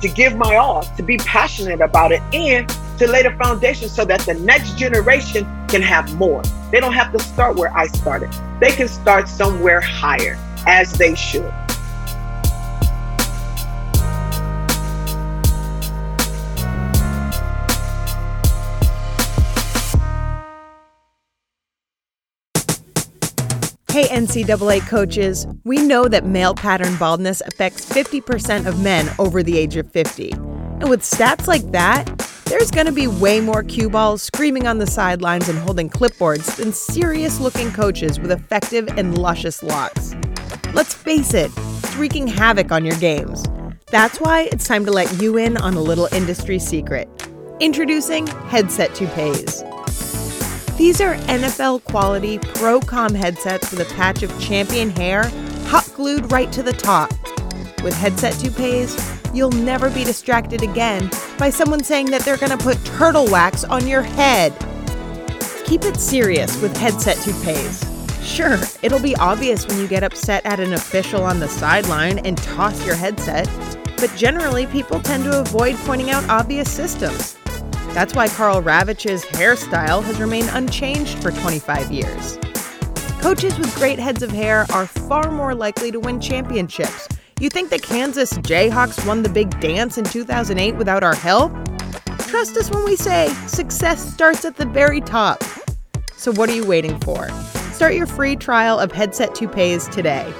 to 0.00 0.08
give 0.08 0.36
my 0.36 0.56
all, 0.56 0.82
to 0.82 1.02
be 1.02 1.16
passionate 1.18 1.80
about 1.80 2.10
it, 2.10 2.20
and 2.34 2.68
to 2.98 3.06
lay 3.06 3.22
the 3.22 3.30
foundation 3.32 3.88
so 3.88 4.04
that 4.04 4.20
the 4.20 4.34
next 4.34 4.76
generation 4.76 5.46
can 5.68 5.82
have 5.82 6.12
more. 6.16 6.42
They 6.70 6.80
don't 6.80 6.92
have 6.92 7.12
to 7.12 7.18
start 7.20 7.56
where 7.56 7.74
I 7.76 7.86
started. 7.86 8.30
They 8.60 8.70
can 8.70 8.88
start 8.88 9.28
somewhere 9.28 9.80
higher, 9.80 10.36
as 10.66 10.92
they 10.92 11.14
should. 11.14 11.52
NCAA 24.12 24.86
coaches, 24.88 25.46
we 25.64 25.78
know 25.78 26.06
that 26.06 26.26
male 26.26 26.54
pattern 26.54 26.94
baldness 26.98 27.40
affects 27.46 27.86
50% 27.86 28.66
of 28.66 28.82
men 28.82 29.10
over 29.18 29.42
the 29.42 29.56
age 29.56 29.76
of 29.76 29.90
50. 29.90 30.32
And 30.32 30.90
with 30.90 31.00
stats 31.00 31.46
like 31.46 31.62
that, 31.72 32.06
there's 32.44 32.70
going 32.70 32.84
to 32.84 32.92
be 32.92 33.06
way 33.06 33.40
more 33.40 33.62
cue 33.62 33.88
balls 33.88 34.20
screaming 34.22 34.66
on 34.66 34.76
the 34.76 34.86
sidelines 34.86 35.48
and 35.48 35.58
holding 35.58 35.88
clipboards 35.88 36.56
than 36.56 36.74
serious 36.74 37.40
looking 37.40 37.72
coaches 37.72 38.20
with 38.20 38.30
effective 38.30 38.86
and 38.98 39.16
luscious 39.16 39.62
locks. 39.62 40.14
Let's 40.74 40.92
face 40.92 41.32
it, 41.32 41.50
it's 41.56 41.96
wreaking 41.96 42.26
havoc 42.26 42.70
on 42.70 42.84
your 42.84 42.96
games. 42.96 43.46
That's 43.86 44.20
why 44.20 44.42
it's 44.52 44.66
time 44.66 44.84
to 44.84 44.92
let 44.92 45.22
you 45.22 45.38
in 45.38 45.56
on 45.56 45.72
a 45.72 45.80
little 45.80 46.08
industry 46.12 46.58
secret. 46.58 47.08
Introducing 47.60 48.26
Headset 48.26 48.94
Toupees. 48.94 49.64
These 50.76 51.00
are 51.00 51.14
NFL 51.14 51.84
quality 51.84 52.38
Procom 52.38 53.14
headsets 53.14 53.70
with 53.70 53.80
a 53.80 53.94
patch 53.94 54.22
of 54.22 54.40
champion 54.40 54.90
hair 54.90 55.24
hot 55.66 55.90
glued 55.94 56.32
right 56.32 56.50
to 56.52 56.62
the 56.62 56.72
top. 56.72 57.10
With 57.82 57.94
headset 57.94 58.34
toupees, 58.34 58.96
you'll 59.34 59.50
never 59.50 59.90
be 59.90 60.02
distracted 60.02 60.62
again 60.62 61.10
by 61.38 61.50
someone 61.50 61.84
saying 61.84 62.10
that 62.10 62.22
they're 62.22 62.36
going 62.36 62.56
to 62.56 62.62
put 62.62 62.82
turtle 62.84 63.26
wax 63.30 63.64
on 63.64 63.86
your 63.86 64.02
head. 64.02 64.52
Keep 65.66 65.84
it 65.84 65.96
serious 65.98 66.60
with 66.60 66.76
headset 66.76 67.16
toupees. 67.18 67.84
Sure, 68.22 68.58
it'll 68.82 69.00
be 69.00 69.16
obvious 69.16 69.66
when 69.66 69.78
you 69.78 69.86
get 69.86 70.02
upset 70.02 70.44
at 70.46 70.60
an 70.60 70.72
official 70.72 71.22
on 71.22 71.38
the 71.38 71.48
sideline 71.48 72.18
and 72.20 72.38
toss 72.38 72.84
your 72.86 72.94
headset, 72.96 73.48
but 73.98 74.14
generally 74.16 74.66
people 74.66 75.00
tend 75.00 75.24
to 75.24 75.40
avoid 75.40 75.76
pointing 75.78 76.10
out 76.10 76.26
obvious 76.28 76.70
systems. 76.70 77.36
That's 77.94 78.14
why 78.14 78.28
Karl 78.28 78.62
Ravech's 78.62 79.24
hairstyle 79.26 80.02
has 80.02 80.18
remained 80.18 80.48
unchanged 80.52 81.22
for 81.22 81.30
25 81.30 81.92
years. 81.92 82.38
Coaches 83.20 83.58
with 83.58 83.74
great 83.76 83.98
heads 83.98 84.22
of 84.22 84.30
hair 84.30 84.66
are 84.72 84.86
far 84.86 85.30
more 85.30 85.54
likely 85.54 85.92
to 85.92 86.00
win 86.00 86.18
championships. 86.18 87.06
You 87.38 87.50
think 87.50 87.68
the 87.68 87.78
Kansas 87.78 88.32
Jayhawks 88.32 89.06
won 89.06 89.22
the 89.22 89.28
big 89.28 89.60
dance 89.60 89.98
in 89.98 90.04
2008 90.04 90.76
without 90.76 91.04
our 91.04 91.14
help? 91.14 91.52
Trust 92.28 92.56
us 92.56 92.70
when 92.70 92.84
we 92.84 92.96
say 92.96 93.28
success 93.46 94.12
starts 94.12 94.46
at 94.46 94.56
the 94.56 94.64
very 94.64 95.02
top. 95.02 95.44
So, 96.16 96.32
what 96.32 96.48
are 96.48 96.54
you 96.54 96.64
waiting 96.64 96.98
for? 97.00 97.28
Start 97.72 97.94
your 97.94 98.06
free 98.06 98.36
trial 98.36 98.78
of 98.78 98.90
headset 98.90 99.34
toupees 99.34 99.86
today. 99.88 100.32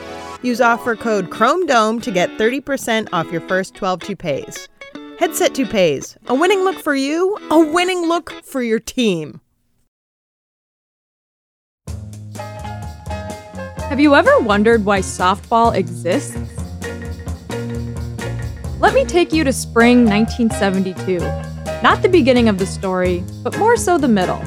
Use 0.43 0.61
offer 0.61 0.97
code 0.97 1.31
CHROMEDOME 1.31 2.01
to 2.03 2.11
get 2.11 2.31
30% 2.31 3.09
off 3.13 3.31
your 3.31 3.43
first 3.43 3.75
12 3.75 4.01
toupees. 4.01 4.69
Headset 5.23 5.55
toupees, 5.55 6.17
a 6.27 6.35
winning 6.35 6.65
look 6.65 6.75
for 6.81 6.97
you, 6.97 7.39
a 7.49 7.61
winning 7.61 8.09
look 8.09 8.33
for 8.43 8.61
your 8.61 8.81
team. 8.81 9.41
Have 13.89 14.01
you 14.01 14.17
ever 14.17 14.41
wondered 14.41 14.85
why 14.85 14.99
softball 14.99 15.77
exists? 15.77 16.37
Let 18.81 18.95
me 18.95 19.05
take 19.05 19.33
you 19.33 19.45
to 19.45 19.53
spring 19.53 20.05
1972. 20.07 21.21
Not 21.85 22.03
the 22.03 22.09
beginning 22.09 22.49
of 22.49 22.59
the 22.59 22.67
story, 22.67 23.23
but 23.45 23.57
more 23.59 23.77
so 23.77 23.99
the 23.99 24.09
middle. 24.09 24.43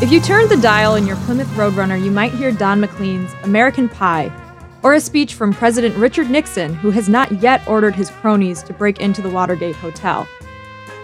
If 0.00 0.12
you 0.12 0.20
turned 0.20 0.48
the 0.48 0.60
dial 0.62 0.94
in 0.94 1.08
your 1.08 1.16
Plymouth 1.16 1.48
Roadrunner, 1.56 2.00
you 2.00 2.12
might 2.12 2.30
hear 2.30 2.52
Don 2.52 2.80
McLean's 2.80 3.34
American 3.42 3.88
Pie, 3.88 4.30
or 4.82 4.94
a 4.94 5.00
speech 5.00 5.34
from 5.34 5.52
President 5.52 5.96
Richard 5.96 6.30
Nixon, 6.30 6.74
who 6.74 6.90
has 6.90 7.08
not 7.08 7.30
yet 7.42 7.66
ordered 7.66 7.94
his 7.94 8.10
cronies 8.10 8.62
to 8.64 8.72
break 8.72 9.00
into 9.00 9.22
the 9.22 9.30
Watergate 9.30 9.76
Hotel. 9.76 10.26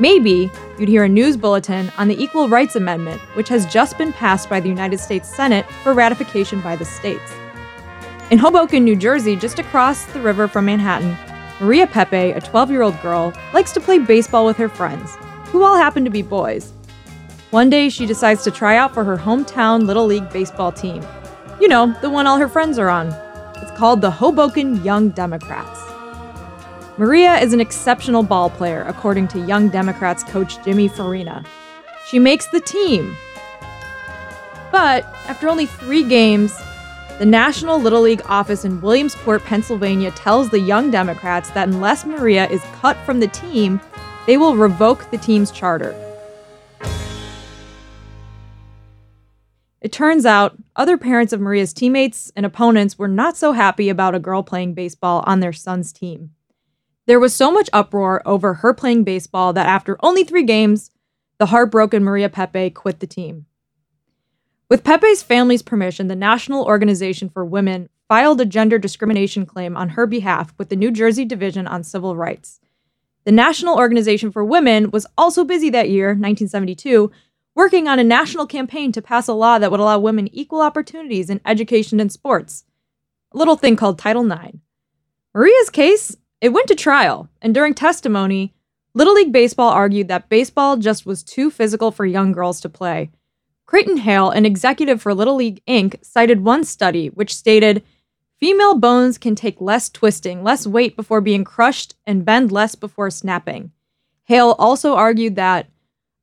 Maybe 0.01 0.51
you'd 0.79 0.89
hear 0.89 1.05
a 1.05 1.09
news 1.09 1.37
bulletin 1.37 1.93
on 1.99 2.09
the 2.09 2.21
Equal 2.21 2.49
Rights 2.49 2.77
Amendment, 2.77 3.21
which 3.35 3.49
has 3.49 3.65
just 3.67 3.97
been 3.97 4.13
passed 4.13 4.51
by 4.51 4.59
the 4.59 4.69
United 4.69 4.99
States 4.99 5.35
Senate 5.35 5.67
for 5.83 5.93
ratification 5.95 6.61
by 6.61 6.75
the 6.75 6.85
states. 6.85 7.33
In 8.31 8.39
Hoboken, 8.39 8.85
New 8.85 8.97
Jersey, 8.97 9.37
just 9.37 9.59
across 9.59 10.05
the 10.07 10.21
river 10.21 10.49
from 10.49 10.65
Manhattan, 10.65 11.17
Maria 11.61 11.87
Pepe, 11.87 12.33
a 12.33 12.41
12 12.41 12.71
year 12.71 12.83
old 12.83 13.01
girl, 13.03 13.33
likes 13.53 13.73
to 13.73 13.81
play 13.81 13.99
baseball 13.99 14.45
with 14.45 14.57
her 14.57 14.69
friends, 14.69 15.15
who 15.47 15.63
all 15.63 15.77
happen 15.77 16.05
to 16.05 16.11
be 16.11 16.23
boys. 16.23 16.73
One 17.51 17.71
day, 17.71 17.89
she 17.89 18.07
decides 18.07 18.43
to 18.43 18.51
try 18.51 18.77
out 18.77 18.93
for 18.93 19.05
her 19.05 19.17
hometown 19.17 19.87
Little 19.87 20.07
League 20.07 20.29
baseball 20.31 20.73
team. 20.73 21.07
You 21.61 21.69
know, 21.69 21.95
the 22.01 22.11
one 22.11 22.27
all 22.27 22.39
her 22.39 22.49
friends 22.49 22.81
are 22.81 22.89
on. 22.89 23.15
It's 23.65 23.73
called 23.73 24.03
the 24.03 24.11
Hoboken 24.11 24.85
Young 24.85 25.09
Democrats. 25.09 25.81
Maria 26.99 27.39
is 27.39 27.55
an 27.55 27.61
exceptional 27.61 28.23
ball 28.23 28.51
player, 28.51 28.83
according 28.83 29.29
to 29.29 29.47
Young 29.47 29.71
Democrats 29.71 30.23
coach 30.23 30.63
Jimmy 30.63 30.87
Farina. 30.87 31.43
She 32.07 32.19
makes 32.19 32.47
the 32.49 32.61
team. 32.61 33.17
But 34.71 35.05
after 35.27 35.49
only 35.49 35.65
three 35.65 36.03
games, 36.03 36.55
the 37.19 37.25
National 37.25 37.81
Little 37.81 38.03
League 38.03 38.21
office 38.27 38.67
in 38.67 38.83
Williamsport, 38.83 39.43
Pennsylvania 39.45 40.11
tells 40.11 40.51
the 40.51 40.61
Young 40.61 40.91
Democrats 40.91 41.49
that 41.53 41.67
unless 41.67 42.05
Maria 42.05 42.47
is 42.51 42.61
cut 42.83 42.99
from 43.07 43.19
the 43.19 43.29
team, 43.29 43.81
they 44.27 44.37
will 44.37 44.57
revoke 44.57 45.11
the 45.11 45.17
team's 45.17 45.51
charter. 45.51 45.95
It 49.85 49.93
turns 49.93 50.25
out 50.25 50.57
other 50.77 50.97
parents 50.97 51.35
of 51.35 51.43
Maria's 51.43 51.75
teammates 51.75 52.33
and 52.35 52.47
opponents 52.47 52.99
were 52.99 53.07
not 53.07 53.37
so 53.37 53.53
happy 53.53 53.91
about 53.91 54.15
a 54.15 54.19
girl 54.19 54.43
playing 54.43 54.73
baseball 54.73 55.23
on 55.27 55.41
their 55.41 55.53
son's 55.53 55.93
team. 55.93 56.31
There 57.05 57.21
was 57.21 57.35
so 57.35 57.53
much 57.53 57.69
uproar 57.71 58.23
over 58.27 58.55
her 58.55 58.73
playing 58.73 59.05
baseball 59.05 59.53
that 59.53 59.67
after 59.67 59.99
only 60.03 60.25
three 60.25 60.43
games, 60.43 60.91
the 61.37 61.47
heartbroken 61.47 62.03
Maria 62.03 62.31
Pepe 62.31 62.71
quit 62.71 63.01
the 63.01 63.07
team. 63.07 63.45
With 64.71 64.85
Pepe's 64.85 65.23
family's 65.23 65.61
permission, 65.61 66.09
the 66.09 66.17
National 66.17 66.65
Organization 66.65 67.29
for 67.29 67.45
Women 67.45 67.91
filed 68.09 68.41
a 68.41 68.47
gender 68.47 68.79
discrimination 68.79 69.45
claim 69.45 69.77
on 69.77 69.91
her 69.91 70.07
behalf 70.07 70.55
with 70.57 70.71
the 70.71 70.77
New 70.77 70.93
Jersey 70.93 71.27
Division 71.27 71.67
on 71.67 71.85
Civil 71.85 72.17
Rights. 72.17 72.59
The 73.25 73.33
National 73.33 73.77
Organization 73.77 74.33
for 74.33 74.47
Women 74.47 74.91
was 74.93 75.07
also 75.19 75.45
busy 75.45 75.69
that 75.71 75.91
year, 75.91 76.09
1972, 76.09 77.13
working 77.55 77.87
on 77.87 77.99
a 77.99 78.05
national 78.05 78.47
campaign 78.47 78.93
to 78.93 79.03
pass 79.03 79.29
a 79.29 79.33
law 79.33 79.59
that 79.59 79.71
would 79.71 79.81
allow 79.81 79.99
women 79.99 80.29
equal 80.35 80.61
opportunities 80.61 81.31
in 81.31 81.41
education 81.47 82.01
and 82.01 82.11
sports. 82.11 82.65
A 83.33 83.39
little 83.39 83.57
thing 83.57 83.77
called 83.77 83.99
Title 83.99 84.31
IX. 84.31 84.59
Maria's 85.35 85.71
case, 85.71 86.17
it 86.41 86.53
went 86.53 86.69
to 86.69 86.75
trial, 86.75 87.29
and 87.41 87.55
during 87.55 87.75
testimony, 87.75 88.55
Little 88.93 89.15
League 89.15 89.33
Baseball 89.33 89.71
argued 89.71 90.09
that 90.09 90.29
baseball 90.29 90.77
just 90.77 91.05
was 91.05 91.25
too 91.25 91.51
physical 91.51 91.91
for 91.91 92.07
young 92.07 92.33
girls 92.33 92.61
to 92.61 92.69
play. 92.69 93.11
Creighton 93.67 93.97
Hale, 93.97 94.31
an 94.31 94.47
executive 94.47 95.03
for 95.03 95.15
Little 95.15 95.35
League 95.35 95.63
Inc., 95.67 96.05
cited 96.05 96.45
one 96.45 96.65
study 96.65 97.09
which 97.09 97.35
stated 97.35 97.83
female 98.39 98.77
bones 98.77 99.19
can 99.19 99.35
take 99.35 99.61
less 99.61 99.89
twisting, 99.89 100.45
less 100.45 100.67
weight 100.67 100.97
before 100.97 101.21
being 101.21 101.45
crushed, 101.45 101.97
and 102.07 102.25
bend 102.25 102.53
less 102.53 102.75
before 102.75 103.11
snapping. 103.11 103.73
Hale 104.25 104.55
also 104.59 104.95
argued 104.95 105.37
that 105.37 105.67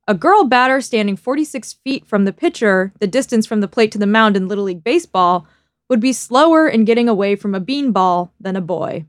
a 0.08 0.14
girl 0.14 0.44
batter 0.44 0.80
standing 0.80 1.16
46 1.16 1.74
feet 1.84 2.06
from 2.06 2.24
the 2.24 2.32
pitcher, 2.32 2.92
the 2.98 3.06
distance 3.06 3.46
from 3.46 3.60
the 3.60 3.68
plate 3.68 3.92
to 3.92 3.98
the 3.98 4.06
mound 4.06 4.36
in 4.36 4.48
Little 4.48 4.64
League 4.64 4.84
Baseball, 4.84 5.46
would 5.88 6.00
be 6.00 6.12
slower 6.12 6.68
in 6.68 6.84
getting 6.84 7.08
away 7.08 7.36
from 7.36 7.54
a 7.54 7.60
beanball 7.60 8.30
than 8.40 8.56
a 8.56 8.60
boy. 8.60 9.06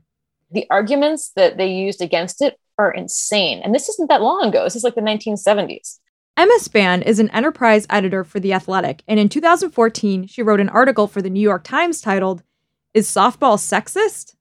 The 0.50 0.66
arguments 0.70 1.32
that 1.34 1.56
they 1.56 1.72
used 1.72 2.00
against 2.00 2.42
it 2.42 2.58
are 2.78 2.92
insane. 2.92 3.60
And 3.62 3.74
this 3.74 3.88
isn't 3.88 4.08
that 4.08 4.22
long 4.22 4.44
ago. 4.44 4.64
This 4.64 4.76
is 4.76 4.84
like 4.84 4.94
the 4.94 5.00
1970s. 5.00 5.98
Emma 6.36 6.58
Span 6.58 7.02
is 7.02 7.20
an 7.20 7.30
enterprise 7.30 7.86
editor 7.88 8.24
for 8.24 8.40
The 8.40 8.52
Athletic, 8.52 9.04
and 9.06 9.20
in 9.20 9.28
2014, 9.28 10.26
she 10.26 10.42
wrote 10.42 10.58
an 10.58 10.68
article 10.68 11.06
for 11.06 11.22
the 11.22 11.30
New 11.30 11.40
York 11.40 11.62
Times 11.62 12.00
titled, 12.00 12.42
Is 12.92 13.08
Softball 13.08 13.56
Sexist? 13.56 14.34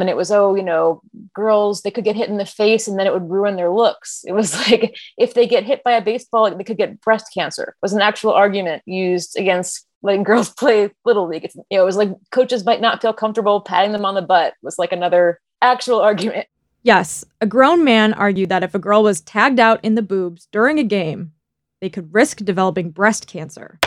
And 0.00 0.10
it 0.10 0.16
was 0.16 0.30
oh 0.30 0.54
you 0.54 0.62
know 0.62 1.00
girls 1.34 1.82
they 1.82 1.90
could 1.90 2.04
get 2.04 2.16
hit 2.16 2.28
in 2.28 2.36
the 2.36 2.46
face 2.46 2.88
and 2.88 2.98
then 2.98 3.06
it 3.06 3.12
would 3.12 3.30
ruin 3.30 3.56
their 3.56 3.70
looks. 3.70 4.24
It 4.26 4.32
was 4.32 4.54
like 4.70 4.96
if 5.16 5.34
they 5.34 5.46
get 5.46 5.64
hit 5.64 5.82
by 5.84 5.92
a 5.92 6.02
baseball 6.02 6.50
they 6.50 6.64
could 6.64 6.78
get 6.78 7.00
breast 7.00 7.26
cancer 7.32 7.62
it 7.62 7.82
was 7.82 7.92
an 7.92 8.00
actual 8.00 8.32
argument 8.32 8.82
used 8.86 9.36
against 9.36 9.86
letting 10.02 10.22
girls 10.22 10.50
play 10.54 10.90
little 11.04 11.26
league. 11.26 11.44
It's, 11.44 11.54
you 11.54 11.78
know 11.78 11.82
it 11.82 11.86
was 11.86 11.96
like 11.96 12.10
coaches 12.30 12.64
might 12.64 12.80
not 12.80 13.02
feel 13.02 13.12
comfortable 13.12 13.60
patting 13.60 13.92
them 13.92 14.04
on 14.04 14.14
the 14.14 14.22
butt 14.22 14.48
it 14.48 14.54
was 14.62 14.78
like 14.78 14.92
another 14.92 15.40
actual 15.62 16.00
argument. 16.00 16.46
Yes. 16.82 17.24
A 17.40 17.46
grown 17.46 17.84
man 17.84 18.14
argued 18.14 18.48
that 18.50 18.62
if 18.62 18.74
a 18.74 18.78
girl 18.78 19.02
was 19.02 19.20
tagged 19.20 19.60
out 19.60 19.84
in 19.84 19.94
the 19.94 20.02
boobs 20.02 20.48
during 20.52 20.78
a 20.78 20.84
game 20.84 21.32
they 21.80 21.88
could 21.88 22.12
risk 22.12 22.38
developing 22.38 22.90
breast 22.90 23.26
cancer. 23.26 23.78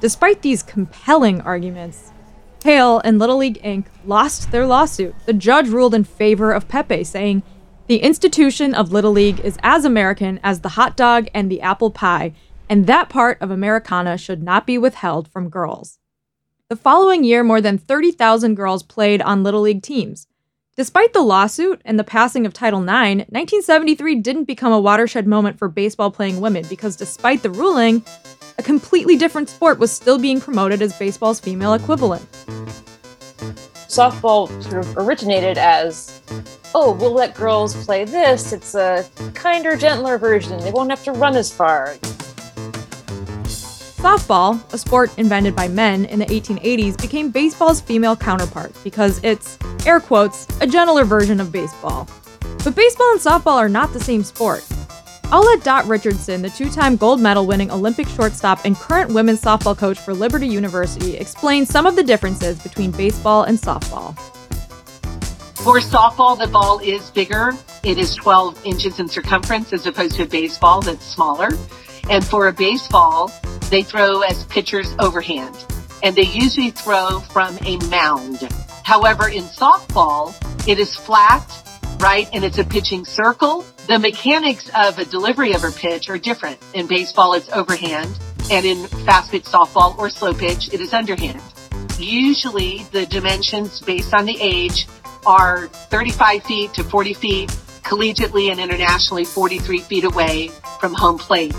Despite 0.00 0.42
these 0.42 0.62
compelling 0.62 1.40
arguments 1.42 2.11
Hale 2.62 3.00
and 3.04 3.18
Little 3.18 3.36
League 3.36 3.62
Inc. 3.62 3.86
lost 4.04 4.50
their 4.50 4.66
lawsuit. 4.66 5.14
The 5.26 5.32
judge 5.32 5.68
ruled 5.68 5.94
in 5.94 6.04
favor 6.04 6.52
of 6.52 6.68
Pepe, 6.68 7.04
saying, 7.04 7.42
The 7.86 7.98
institution 7.98 8.74
of 8.74 8.92
Little 8.92 9.12
League 9.12 9.40
is 9.40 9.58
as 9.62 9.84
American 9.84 10.40
as 10.42 10.60
the 10.60 10.70
hot 10.70 10.96
dog 10.96 11.28
and 11.34 11.50
the 11.50 11.60
apple 11.60 11.90
pie, 11.90 12.32
and 12.68 12.86
that 12.86 13.08
part 13.08 13.40
of 13.40 13.50
Americana 13.50 14.16
should 14.16 14.42
not 14.42 14.66
be 14.66 14.78
withheld 14.78 15.28
from 15.28 15.48
girls. 15.48 15.98
The 16.68 16.76
following 16.76 17.22
year, 17.22 17.44
more 17.44 17.60
than 17.60 17.76
30,000 17.76 18.54
girls 18.54 18.82
played 18.82 19.20
on 19.20 19.42
Little 19.42 19.60
League 19.60 19.82
teams. 19.82 20.26
Despite 20.74 21.12
the 21.12 21.20
lawsuit 21.20 21.82
and 21.84 21.98
the 21.98 22.04
passing 22.04 22.46
of 22.46 22.54
Title 22.54 22.80
IX, 22.80 23.28
1973 23.28 24.14
didn't 24.20 24.44
become 24.44 24.72
a 24.72 24.80
watershed 24.80 25.26
moment 25.26 25.58
for 25.58 25.68
baseball 25.68 26.10
playing 26.10 26.40
women 26.40 26.64
because 26.70 26.96
despite 26.96 27.42
the 27.42 27.50
ruling, 27.50 28.02
a 28.62 28.64
completely 28.64 29.16
different 29.16 29.48
sport 29.48 29.80
was 29.80 29.90
still 29.90 30.20
being 30.20 30.40
promoted 30.40 30.82
as 30.82 30.96
baseball's 30.96 31.40
female 31.40 31.74
equivalent. 31.74 32.24
Softball 33.88 34.48
sort 34.62 34.86
of 34.86 34.96
originated 34.96 35.58
as 35.58 36.22
oh, 36.74 36.92
we'll 36.92 37.12
let 37.12 37.34
girls 37.34 37.84
play 37.84 38.04
this. 38.04 38.52
It's 38.52 38.74
a 38.74 39.04
kinder, 39.34 39.76
gentler 39.76 40.16
version. 40.16 40.60
They 40.60 40.70
won't 40.70 40.90
have 40.90 41.02
to 41.04 41.12
run 41.12 41.36
as 41.36 41.52
far. 41.52 41.94
Softball, 43.98 44.72
a 44.72 44.78
sport 44.78 45.10
invented 45.18 45.54
by 45.54 45.68
men 45.68 46.04
in 46.06 46.20
the 46.20 46.26
1880s, 46.26 47.00
became 47.00 47.30
baseball's 47.30 47.80
female 47.80 48.16
counterpart 48.16 48.72
because 48.84 49.22
it's, 49.24 49.58
air 49.84 50.00
quotes, 50.00 50.46
a 50.60 50.66
gentler 50.66 51.04
version 51.04 51.40
of 51.40 51.52
baseball. 51.52 52.08
But 52.64 52.76
baseball 52.76 53.10
and 53.10 53.20
softball 53.20 53.58
are 53.58 53.68
not 53.68 53.92
the 53.92 54.00
same 54.00 54.22
sport. 54.22 54.64
Let 55.40 55.64
Dot 55.64 55.86
Richardson, 55.86 56.42
the 56.42 56.50
two 56.50 56.68
time 56.70 56.96
gold 56.96 57.20
medal 57.20 57.46
winning 57.46 57.70
Olympic 57.70 58.06
shortstop 58.08 58.64
and 58.64 58.76
current 58.76 59.12
women's 59.12 59.40
softball 59.40 59.76
coach 59.76 59.98
for 59.98 60.12
Liberty 60.12 60.46
University, 60.46 61.16
explain 61.16 61.64
some 61.64 61.86
of 61.86 61.96
the 61.96 62.02
differences 62.02 62.62
between 62.62 62.90
baseball 62.90 63.44
and 63.44 63.58
softball. 63.58 64.18
For 65.56 65.78
softball, 65.78 66.36
the 66.36 66.48
ball 66.48 66.80
is 66.80 67.10
bigger. 67.10 67.52
It 67.84 67.96
is 67.96 68.16
12 68.16 68.66
inches 68.66 68.98
in 68.98 69.08
circumference 69.08 69.72
as 69.72 69.86
opposed 69.86 70.16
to 70.16 70.24
a 70.24 70.26
baseball 70.26 70.80
that's 70.82 71.04
smaller. 71.04 71.50
And 72.10 72.24
for 72.24 72.48
a 72.48 72.52
baseball, 72.52 73.30
they 73.70 73.82
throw 73.82 74.22
as 74.22 74.44
pitchers 74.46 74.92
overhand. 74.98 75.56
And 76.02 76.16
they 76.16 76.22
usually 76.24 76.70
throw 76.70 77.20
from 77.20 77.56
a 77.64 77.76
mound. 77.88 78.40
However, 78.82 79.28
in 79.28 79.44
softball, 79.44 80.34
it 80.66 80.80
is 80.80 80.96
flat, 80.96 81.61
right? 82.02 82.28
And 82.32 82.44
it's 82.44 82.58
a 82.58 82.64
pitching 82.64 83.04
circle. 83.04 83.64
The 83.86 83.98
mechanics 83.98 84.68
of 84.74 84.98
a 84.98 85.04
delivery 85.04 85.52
of 85.54 85.62
a 85.62 85.70
pitch 85.70 86.10
are 86.10 86.18
different. 86.18 86.58
In 86.74 86.88
baseball, 86.88 87.34
it's 87.34 87.48
overhand. 87.50 88.18
And 88.50 88.66
in 88.66 88.86
fast 89.06 89.30
pitch 89.30 89.44
softball 89.44 89.96
or 89.96 90.10
slow 90.10 90.34
pitch, 90.34 90.74
it 90.74 90.80
is 90.80 90.92
underhand. 90.92 91.40
Usually 91.98 92.82
the 92.90 93.06
dimensions 93.06 93.80
based 93.80 94.12
on 94.12 94.24
the 94.24 94.36
age 94.40 94.88
are 95.24 95.68
35 95.68 96.42
feet 96.42 96.74
to 96.74 96.82
40 96.82 97.14
feet, 97.14 97.50
collegiately 97.84 98.50
and 98.50 98.58
internationally 98.58 99.24
43 99.24 99.78
feet 99.78 100.04
away 100.04 100.48
from 100.80 100.94
home 100.94 101.18
plate 101.18 101.54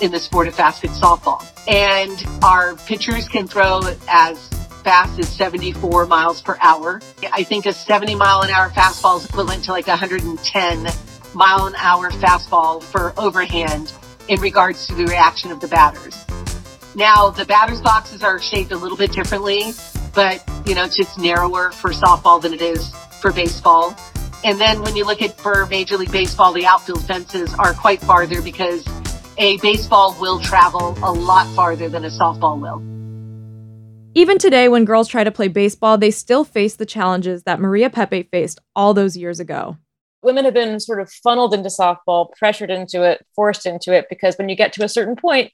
in 0.00 0.12
the 0.12 0.20
sport 0.20 0.46
of 0.46 0.54
fast 0.54 0.82
pitch 0.82 0.90
softball. 0.90 1.42
And 1.66 2.22
our 2.44 2.76
pitchers 2.76 3.28
can 3.28 3.46
throw 3.46 3.80
as 4.08 4.50
fast 4.86 5.18
as 5.18 5.28
74 5.28 6.06
miles 6.06 6.40
per 6.40 6.56
hour. 6.60 7.00
I 7.32 7.42
think 7.42 7.66
a 7.66 7.72
70 7.72 8.14
mile 8.14 8.42
an 8.42 8.50
hour 8.50 8.70
fastball 8.70 9.18
is 9.18 9.24
equivalent 9.24 9.64
to 9.64 9.72
like 9.72 9.88
110 9.88 10.86
mile 11.34 11.66
an 11.66 11.74
hour 11.74 12.12
fastball 12.12 12.80
for 12.80 13.12
overhand 13.18 13.92
in 14.28 14.38
regards 14.38 14.86
to 14.86 14.94
the 14.94 15.04
reaction 15.06 15.50
of 15.50 15.60
the 15.60 15.66
batters. 15.66 16.24
Now 16.94 17.30
the 17.30 17.44
batters 17.44 17.80
boxes 17.80 18.22
are 18.22 18.38
shaped 18.38 18.70
a 18.70 18.76
little 18.76 18.96
bit 18.96 19.10
differently, 19.10 19.72
but 20.14 20.40
you 20.64 20.76
know, 20.76 20.84
it's 20.84 20.96
just 20.96 21.18
narrower 21.18 21.72
for 21.72 21.90
softball 21.90 22.40
than 22.40 22.54
it 22.54 22.62
is 22.62 22.94
for 23.20 23.32
baseball. 23.32 23.92
And 24.44 24.60
then 24.60 24.82
when 24.82 24.94
you 24.94 25.04
look 25.04 25.20
at 25.20 25.36
for 25.36 25.66
Major 25.66 25.96
League 25.96 26.12
Baseball, 26.12 26.52
the 26.52 26.64
outfield 26.64 27.04
fences 27.04 27.52
are 27.58 27.74
quite 27.74 28.00
farther 28.00 28.40
because 28.40 28.86
a 29.36 29.58
baseball 29.58 30.16
will 30.20 30.38
travel 30.38 30.96
a 31.02 31.10
lot 31.10 31.52
farther 31.56 31.88
than 31.88 32.04
a 32.04 32.10
softball 32.10 32.60
will. 32.60 32.95
Even 34.16 34.38
today, 34.38 34.70
when 34.70 34.86
girls 34.86 35.08
try 35.08 35.24
to 35.24 35.30
play 35.30 35.46
baseball, 35.46 35.98
they 35.98 36.10
still 36.10 36.42
face 36.42 36.76
the 36.76 36.86
challenges 36.86 37.42
that 37.42 37.60
Maria 37.60 37.90
Pepe 37.90 38.22
faced 38.32 38.58
all 38.74 38.94
those 38.94 39.14
years 39.14 39.40
ago. 39.40 39.76
Women 40.22 40.46
have 40.46 40.54
been 40.54 40.80
sort 40.80 41.02
of 41.02 41.12
funneled 41.12 41.52
into 41.52 41.68
softball, 41.68 42.32
pressured 42.38 42.70
into 42.70 43.02
it, 43.02 43.22
forced 43.34 43.66
into 43.66 43.92
it, 43.92 44.06
because 44.08 44.36
when 44.38 44.48
you 44.48 44.56
get 44.56 44.72
to 44.72 44.84
a 44.84 44.88
certain 44.88 45.16
point, 45.16 45.52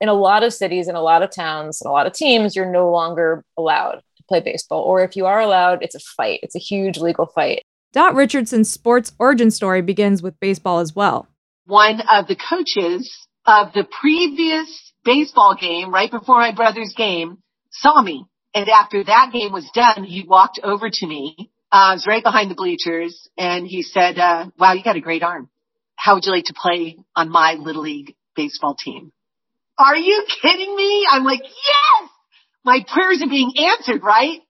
in 0.00 0.08
a 0.08 0.14
lot 0.14 0.44
of 0.44 0.54
cities, 0.54 0.86
in 0.86 0.94
a 0.94 1.00
lot 1.00 1.24
of 1.24 1.34
towns, 1.34 1.82
in 1.84 1.88
a 1.88 1.92
lot 1.92 2.06
of 2.06 2.12
teams, 2.12 2.54
you're 2.54 2.70
no 2.70 2.92
longer 2.92 3.44
allowed 3.58 4.02
to 4.18 4.22
play 4.28 4.38
baseball. 4.38 4.82
Or 4.82 5.02
if 5.02 5.16
you 5.16 5.26
are 5.26 5.40
allowed, 5.40 5.82
it's 5.82 5.96
a 5.96 6.00
fight. 6.16 6.38
It's 6.44 6.54
a 6.54 6.60
huge 6.60 6.96
legal 6.96 7.26
fight. 7.26 7.64
Dot 7.92 8.14
Richardson's 8.14 8.70
sports 8.70 9.10
origin 9.18 9.50
story 9.50 9.82
begins 9.82 10.22
with 10.22 10.38
baseball 10.38 10.78
as 10.78 10.94
well. 10.94 11.26
One 11.66 12.02
of 12.08 12.28
the 12.28 12.36
coaches 12.36 13.26
of 13.46 13.72
the 13.72 13.84
previous 14.00 14.92
baseball 15.04 15.56
game, 15.60 15.92
right 15.92 16.08
before 16.08 16.38
my 16.38 16.54
brother's 16.54 16.94
game, 16.96 17.38
saw 17.70 18.00
me. 18.00 18.26
And 18.54 18.68
after 18.68 19.04
that 19.04 19.30
game 19.32 19.52
was 19.52 19.68
done, 19.74 20.04
he 20.04 20.24
walked 20.26 20.60
over 20.62 20.90
to 20.90 21.06
me. 21.06 21.50
Uh, 21.72 21.76
I 21.76 21.94
was 21.94 22.06
right 22.06 22.22
behind 22.22 22.50
the 22.50 22.56
bleachers 22.56 23.28
and 23.38 23.66
he 23.66 23.82
said, 23.82 24.18
uh, 24.18 24.46
wow, 24.58 24.72
you 24.72 24.82
got 24.82 24.96
a 24.96 25.00
great 25.00 25.22
arm. 25.22 25.48
How 25.94 26.14
would 26.14 26.24
you 26.24 26.32
like 26.32 26.46
to 26.46 26.54
play 26.54 26.96
on 27.14 27.28
my 27.28 27.54
little 27.54 27.82
league 27.82 28.16
baseball 28.34 28.74
team? 28.74 29.12
Are 29.78 29.96
you 29.96 30.26
kidding 30.42 30.74
me? 30.74 31.06
I'm 31.08 31.24
like, 31.24 31.42
yes, 31.42 32.10
my 32.64 32.84
prayers 32.92 33.22
are 33.22 33.28
being 33.28 33.52
answered, 33.56 34.02
right? 34.02 34.40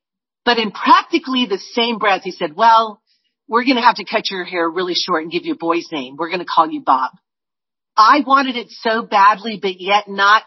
But 0.44 0.58
in 0.58 0.70
practically 0.70 1.46
the 1.46 1.58
same 1.58 1.98
breath, 1.98 2.22
he 2.24 2.30
said, 2.30 2.56
well, 2.56 3.02
we're 3.46 3.64
going 3.64 3.76
to 3.76 3.82
have 3.82 3.96
to 3.96 4.04
cut 4.04 4.30
your 4.30 4.44
hair 4.44 4.68
really 4.68 4.94
short 4.94 5.22
and 5.22 5.30
give 5.30 5.44
you 5.44 5.54
a 5.54 5.58
boy's 5.58 5.88
name. 5.92 6.16
We're 6.16 6.28
going 6.28 6.40
to 6.40 6.46
call 6.46 6.70
you 6.70 6.80
Bob. 6.80 7.10
I 7.96 8.22
wanted 8.26 8.56
it 8.56 8.68
so 8.70 9.02
badly, 9.02 9.58
but 9.60 9.80
yet 9.80 10.08
not 10.08 10.44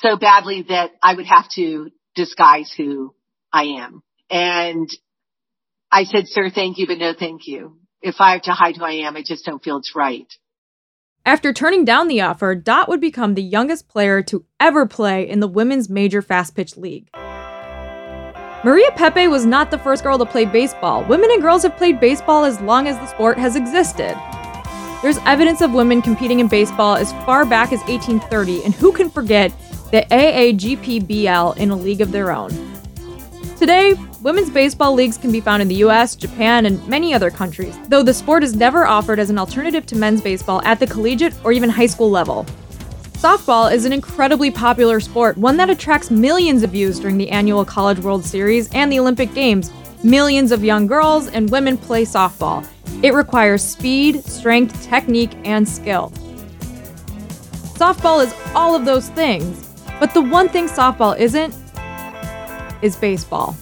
so 0.00 0.16
badly 0.16 0.62
that 0.68 0.90
I 1.02 1.14
would 1.14 1.26
have 1.26 1.48
to 1.56 1.90
disguise 2.14 2.72
who 2.76 3.14
I 3.52 3.64
am. 3.80 4.02
And 4.30 4.88
I 5.90 6.04
said, 6.04 6.24
sir, 6.26 6.50
thank 6.50 6.78
you, 6.78 6.86
but 6.86 6.98
no 6.98 7.12
thank 7.18 7.42
you. 7.46 7.78
If 8.00 8.16
I 8.18 8.32
have 8.32 8.42
to 8.42 8.52
hide 8.52 8.76
who 8.76 8.84
I 8.84 9.06
am, 9.06 9.16
I 9.16 9.22
just 9.22 9.44
don't 9.44 9.62
feel 9.62 9.78
it's 9.78 9.94
right. 9.94 10.26
After 11.24 11.52
turning 11.52 11.84
down 11.84 12.08
the 12.08 12.22
offer, 12.22 12.54
Dot 12.56 12.88
would 12.88 13.00
become 13.00 13.34
the 13.34 13.42
youngest 13.42 13.88
player 13.88 14.22
to 14.22 14.44
ever 14.58 14.86
play 14.86 15.28
in 15.28 15.38
the 15.38 15.46
women's 15.46 15.88
major 15.88 16.20
fast 16.20 16.56
pitch 16.56 16.76
league. 16.76 17.08
Maria 18.64 18.90
Pepe 18.96 19.28
was 19.28 19.44
not 19.44 19.70
the 19.70 19.78
first 19.78 20.02
girl 20.02 20.18
to 20.18 20.26
play 20.26 20.44
baseball. 20.44 21.04
Women 21.04 21.30
and 21.30 21.42
girls 21.42 21.62
have 21.62 21.76
played 21.76 22.00
baseball 22.00 22.44
as 22.44 22.60
long 22.60 22.88
as 22.88 22.96
the 22.96 23.06
sport 23.06 23.38
has 23.38 23.54
existed. 23.54 24.16
There's 25.02 25.18
evidence 25.26 25.60
of 25.60 25.72
women 25.72 26.00
competing 26.00 26.40
in 26.40 26.48
baseball 26.48 26.96
as 26.96 27.12
far 27.24 27.44
back 27.44 27.72
as 27.72 27.80
1830, 27.80 28.64
and 28.64 28.74
who 28.74 28.92
can 28.92 29.10
forget 29.10 29.52
the 29.92 30.06
AAGPBL 30.10 31.58
in 31.58 31.70
a 31.70 31.76
league 31.76 32.00
of 32.00 32.10
their 32.10 32.32
own? 32.32 32.50
Today, 33.58 33.94
women's 34.22 34.50
baseball 34.50 34.94
leagues 34.94 35.18
can 35.18 35.30
be 35.30 35.40
found 35.40 35.62
in 35.62 35.68
the 35.68 35.76
US, 35.86 36.16
Japan, 36.16 36.66
and 36.66 36.84
many 36.88 37.14
other 37.14 37.30
countries, 37.30 37.78
though 37.88 38.02
the 38.02 38.14
sport 38.14 38.42
is 38.42 38.56
never 38.56 38.86
offered 38.86 39.20
as 39.20 39.30
an 39.30 39.38
alternative 39.38 39.86
to 39.86 39.96
men's 39.96 40.20
baseball 40.20 40.62
at 40.64 40.80
the 40.80 40.86
collegiate 40.86 41.34
or 41.44 41.52
even 41.52 41.68
high 41.68 41.86
school 41.86 42.10
level. 42.10 42.44
Softball 43.12 43.72
is 43.72 43.84
an 43.84 43.92
incredibly 43.92 44.50
popular 44.50 44.98
sport, 44.98 45.36
one 45.36 45.56
that 45.58 45.70
attracts 45.70 46.10
millions 46.10 46.64
of 46.64 46.70
views 46.70 46.98
during 46.98 47.18
the 47.18 47.30
annual 47.30 47.64
College 47.64 48.00
World 48.00 48.24
Series 48.24 48.68
and 48.74 48.90
the 48.90 48.98
Olympic 48.98 49.32
Games. 49.34 49.70
Millions 50.02 50.50
of 50.50 50.64
young 50.64 50.88
girls 50.88 51.28
and 51.28 51.48
women 51.50 51.76
play 51.76 52.04
softball. 52.04 52.66
It 53.04 53.14
requires 53.14 53.62
speed, 53.62 54.24
strength, 54.24 54.82
technique, 54.82 55.36
and 55.44 55.68
skill. 55.68 56.10
Softball 57.74 58.24
is 58.24 58.34
all 58.54 58.74
of 58.74 58.84
those 58.84 59.08
things, 59.10 59.61
but 60.02 60.12
the 60.14 60.20
one 60.20 60.48
thing 60.48 60.66
softball 60.66 61.16
isn't 61.16 61.54
is 62.82 62.96
baseball. 62.96 63.56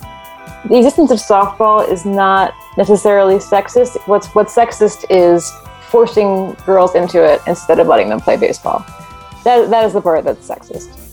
The 0.70 0.78
existence 0.78 1.10
of 1.10 1.18
softball 1.18 1.86
is 1.86 2.06
not 2.06 2.54
necessarily 2.78 3.34
sexist. 3.34 3.98
What's 4.08 4.28
what's 4.28 4.54
sexist 4.54 5.04
is 5.10 5.52
forcing 5.90 6.56
girls 6.64 6.94
into 6.94 7.22
it 7.22 7.42
instead 7.46 7.78
of 7.78 7.88
letting 7.88 8.08
them 8.08 8.20
play 8.20 8.38
baseball. 8.38 8.82
That, 9.44 9.68
that 9.68 9.84
is 9.84 9.92
the 9.92 10.00
part 10.00 10.24
that's 10.24 10.48
sexist. 10.48 11.09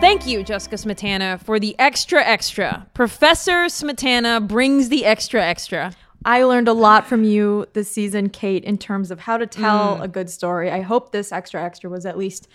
Thank 0.00 0.26
you, 0.26 0.42
Jessica 0.42 0.76
Smetana, 0.76 1.40
for 1.42 1.58
the 1.58 1.74
extra 1.78 2.22
extra. 2.24 2.86
Professor 2.94 3.66
Smetana 3.66 4.46
brings 4.46 4.88
the 4.88 5.04
extra 5.04 5.42
extra. 5.44 5.92
I 6.24 6.42
learned 6.42 6.68
a 6.68 6.72
lot 6.72 7.06
from 7.06 7.24
you 7.24 7.66
this 7.72 7.90
season, 7.90 8.30
Kate, 8.30 8.64
in 8.64 8.78
terms 8.78 9.10
of 9.10 9.20
how 9.20 9.36
to 9.38 9.46
tell 9.46 9.96
Mm. 9.98 10.02
a 10.02 10.08
good 10.08 10.28
story. 10.28 10.70
I 10.70 10.80
hope 10.80 11.12
this 11.12 11.30
extra 11.32 11.62
extra 11.62 11.88
was 11.88 12.04
at 12.04 12.18
least 12.18 12.48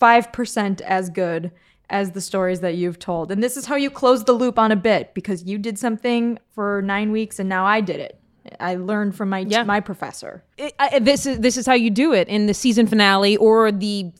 5% 0.00 0.80
as 0.82 1.10
good 1.10 1.50
as 1.90 2.12
the 2.12 2.20
stories 2.20 2.60
that 2.60 2.74
you've 2.76 2.98
told. 2.98 3.30
And 3.30 3.42
this 3.42 3.56
is 3.56 3.66
how 3.66 3.76
you 3.76 3.90
close 3.90 4.24
the 4.24 4.32
loop 4.32 4.58
on 4.58 4.70
a 4.72 4.76
bit 4.76 5.14
because 5.14 5.44
you 5.44 5.58
did 5.58 5.78
something 5.78 6.38
for 6.54 6.82
nine 6.82 7.12
weeks 7.12 7.38
and 7.38 7.48
now 7.48 7.64
I 7.66 7.80
did 7.80 8.00
it. 8.00 8.18
I 8.60 8.76
learned 8.76 9.14
from 9.14 9.28
my 9.28 9.44
my 9.66 9.80
professor. 9.80 10.42
It- 10.56 10.74
I, 10.78 10.98
this 11.00 11.26
is 11.26 11.38
this 11.40 11.56
is 11.58 11.66
how 11.66 11.74
you 11.74 11.90
do 11.90 12.12
it 12.14 12.28
in 12.28 12.46
the 12.46 12.54
season 12.54 12.86
finale 12.86 13.36
or 13.36 13.70
the 13.72 14.10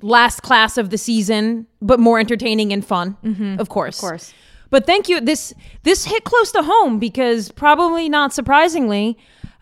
last 0.00 0.42
class 0.42 0.78
of 0.78 0.90
the 0.90 0.98
season, 0.98 1.66
but 1.80 2.00
more 2.00 2.18
entertaining 2.18 2.72
and 2.72 2.84
fun, 2.84 3.16
mm-hmm. 3.22 3.60
of 3.60 3.68
course. 3.68 3.98
Of 3.98 4.00
course. 4.00 4.34
But 4.70 4.86
thank 4.86 5.08
you. 5.08 5.20
This 5.20 5.54
this 5.84 6.04
hit 6.04 6.24
close 6.24 6.52
to 6.52 6.62
home 6.62 6.98
because 6.98 7.52
probably 7.52 8.08
not 8.08 8.32
surprisingly, 8.32 9.16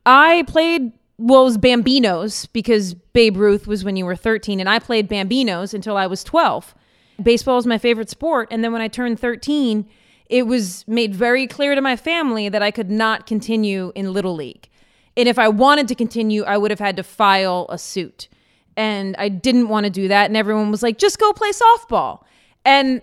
I 0.06 0.44
played 0.46 0.92
well 1.18 1.42
it 1.42 1.44
was 1.44 1.58
Bambinos 1.58 2.46
because 2.52 2.94
Babe 2.94 3.36
Ruth 3.36 3.66
was 3.66 3.84
when 3.84 3.96
you 3.96 4.04
were 4.04 4.16
13 4.16 4.60
and 4.60 4.68
I 4.68 4.78
played 4.78 5.08
Bambinos 5.08 5.74
until 5.74 5.96
I 5.96 6.06
was 6.06 6.24
12. 6.24 6.74
Baseball 7.22 7.58
is 7.58 7.66
my 7.66 7.78
favorite 7.78 8.10
sport 8.10 8.48
and 8.50 8.64
then 8.64 8.72
when 8.72 8.82
I 8.82 8.88
turned 8.88 9.20
13, 9.20 9.86
it 10.26 10.46
was 10.46 10.84
made 10.88 11.14
very 11.14 11.46
clear 11.46 11.74
to 11.74 11.80
my 11.80 11.96
family 11.96 12.48
that 12.48 12.62
I 12.62 12.70
could 12.70 12.90
not 12.90 13.26
continue 13.26 13.92
in 13.94 14.12
little 14.12 14.34
league. 14.34 14.68
And 15.16 15.28
if 15.28 15.38
I 15.38 15.48
wanted 15.48 15.86
to 15.88 15.94
continue, 15.94 16.42
I 16.42 16.56
would 16.56 16.72
have 16.72 16.80
had 16.80 16.96
to 16.96 17.04
file 17.04 17.66
a 17.68 17.78
suit. 17.78 18.28
And 18.76 19.14
I 19.18 19.28
didn't 19.28 19.68
want 19.68 19.84
to 19.84 19.90
do 19.90 20.08
that 20.08 20.26
and 20.26 20.36
everyone 20.36 20.70
was 20.70 20.82
like, 20.82 20.98
"Just 20.98 21.18
go 21.18 21.32
play 21.32 21.50
softball." 21.50 22.24
And 22.64 23.02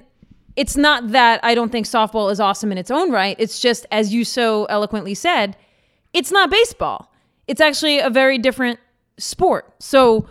it's 0.55 0.75
not 0.75 1.11
that 1.11 1.39
I 1.43 1.55
don't 1.55 1.71
think 1.71 1.85
softball 1.85 2.31
is 2.31 2.39
awesome 2.39 2.71
in 2.71 2.77
its 2.77 2.91
own 2.91 3.11
right. 3.11 3.35
It's 3.39 3.59
just, 3.59 3.85
as 3.91 4.13
you 4.13 4.25
so 4.25 4.65
eloquently 4.65 5.13
said, 5.13 5.55
it's 6.13 6.31
not 6.31 6.49
baseball. 6.49 7.11
It's 7.47 7.61
actually 7.61 7.99
a 7.99 8.09
very 8.09 8.37
different 8.37 8.79
sport. 9.17 9.73
So 9.79 10.27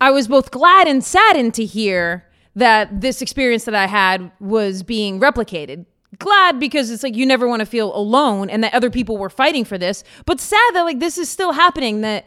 I 0.00 0.10
was 0.10 0.28
both 0.28 0.50
glad 0.50 0.86
and 0.86 1.02
saddened 1.02 1.54
to 1.54 1.64
hear 1.64 2.26
that 2.56 3.00
this 3.00 3.22
experience 3.22 3.64
that 3.64 3.74
I 3.74 3.86
had 3.86 4.30
was 4.38 4.82
being 4.82 5.18
replicated. 5.18 5.86
Glad 6.18 6.60
because 6.60 6.90
it's 6.90 7.02
like 7.02 7.16
you 7.16 7.26
never 7.26 7.48
want 7.48 7.60
to 7.60 7.66
feel 7.66 7.94
alone 7.96 8.48
and 8.48 8.62
that 8.62 8.74
other 8.74 8.90
people 8.90 9.16
were 9.16 9.30
fighting 9.30 9.64
for 9.64 9.78
this, 9.78 10.04
but 10.26 10.40
sad 10.40 10.74
that 10.74 10.82
like 10.82 11.00
this 11.00 11.18
is 11.18 11.28
still 11.28 11.52
happening 11.52 12.02
that 12.02 12.26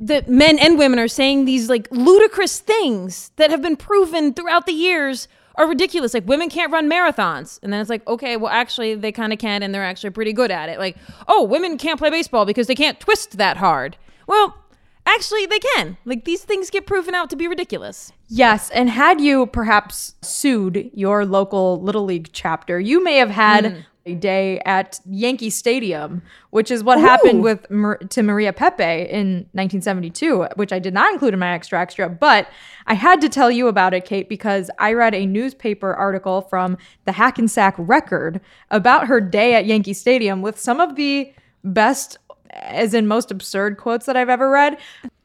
that 0.00 0.28
men 0.28 0.58
and 0.58 0.78
women 0.78 0.98
are 0.98 1.08
saying 1.08 1.44
these 1.44 1.68
like 1.68 1.86
ludicrous 1.90 2.58
things 2.58 3.30
that 3.36 3.50
have 3.50 3.62
been 3.62 3.76
proven 3.76 4.32
throughout 4.32 4.66
the 4.66 4.72
years 4.72 5.28
are 5.56 5.68
ridiculous. 5.68 6.14
Like 6.14 6.26
women 6.26 6.48
can't 6.48 6.72
run 6.72 6.88
marathons. 6.90 7.60
And 7.62 7.72
then 7.72 7.80
it's 7.80 7.90
like, 7.90 8.06
okay, 8.08 8.36
well 8.36 8.50
actually 8.50 8.94
they 8.94 9.12
kind 9.12 9.32
of 9.32 9.38
can 9.38 9.62
and 9.62 9.74
they're 9.74 9.84
actually 9.84 10.10
pretty 10.10 10.32
good 10.32 10.50
at 10.50 10.68
it. 10.68 10.78
Like, 10.78 10.96
oh, 11.28 11.44
women 11.44 11.76
can't 11.76 11.98
play 11.98 12.10
baseball 12.10 12.46
because 12.46 12.66
they 12.66 12.74
can't 12.74 12.98
twist 12.98 13.36
that 13.36 13.58
hard. 13.58 13.96
Well, 14.26 14.56
actually 15.04 15.46
they 15.46 15.58
can. 15.58 15.98
Like 16.04 16.24
these 16.24 16.44
things 16.44 16.70
get 16.70 16.86
proven 16.86 17.14
out 17.14 17.28
to 17.30 17.36
be 17.36 17.46
ridiculous. 17.46 18.12
Yes, 18.28 18.70
and 18.70 18.88
had 18.88 19.20
you 19.20 19.46
perhaps 19.46 20.14
sued 20.22 20.90
your 20.94 21.26
local 21.26 21.82
Little 21.82 22.04
League 22.04 22.30
chapter, 22.32 22.78
you 22.80 23.02
may 23.02 23.16
have 23.16 23.30
had 23.30 23.64
Mm. 23.64 23.84
A 24.06 24.14
day 24.14 24.60
at 24.60 25.00
Yankee 25.08 25.50
Stadium, 25.50 26.22
which 26.50 26.70
is 26.70 26.82
what 26.82 26.98
happened 26.98 27.42
with 27.42 27.66
to 28.10 28.22
Maria 28.22 28.52
Pepe 28.52 28.82
in 28.82 29.46
1972, 29.52 30.46
which 30.56 30.72
I 30.72 30.78
did 30.78 30.94
not 30.94 31.12
include 31.12 31.34
in 31.34 31.40
my 31.40 31.52
extra 31.52 31.80
extra, 31.80 32.08
but 32.08 32.48
I 32.86 32.94
had 32.94 33.20
to 33.20 33.28
tell 33.28 33.50
you 33.50 33.68
about 33.68 33.94
it, 33.94 34.04
Kate, 34.04 34.28
because 34.28 34.70
I 34.78 34.94
read 34.94 35.14
a 35.14 35.26
newspaper 35.26 35.94
article 35.94 36.42
from 36.42 36.78
the 37.04 37.12
Hackensack 37.12 37.74
Record 37.78 38.40
about 38.70 39.06
her 39.06 39.20
day 39.20 39.54
at 39.54 39.66
Yankee 39.66 39.92
Stadium 39.92 40.42
with 40.42 40.58
some 40.58 40.80
of 40.80 40.96
the 40.96 41.32
best 41.62 42.18
as 42.52 42.94
in 42.94 43.06
most 43.06 43.30
absurd 43.30 43.76
quotes 43.76 44.06
that 44.06 44.16
I've 44.16 44.28
ever 44.28 44.50
read. 44.50 44.76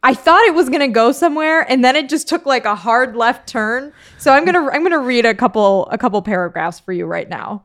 I 0.04 0.14
thought 0.14 0.44
it 0.46 0.54
was 0.54 0.70
gonna 0.70 0.88
go 0.88 1.12
somewhere, 1.12 1.62
and 1.62 1.84
then 1.84 1.96
it 1.96 2.10
just 2.10 2.28
took 2.28 2.46
like 2.46 2.66
a 2.66 2.76
hard 2.76 3.16
left 3.16 3.48
turn. 3.48 3.92
So 4.20 4.32
I'm 4.32 4.46
gonna 4.46 4.68
I'm 4.70 4.84
gonna 4.84 5.00
read 5.00 5.26
a 5.26 5.34
couple 5.34 5.88
a 5.88 5.98
couple 5.98 6.22
paragraphs 6.22 6.80
for 6.80 6.94
you 6.94 7.06
right 7.06 7.28
now. 7.28 7.64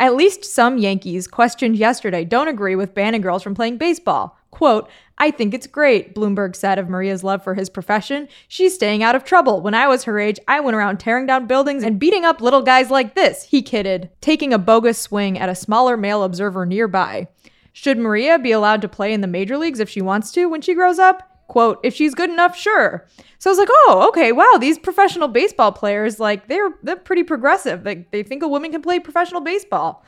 At 0.00 0.16
least 0.16 0.46
some 0.46 0.78
Yankees 0.78 1.28
questioned 1.28 1.76
yesterday 1.76 2.24
don't 2.24 2.48
agree 2.48 2.74
with 2.74 2.94
banning 2.94 3.20
girls 3.20 3.42
from 3.42 3.54
playing 3.54 3.76
baseball. 3.76 4.38
Quote, 4.50 4.88
I 5.18 5.30
think 5.30 5.52
it's 5.52 5.66
great, 5.66 6.14
Blomberg 6.14 6.56
said 6.56 6.78
of 6.78 6.88
Maria's 6.88 7.22
love 7.22 7.44
for 7.44 7.54
his 7.54 7.68
profession. 7.68 8.26
She's 8.48 8.74
staying 8.74 9.02
out 9.02 9.14
of 9.14 9.24
trouble. 9.24 9.60
When 9.60 9.74
I 9.74 9.86
was 9.88 10.04
her 10.04 10.18
age, 10.18 10.40
I 10.48 10.58
went 10.60 10.74
around 10.74 11.00
tearing 11.00 11.26
down 11.26 11.46
buildings 11.46 11.84
and 11.84 12.00
beating 12.00 12.24
up 12.24 12.40
little 12.40 12.62
guys 12.62 12.90
like 12.90 13.14
this, 13.14 13.42
he 13.42 13.60
kidded, 13.60 14.08
taking 14.22 14.54
a 14.54 14.58
bogus 14.58 14.98
swing 14.98 15.38
at 15.38 15.50
a 15.50 15.54
smaller 15.54 15.98
male 15.98 16.24
observer 16.24 16.64
nearby. 16.64 17.28
Should 17.74 17.98
Maria 17.98 18.38
be 18.38 18.52
allowed 18.52 18.80
to 18.80 18.88
play 18.88 19.12
in 19.12 19.20
the 19.20 19.26
major 19.26 19.58
leagues 19.58 19.80
if 19.80 19.90
she 19.90 20.00
wants 20.00 20.32
to 20.32 20.46
when 20.46 20.62
she 20.62 20.72
grows 20.72 20.98
up? 20.98 21.39
Quote, 21.50 21.80
if 21.82 21.96
she's 21.96 22.14
good 22.14 22.30
enough, 22.30 22.56
sure. 22.56 23.04
So 23.40 23.50
I 23.50 23.52
was 23.52 23.58
like, 23.58 23.68
oh, 23.72 24.06
okay, 24.10 24.30
wow, 24.30 24.56
these 24.60 24.78
professional 24.78 25.26
baseball 25.26 25.72
players, 25.72 26.20
like, 26.20 26.46
they're 26.46 26.70
they're 26.84 26.94
pretty 26.94 27.24
progressive. 27.24 27.84
Like 27.84 28.12
they 28.12 28.22
think 28.22 28.44
a 28.44 28.48
woman 28.48 28.70
can 28.70 28.82
play 28.82 29.00
professional 29.00 29.40
baseball. 29.40 30.04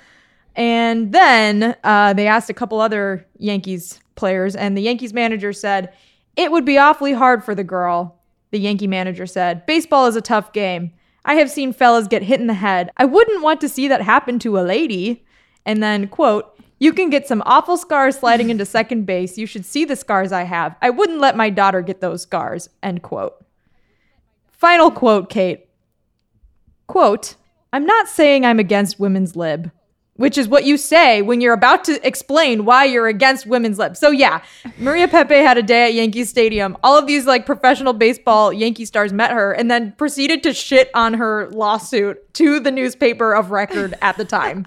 And 0.54 1.12
then 1.12 1.74
uh, 1.82 2.12
they 2.12 2.28
asked 2.28 2.48
a 2.48 2.54
couple 2.54 2.80
other 2.80 3.26
Yankees 3.38 3.98
players, 4.14 4.54
and 4.54 4.76
the 4.76 4.82
Yankees 4.82 5.12
manager 5.12 5.52
said, 5.52 5.92
It 6.36 6.52
would 6.52 6.64
be 6.64 6.78
awfully 6.78 7.12
hard 7.12 7.42
for 7.42 7.56
the 7.56 7.64
girl. 7.64 8.20
The 8.52 8.60
Yankee 8.60 8.86
manager 8.86 9.26
said, 9.26 9.66
Baseball 9.66 10.06
is 10.06 10.14
a 10.14 10.20
tough 10.20 10.52
game. 10.52 10.92
I 11.24 11.34
have 11.34 11.50
seen 11.50 11.72
fellas 11.72 12.06
get 12.06 12.22
hit 12.22 12.40
in 12.40 12.46
the 12.46 12.54
head. 12.54 12.92
I 12.98 13.04
wouldn't 13.04 13.42
want 13.42 13.60
to 13.62 13.68
see 13.68 13.88
that 13.88 14.02
happen 14.02 14.38
to 14.38 14.60
a 14.60 14.62
lady. 14.62 15.24
And 15.66 15.82
then, 15.82 16.06
quote, 16.06 16.56
you 16.82 16.92
can 16.92 17.10
get 17.10 17.28
some 17.28 17.44
awful 17.46 17.76
scars 17.76 18.18
sliding 18.18 18.50
into 18.50 18.66
second 18.66 19.06
base. 19.06 19.38
You 19.38 19.46
should 19.46 19.64
see 19.64 19.84
the 19.84 19.94
scars 19.94 20.32
I 20.32 20.42
have. 20.42 20.74
I 20.82 20.90
wouldn't 20.90 21.20
let 21.20 21.36
my 21.36 21.48
daughter 21.48 21.80
get 21.80 22.00
those 22.00 22.22
scars. 22.22 22.68
End 22.82 23.02
quote. 23.02 23.36
Final 24.50 24.90
quote, 24.90 25.30
Kate. 25.30 25.68
Quote, 26.88 27.36
I'm 27.72 27.86
not 27.86 28.08
saying 28.08 28.44
I'm 28.44 28.58
against 28.58 28.98
women's 28.98 29.36
lib, 29.36 29.70
which 30.14 30.36
is 30.36 30.48
what 30.48 30.64
you 30.64 30.76
say 30.76 31.22
when 31.22 31.40
you're 31.40 31.54
about 31.54 31.84
to 31.84 32.04
explain 32.04 32.64
why 32.64 32.86
you're 32.86 33.06
against 33.06 33.46
women's 33.46 33.78
lib. 33.78 33.96
So 33.96 34.10
yeah, 34.10 34.42
Maria 34.76 35.06
Pepe 35.06 35.36
had 35.36 35.58
a 35.58 35.62
day 35.62 35.84
at 35.84 35.94
Yankee 35.94 36.24
Stadium. 36.24 36.76
All 36.82 36.98
of 36.98 37.06
these 37.06 37.26
like 37.26 37.46
professional 37.46 37.92
baseball 37.92 38.52
Yankee 38.52 38.86
stars 38.86 39.12
met 39.12 39.30
her 39.30 39.52
and 39.52 39.70
then 39.70 39.92
proceeded 39.92 40.42
to 40.42 40.52
shit 40.52 40.90
on 40.94 41.14
her 41.14 41.48
lawsuit 41.52 42.34
to 42.34 42.58
the 42.58 42.72
newspaper 42.72 43.34
of 43.34 43.52
record 43.52 43.94
at 44.02 44.16
the 44.16 44.24
time. 44.24 44.66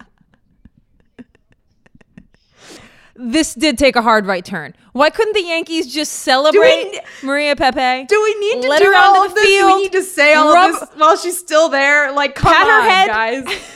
This 3.18 3.54
did 3.54 3.78
take 3.78 3.96
a 3.96 4.02
hard 4.02 4.26
right 4.26 4.44
turn. 4.44 4.74
Why 4.92 5.10
couldn't 5.10 5.32
the 5.34 5.42
Yankees 5.42 5.92
just 5.92 6.12
celebrate 6.12 7.00
Maria 7.22 7.56
Pepe? 7.56 8.06
Do 8.06 8.22
we 8.22 8.34
need 8.40 8.62
to 8.62 8.68
Let 8.68 8.78
do 8.80 8.86
her 8.86 8.94
all 8.96 9.24
of 9.24 9.30
the 9.34 9.40
this? 9.40 9.44
field? 9.46 9.74
We 9.74 9.82
need 9.82 9.92
to 9.92 10.02
say 10.02 10.34
all 10.34 10.52
rub- 10.52 10.74
of 10.74 10.80
this 10.80 10.88
while 10.98 11.16
she's 11.16 11.38
still 11.38 11.68
there. 11.68 12.12
Like, 12.12 12.34
come 12.34 12.52
Pat 12.52 12.66
her 12.66 12.72
on, 12.72 12.88
head. 12.88 13.08
guys. 13.46 13.62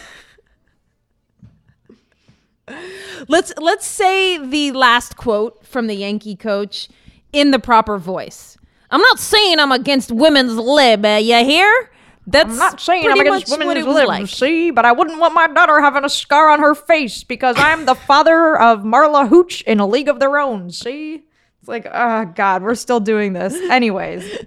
Let's 3.29 3.53
let's 3.59 3.85
say 3.87 4.39
the 4.39 4.71
last 4.73 5.17
quote 5.17 5.67
from 5.67 5.87
the 5.89 5.95
Yankee 5.95 6.37
coach 6.37 6.89
in 7.33 7.51
the 7.51 7.59
proper 7.59 7.99
voice. 7.99 8.57
I'm 8.91 9.01
not 9.01 9.19
saying 9.19 9.59
I'm 9.59 9.73
against 9.73 10.11
women's 10.13 10.55
lib. 10.55 11.05
Uh, 11.05 11.19
you 11.21 11.45
hear? 11.45 11.91
That's 12.31 12.51
I'm 12.51 12.57
not 12.57 12.81
saying 12.81 13.11
I'm 13.11 13.19
against 13.19 13.51
women's 13.51 13.87
it 13.87 14.07
like. 14.07 14.29
see, 14.29 14.71
but 14.71 14.85
I 14.85 14.93
wouldn't 14.93 15.19
want 15.19 15.35
my 15.35 15.49
daughter 15.49 15.81
having 15.81 16.05
a 16.05 16.09
scar 16.09 16.49
on 16.49 16.61
her 16.61 16.75
face 16.75 17.25
because 17.25 17.57
I'm 17.59 17.87
the 17.87 17.95
father 17.95 18.57
of 18.57 18.81
Marla 18.81 19.29
Hooch 19.29 19.63
in 19.63 19.81
a 19.81 19.87
league 19.87 20.09
of 20.09 20.21
their 20.21 20.39
own. 20.39 20.71
See, 20.71 21.25
it's 21.59 21.69
like, 21.69 21.87
oh 21.91 22.27
god, 22.27 22.63
we're 22.63 22.77
still 22.77 23.01
doing 23.01 23.33
this. 23.33 23.55
Anyways, 23.71 24.45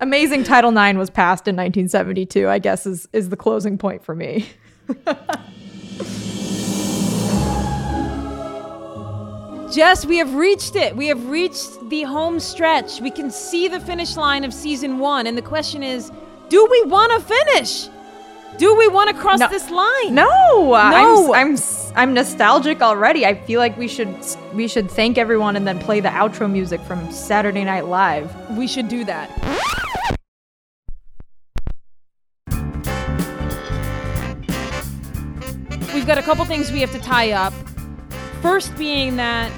amazing 0.00 0.44
Title 0.44 0.76
IX 0.76 0.98
was 0.98 1.08
passed 1.08 1.48
in 1.48 1.56
1972. 1.56 2.46
I 2.48 2.58
guess 2.58 2.84
is 2.84 3.08
is 3.12 3.30
the 3.30 3.36
closing 3.36 3.78
point 3.78 4.04
for 4.04 4.14
me. 4.14 4.46
Jess, 9.72 10.06
we 10.06 10.18
have 10.18 10.34
reached 10.34 10.76
it. 10.76 10.94
We 10.94 11.08
have 11.08 11.26
reached 11.28 11.88
the 11.88 12.02
home 12.02 12.38
stretch. 12.38 13.00
We 13.00 13.10
can 13.10 13.28
see 13.30 13.66
the 13.66 13.80
finish 13.80 14.16
line 14.16 14.44
of 14.44 14.54
season 14.54 15.00
one. 15.00 15.26
And 15.26 15.36
the 15.36 15.42
question 15.42 15.82
is 15.82 16.12
do 16.48 16.66
we 16.70 16.82
want 16.84 17.12
to 17.12 17.20
finish? 17.20 17.88
Do 18.56 18.74
we 18.76 18.86
want 18.86 19.10
to 19.10 19.16
cross 19.16 19.40
No. 19.40 19.48
this 19.48 19.68
line? 19.70 20.14
No, 20.14 20.24
No. 20.60 21.34
I'm, 21.34 21.50
I'm 21.52 21.58
I'm 21.96 22.14
nostalgic 22.14 22.82
already. 22.82 23.26
I 23.26 23.34
feel 23.34 23.58
like 23.60 23.76
we 23.76 23.88
should 23.88 24.14
we 24.52 24.68
should 24.68 24.90
thank 24.90 25.18
everyone 25.18 25.56
and 25.56 25.66
then 25.66 25.78
play 25.78 26.00
the 26.00 26.08
outro 26.10 26.50
music 26.50 26.80
from 26.82 27.10
Saturday 27.10 27.64
Night 27.64 27.86
Live. 27.86 28.30
We 28.56 28.66
should 28.68 28.88
do 28.88 29.04
that. 29.06 29.30
We've 35.92 36.06
got 36.06 36.18
a 36.18 36.22
couple 36.22 36.44
things 36.44 36.72
we 36.72 36.80
have 36.80 36.92
to 36.92 36.98
tie 36.98 37.32
up. 37.32 37.52
First, 38.42 38.76
being 38.76 39.16
that 39.16 39.50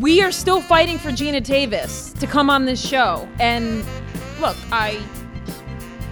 we 0.00 0.22
are 0.22 0.32
still 0.32 0.60
fighting 0.60 0.98
for 0.98 1.10
Geena 1.10 1.42
Davis 1.44 2.12
to 2.14 2.26
come 2.26 2.48
on 2.50 2.64
this 2.64 2.84
show. 2.84 3.28
And 3.38 3.84
look, 4.40 4.56
I 4.72 5.00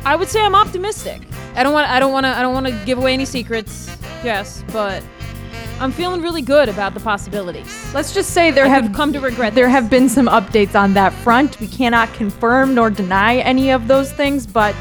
I 0.04 0.16
would 0.16 0.28
say 0.28 0.40
I'm 0.40 0.54
optimistic. 0.54 1.22
I 1.54 1.62
don't 1.62 1.72
want 1.72 1.88
I 1.88 2.00
don't 2.00 2.12
want 2.12 2.24
to 2.24 2.30
I 2.30 2.42
don't 2.42 2.54
want 2.54 2.66
to 2.66 2.72
give 2.84 2.98
away 2.98 3.12
any 3.14 3.24
secrets. 3.24 3.94
Yes, 4.24 4.64
but 4.72 5.02
I'm 5.80 5.92
feeling 5.92 6.22
really 6.22 6.42
good 6.42 6.68
about 6.68 6.94
the 6.94 7.00
possibilities. 7.00 7.92
Let's 7.94 8.12
just 8.14 8.30
say 8.30 8.50
there 8.50 8.64
I 8.64 8.68
have 8.68 8.92
come 8.92 9.12
to 9.12 9.20
regret 9.20 9.54
there 9.54 9.66
this. 9.66 9.72
have 9.74 9.90
been 9.90 10.08
some 10.08 10.26
updates 10.26 10.74
on 10.74 10.94
that 10.94 11.12
front. 11.12 11.58
We 11.60 11.66
cannot 11.68 12.12
confirm 12.14 12.74
nor 12.74 12.90
deny 12.90 13.36
any 13.38 13.70
of 13.70 13.88
those 13.88 14.12
things, 14.12 14.46
but 14.46 14.76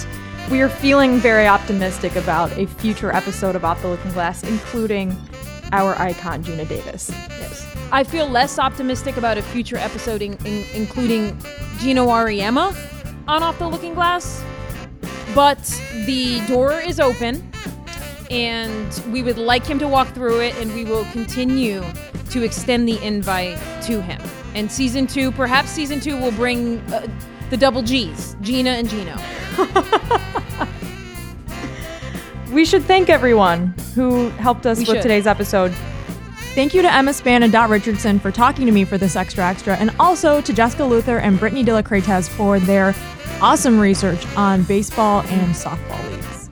we 0.50 0.62
are 0.62 0.70
feeling 0.70 1.18
very 1.18 1.48
optimistic 1.48 2.16
about 2.16 2.52
a 2.58 2.68
future 2.68 3.12
episode 3.12 3.56
of 3.56 3.64
Off 3.66 3.82
the 3.82 3.88
Looking 3.88 4.12
Glass, 4.12 4.44
including 4.44 5.16
our 5.72 5.96
icon 5.96 6.44
Geena 6.44 6.68
Davis. 6.68 7.10
Yes. 7.10 7.66
I 7.92 8.04
feel 8.04 8.28
less 8.28 8.60
optimistic 8.60 9.18
about 9.18 9.38
a 9.38 9.42
future 9.42 9.78
episode 9.78 10.22
in, 10.22 10.34
in- 10.46 10.66
including 10.74 11.38
Geno 11.80 12.08
Auriemma 12.08 12.76
on 13.28 13.44
Off 13.44 13.58
the 13.60 13.68
Looking 13.68 13.94
Glass, 13.94 14.44
but 15.34 15.60
the 16.06 16.42
door 16.48 16.74
is 16.74 17.00
open 17.00 17.50
and 18.30 19.02
we 19.12 19.24
would 19.24 19.38
like 19.38 19.66
him 19.66 19.80
to 19.80 19.88
walk 19.88 20.08
through 20.10 20.40
it 20.42 20.56
and 20.58 20.74
we 20.74 20.86
will 20.86 21.06
continue 21.06 21.84
to 22.30 22.44
extend 22.44 22.88
the 22.88 23.02
invite 23.04 23.58
to 23.84 24.02
him. 24.02 24.22
And 24.56 24.72
season 24.72 25.08
two, 25.08 25.32
perhaps 25.32 25.70
season 25.70 26.00
two 26.00 26.18
will 26.20 26.32
bring 26.32 26.80
uh, 26.94 27.08
the 27.50 27.58
double 27.58 27.82
G's, 27.82 28.36
Geena 28.42 28.80
and 28.80 28.90
Geno. 28.90 29.18
We 32.52 32.66
should 32.66 32.84
thank 32.84 33.10
everyone 33.10 33.74
who 33.96 34.28
helped 34.32 34.66
us 34.66 34.78
We 34.80 34.84
with 34.84 34.98
should. 34.98 35.02
today's 35.04 35.26
episode. 35.26 35.72
Thank 36.54 36.74
you 36.74 36.82
to 36.82 36.94
Emma 36.94 37.14
Span 37.14 37.44
and 37.44 37.52
Dot 37.52 37.70
Richardson 37.70 38.20
for 38.20 38.30
talking 38.30 38.66
to 38.66 38.74
me 38.74 38.84
for 38.84 38.98
this 38.98 39.16
extra 39.16 39.46
extra, 39.46 39.78
and 39.78 39.90
also 40.02 40.42
to 40.42 40.52
Jessica 40.52 40.84
Luther 40.84 41.20
and 41.20 41.40
Brittany 41.40 41.64
De 41.64 41.74
La 41.74 41.82
Cretas 41.82 42.28
for 42.28 42.60
their 42.60 42.94
awesome 43.42 43.80
research 43.80 44.26
on 44.38 44.64
baseball 44.64 45.22
and 45.24 45.54
softball 45.54 46.12
leagues. 46.12 46.50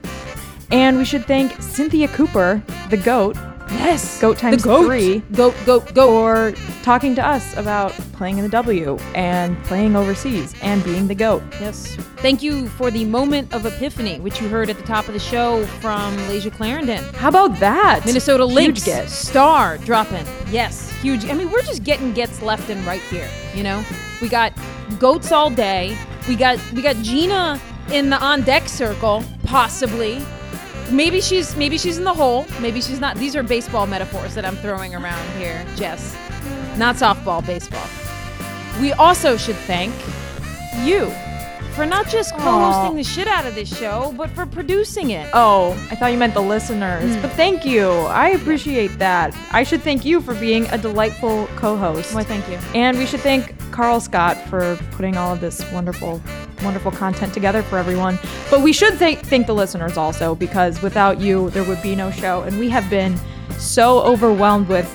And 0.72 0.98
we 0.98 1.04
should 1.04 1.24
thank 1.24 1.60
Cynthia 1.62 2.08
Cooper, 2.08 2.62
the 2.90 2.96
GOAT. 2.96 3.36
Yes. 3.70 4.20
GOAT 4.20 4.36
times 4.36 4.62
the 4.62 4.68
goat. 4.68 4.86
three. 4.86 5.20
Goat, 5.32 5.54
goat, 5.64 5.94
goat. 5.94 6.56
For 6.56 6.82
talking 6.82 7.14
to 7.14 7.24
us 7.24 7.56
about 7.56 7.92
playing 8.12 8.38
in 8.38 8.42
the 8.42 8.50
W 8.50 8.96
and 9.14 9.56
playing 9.64 9.94
overseas 9.94 10.54
and 10.60 10.82
being 10.82 11.06
the 11.06 11.14
GOAT. 11.14 11.42
Yes. 11.60 11.94
Thank 12.16 12.42
you 12.42 12.68
for 12.70 12.90
the 12.90 13.04
moment 13.04 13.52
of 13.54 13.64
epiphany, 13.64 14.18
which 14.18 14.40
you 14.40 14.48
heard 14.48 14.70
at 14.70 14.76
the 14.76 14.82
top 14.82 15.06
of 15.06 15.14
the 15.14 15.20
show 15.20 15.64
from 15.80 16.16
Layshia 16.28 16.52
Clarendon. 16.52 17.02
How 17.14 17.28
about 17.28 17.60
that? 17.60 18.02
Minnesota 18.04 18.44
Huge 18.44 18.54
Lynx 18.54 18.84
get. 18.84 19.08
star 19.08 19.78
dropping. 19.78 20.26
Yes, 20.50 20.90
huge. 21.00 21.24
I 21.26 21.34
mean, 21.34 21.50
we're 21.50 21.62
just 21.62 21.84
getting 21.84 22.12
gets 22.12 22.42
left 22.42 22.68
and 22.70 22.84
right 22.84 23.02
here. 23.02 23.28
You 23.54 23.62
know, 23.62 23.84
we 24.20 24.28
got 24.28 24.52
goats 24.98 25.32
all 25.32 25.50
day. 25.50 25.96
We 26.28 26.36
got 26.36 26.58
we 26.72 26.82
got 26.82 26.96
Geena 26.96 27.60
in 27.92 28.10
the 28.10 28.16
on 28.16 28.42
deck 28.42 28.68
circle, 28.68 29.24
possibly. 29.44 30.20
Maybe 30.90 31.20
she's 31.20 31.56
maybe 31.56 31.78
she's 31.78 31.98
in 31.98 32.04
the 32.04 32.14
hole. 32.14 32.46
Maybe 32.60 32.80
she's 32.80 33.00
not. 33.00 33.16
These 33.16 33.36
are 33.36 33.42
baseball 33.42 33.86
metaphors 33.86 34.34
that 34.34 34.44
I'm 34.44 34.56
throwing 34.56 34.94
around 34.94 35.28
here, 35.38 35.64
Jess. 35.76 36.16
Not 36.76 36.96
softball, 36.96 37.44
baseball. 37.44 37.86
We 38.80 38.92
also 38.92 39.36
should 39.36 39.56
thank 39.56 39.94
you 40.84 41.12
for 41.72 41.86
not 41.86 42.08
just 42.08 42.32
co-hosting 42.34 42.92
Aw. 42.92 42.94
the 42.94 43.04
shit 43.04 43.28
out 43.28 43.46
of 43.46 43.54
this 43.54 43.74
show, 43.74 44.12
but 44.16 44.30
for 44.30 44.46
producing 44.46 45.10
it. 45.10 45.30
Oh, 45.32 45.72
I 45.90 45.96
thought 45.96 46.12
you 46.12 46.18
meant 46.18 46.34
the 46.34 46.42
listeners. 46.42 47.14
Hmm. 47.14 47.22
But 47.22 47.32
thank 47.32 47.64
you. 47.64 47.88
I 47.88 48.30
appreciate 48.30 48.98
that. 48.98 49.34
I 49.52 49.62
should 49.62 49.82
thank 49.82 50.04
you 50.04 50.20
for 50.20 50.34
being 50.34 50.66
a 50.66 50.78
delightful 50.78 51.46
co 51.56 51.76
host. 51.76 52.14
Why, 52.14 52.24
thank 52.24 52.48
you. 52.48 52.58
And 52.74 52.98
we 52.98 53.06
should 53.06 53.20
thank 53.20 53.54
Carl 53.70 54.00
Scott 54.00 54.36
for 54.48 54.76
putting 54.92 55.16
all 55.16 55.32
of 55.32 55.40
this 55.40 55.64
wonderful, 55.72 56.20
wonderful 56.62 56.90
content 56.92 57.32
together 57.32 57.62
for 57.62 57.78
everyone. 57.78 58.18
But 58.50 58.62
we 58.62 58.72
should 58.72 58.94
thank, 58.94 59.20
thank 59.20 59.46
the 59.46 59.54
listeners 59.54 59.96
also, 59.96 60.34
because 60.34 60.82
without 60.82 61.20
you, 61.20 61.50
there 61.50 61.64
would 61.64 61.82
be 61.82 61.94
no 61.94 62.10
show. 62.10 62.42
And 62.42 62.58
we 62.58 62.68
have 62.68 62.88
been 62.90 63.18
so 63.58 64.00
overwhelmed 64.00 64.68
with 64.68 64.88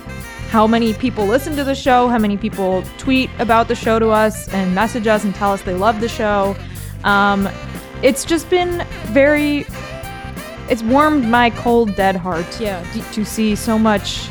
how 0.50 0.68
many 0.68 0.94
people 0.94 1.26
listen 1.26 1.56
to 1.56 1.64
the 1.64 1.76
show, 1.76 2.08
how 2.08 2.18
many 2.18 2.38
people 2.38 2.84
tweet 2.98 3.30
about 3.40 3.68
the 3.68 3.76
show 3.76 4.00
to 4.00 4.10
us 4.10 4.48
and 4.50 4.74
message 4.74 5.08
us 5.08 5.24
and 5.24 5.34
tell 5.36 5.52
us 5.52 5.62
they 5.64 5.74
love 5.74 6.00
the 6.02 6.10
show. 6.10 6.56
Um, 7.04 7.50
it's 8.02 8.26
just 8.26 8.50
been 8.50 8.86
very. 9.08 9.66
It's 10.68 10.82
warmed 10.82 11.26
my 11.26 11.52
cold, 11.52 11.96
dead 11.96 12.16
heart. 12.16 12.60
Yeah. 12.60 12.84
To 13.12 13.24
see 13.26 13.56
so 13.56 13.78
much, 13.78 14.30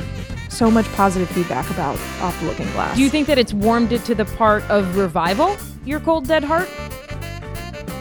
so 0.49 0.71
much 0.71 0.87
positive 0.93 1.29
feedback 1.29 1.69
about 1.71 1.97
Off 2.21 2.39
the 2.41 2.47
Looking 2.47 2.71
Glass. 2.73 2.97
Do 2.97 3.03
you 3.03 3.11
think 3.11 3.27
that 3.29 3.39
it's 3.39 3.55
warmed 3.55 3.93
it 3.93 4.05
to 4.05 4.15
the 4.15 4.25
part 4.25 4.63
of 4.71 4.97
revival? 4.97 5.57
Your 5.85 6.01
cold 6.01 6.27
dead 6.27 6.43
heart? 6.43 6.69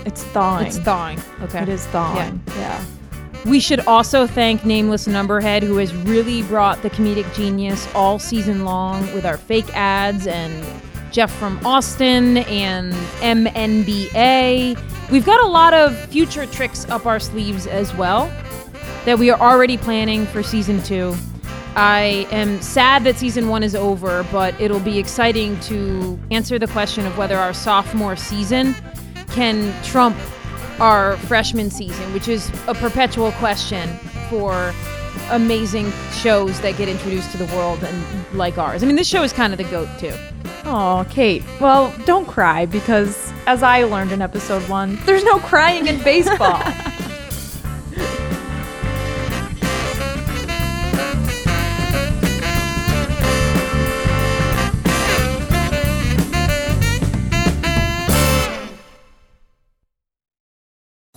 it's 0.05 0.23
thawing? 0.25 0.67
It's 0.67 0.77
thawing. 0.77 1.19
Okay. 1.41 1.63
It 1.63 1.69
is 1.69 1.85
thawing. 1.87 2.41
Yeah. 2.55 2.83
We 3.45 3.59
should 3.59 3.81
also 3.81 4.25
thank 4.25 4.63
Nameless 4.63 5.05
Numberhead, 5.05 5.63
who 5.63 5.75
has 5.77 5.93
really 5.93 6.43
brought 6.43 6.81
the 6.81 6.89
comedic 6.89 7.31
genius 7.35 7.87
all 7.93 8.17
season 8.17 8.63
long 8.63 9.01
with 9.13 9.25
our 9.25 9.37
fake 9.37 9.69
ads 9.75 10.27
and 10.27 10.65
Jeff 11.11 11.31
from 11.31 11.63
Austin 11.65 12.37
and 12.37 12.93
MNBA. 13.21 14.79
We've 15.11 15.25
got 15.25 15.43
a 15.43 15.47
lot 15.47 15.73
of 15.73 15.97
future 16.05 16.45
tricks 16.45 16.87
up 16.89 17.05
our 17.05 17.19
sleeves 17.19 17.67
as 17.67 17.93
well 17.95 18.31
that 19.03 19.19
we 19.19 19.29
are 19.29 19.39
already 19.39 19.77
planning 19.77 20.25
for 20.25 20.41
season 20.41 20.81
two. 20.81 21.13
I 21.75 22.27
am 22.31 22.61
sad 22.61 23.03
that 23.03 23.17
season 23.17 23.49
one 23.49 23.61
is 23.61 23.75
over, 23.75 24.25
but 24.31 24.59
it'll 24.61 24.79
be 24.79 24.99
exciting 24.99 25.59
to 25.61 26.17
answer 26.31 26.57
the 26.57 26.67
question 26.67 27.05
of 27.05 27.17
whether 27.17 27.35
our 27.35 27.53
sophomore 27.53 28.15
season 28.15 28.73
can 29.27 29.73
trump 29.83 30.15
our 30.83 31.15
freshman 31.15 31.71
season, 31.71 32.13
which 32.13 32.27
is 32.27 32.49
a 32.67 32.73
perpetual 32.73 33.31
question 33.33 33.87
for 34.29 34.73
amazing 35.29 35.89
shows 36.11 36.59
that 36.59 36.75
get 36.77 36.89
introduced 36.89 37.31
to 37.31 37.37
the 37.37 37.45
world 37.55 37.81
and 37.85 38.37
like 38.37 38.57
ours. 38.57 38.83
I 38.83 38.85
mean, 38.85 38.97
this 38.97 39.07
show 39.07 39.23
is 39.23 39.31
kind 39.31 39.53
of 39.53 39.57
the 39.57 39.63
goat 39.63 39.87
too. 39.97 40.13
Oh, 40.65 41.07
Kate. 41.09 41.41
Well, 41.61 41.95
don't 42.05 42.27
cry 42.27 42.65
because, 42.65 43.31
as 43.47 43.63
I 43.63 43.83
learned 43.85 44.11
in 44.11 44.21
episode 44.21 44.67
one, 44.67 44.97
there's 45.05 45.23
no 45.23 45.39
crying 45.39 45.87
in 45.87 46.03
baseball. 46.03 46.61